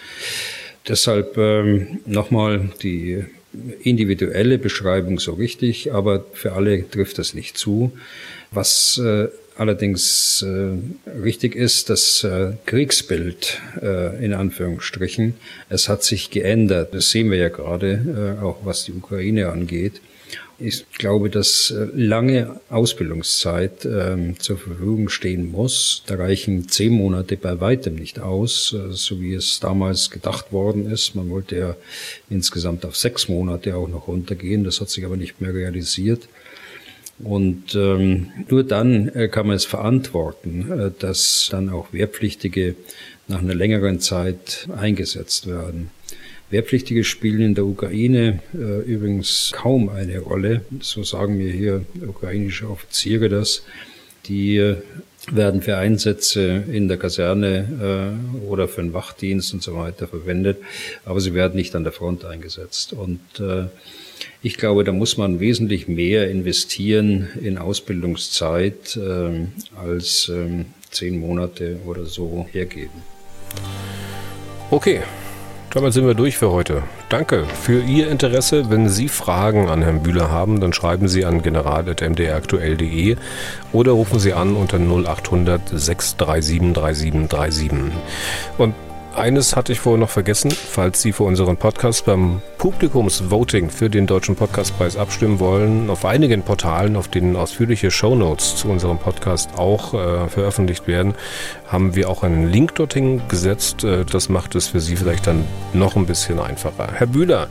Deshalb 0.87 1.37
ähm, 1.39 1.99
nochmal 2.07 2.71
die 2.85 3.25
individuelle 3.83 4.59
Beschreibung 4.59 5.19
so 5.19 5.33
richtig, 5.33 5.93
aber 5.93 6.25
für 6.35 6.53
alle 6.53 6.89
trifft 6.89 7.19
das 7.19 7.35
nicht 7.35 7.59
zu. 7.59 7.91
Was 8.53 9.03
allerdings 9.57 10.43
äh, 10.43 11.11
richtig 11.21 11.55
ist, 11.55 11.91
das 11.91 12.25
äh, 12.25 12.53
Kriegsbild 12.67 13.61
äh, 13.81 14.25
in 14.25 14.35
Anführungsstrichen, 14.35 15.35
es 15.69 15.89
hat 15.89 16.03
sich 16.03 16.31
geändert. 16.31 16.95
Das 16.95 17.11
sehen 17.11 17.31
wir 17.31 17.39
ja 17.39 17.49
gerade, 17.49 18.37
äh, 18.41 18.43
auch 18.43 18.65
was 18.65 18.85
die 18.85 18.93
Ukraine 18.93 19.51
angeht. 19.51 20.01
Ich 20.59 20.89
glaube, 20.93 21.29
dass 21.29 21.73
äh, 21.73 21.89
lange 21.93 22.61
Ausbildungszeit 22.69 23.85
ähm, 23.85 24.39
zur 24.39 24.59
Verfügung 24.59 25.09
stehen 25.09 25.51
muss. 25.51 26.05
Da 26.07 26.15
reichen 26.15 26.69
zehn 26.69 26.93
Monate 26.93 27.37
bei 27.37 27.61
weitem 27.61 27.97
nicht 27.97 28.21
aus, 28.21 28.73
äh, 28.73 28.93
so 28.93 29.21
wie 29.21 29.35
es 29.35 29.59
damals 29.59 30.11
gedacht 30.11 30.53
worden 30.53 30.89
ist. 30.89 31.17
Man 31.17 31.31
wollte 31.31 31.57
ja 31.57 31.77
insgesamt 32.31 32.85
auf 32.85 32.97
sechs 32.97 33.29
Monate 33.29 33.75
auch 33.75 33.89
noch 33.89 34.07
runtergehen. 34.07 34.63
Das 34.63 34.81
hat 34.81 34.89
sich 34.89 35.05
aber 35.05 35.17
nicht 35.17 35.41
mehr 35.41 35.53
realisiert. 35.53 36.29
Und 37.23 37.75
ähm, 37.77 38.33
nur 38.49 38.65
dann 38.65 39.09
äh, 39.09 39.29
kann 39.29 39.47
man 39.47 39.57
es 39.57 39.65
verantworten, 39.65 40.71
äh, 40.71 40.91
dass 40.99 41.49
dann 41.51 41.69
auch 41.69 41.93
Wehrpflichtige 41.93 42.75
nach 43.29 43.39
einer 43.39 43.55
längeren 43.55 44.01
Zeit 44.01 44.69
eingesetzt 44.77 45.47
werden. 45.47 45.91
Wehrpflichtige 46.51 47.05
spielen 47.05 47.41
in 47.41 47.55
der 47.55 47.65
Ukraine 47.65 48.41
äh, 48.55 48.83
übrigens 48.83 49.53
kaum 49.55 49.89
eine 49.89 50.19
Rolle. 50.19 50.63
So 50.81 51.03
sagen 51.03 51.39
mir 51.39 51.51
hier 51.51 51.85
ukrainische 52.07 52.69
Offiziere 52.69 53.29
das. 53.29 53.63
Die 54.27 54.57
äh, 54.57 54.77
werden 55.31 55.63
für 55.63 55.77
Einsätze 55.77 56.65
in 56.71 56.89
der 56.89 56.99
Kaserne 56.99 58.19
äh, 58.43 58.47
oder 58.47 58.69
für 58.69 58.83
den 58.83 58.93
Wachdienst 58.93 59.55
und 59.55 59.63
so 59.63 59.77
weiter 59.77 60.09
verwendet, 60.09 60.59
aber 61.05 61.21
sie 61.21 61.33
werden 61.33 61.55
nicht 61.55 61.75
an 61.75 61.85
der 61.85 61.93
Front 61.93 62.25
eingesetzt. 62.25 62.93
Und 62.93 63.21
äh, 63.39 63.67
ich 64.43 64.57
glaube, 64.57 64.85
da 64.85 64.93
muss 64.93 65.17
man 65.17 65.41
wesentlich 65.41 65.89
mehr 65.89 66.31
investieren 66.31 67.29
in 67.41 67.59
Ausbildungszeit 67.59 68.97
äh, 68.97 69.47
als 69.77 70.29
äh, 70.29 70.65
zehn 70.91 71.19
Monate 71.19 71.81
oder 71.87 72.05
so 72.07 72.47
hergeben. 72.53 73.03
Okay, 74.71 75.01
damit 75.71 75.95
sind 75.95 76.07
wir 76.07 76.15
durch 76.15 76.37
für 76.37 76.51
heute. 76.51 76.83
Danke 77.09 77.45
für 77.45 77.81
Ihr 77.81 78.11
Interesse. 78.11 78.69
Wenn 78.69 78.91
Sie 78.91 79.09
Fragen 79.09 79.69
an 79.69 79.83
Herrn 79.83 80.03
Bühler 80.03 80.31
haben, 80.31 80.61
dann 80.61 80.75
schreiben 80.75 81.09
Sie 81.09 81.25
an 81.25 81.43
general.mdraktuell.de 81.43 83.17
oder 83.73 83.93
rufen 83.93 84.19
Sie 84.19 84.35
an 84.35 84.55
unter 84.55 84.79
0800 84.79 85.63
637 85.69 86.75
3737. 86.75 87.71
Und 88.59 88.75
eines 89.15 89.57
hatte 89.57 89.73
ich 89.73 89.81
vorher 89.81 89.99
noch 89.99 90.11
vergessen, 90.11 90.51
falls 90.51 91.03
Sie 91.03 91.13
für 91.13 91.25
unseren 91.25 91.57
Podcast 91.57 92.07
beim 92.07 92.41
Publikumsvoting 92.59 93.71
für 93.71 93.91
den 93.91 94.07
Deutschen 94.07 94.37
Podcastpreis 94.37 94.97
abstimmen 94.97 95.41
wollen. 95.41 95.91
Auf 95.91 96.05
einigen 96.05 96.43
Portalen, 96.43 96.97
auf 96.97 97.09
denen 97.09 97.37
ausführliche 97.37 97.91
Shownotes 97.91 98.57
zu 98.57 98.69
unserem 98.69 98.99
Podcast 98.99 99.51
auch 99.57 99.95
äh, 99.95 100.29
veröffentlicht 100.29 100.87
werden, 100.87 101.15
haben 101.69 101.95
wir 101.95 102.09
auch 102.09 102.23
einen 102.23 102.51
Link 102.51 102.75
dorthin 102.75 103.23
gesetzt. 103.29 103.85
Äh, 103.85 104.05
das 104.05 104.29
macht 104.29 104.55
es 104.55 104.69
für 104.69 104.81
Sie 104.81 104.97
vielleicht 104.97 105.27
dann 105.27 105.45
noch 105.73 105.97
ein 105.97 106.07
bisschen 106.07 106.39
einfacher. 106.39 106.89
Herr 106.93 107.07
Bühler, 107.07 107.49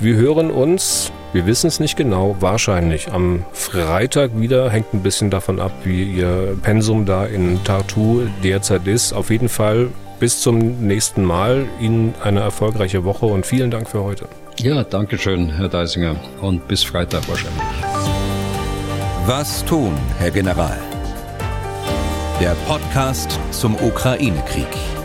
wir 0.00 0.16
hören 0.16 0.50
uns, 0.50 1.12
wir 1.32 1.46
wissen 1.46 1.68
es 1.68 1.80
nicht 1.80 1.96
genau, 1.96 2.36
wahrscheinlich 2.40 3.12
am 3.12 3.44
Freitag 3.52 4.38
wieder. 4.38 4.70
Hängt 4.70 4.92
ein 4.94 5.02
bisschen 5.02 5.30
davon 5.30 5.60
ab, 5.60 5.72
wie 5.84 6.04
Ihr 6.04 6.56
Pensum 6.62 7.06
da 7.06 7.26
in 7.26 7.62
Tartu 7.64 8.26
derzeit 8.42 8.86
ist. 8.86 9.12
Auf 9.12 9.30
jeden 9.30 9.48
Fall 9.48 9.88
bis 10.18 10.40
zum 10.40 10.86
nächsten 10.86 11.24
Mal. 11.24 11.66
Ihnen 11.80 12.14
eine 12.22 12.40
erfolgreiche 12.40 13.04
Woche 13.04 13.26
und 13.26 13.46
vielen 13.46 13.70
Dank 13.70 13.88
für 13.88 14.02
heute. 14.02 14.28
Ja, 14.58 14.82
danke 14.82 15.18
schön, 15.18 15.50
Herr 15.50 15.68
Deisinger. 15.68 16.16
Und 16.40 16.66
bis 16.66 16.82
Freitag 16.82 17.28
wahrscheinlich. 17.28 17.62
Was 19.26 19.64
tun, 19.64 19.92
Herr 20.18 20.30
General? 20.30 20.78
Der 22.40 22.54
Podcast 22.66 23.38
zum 23.50 23.74
Ukraine-Krieg. 23.74 24.97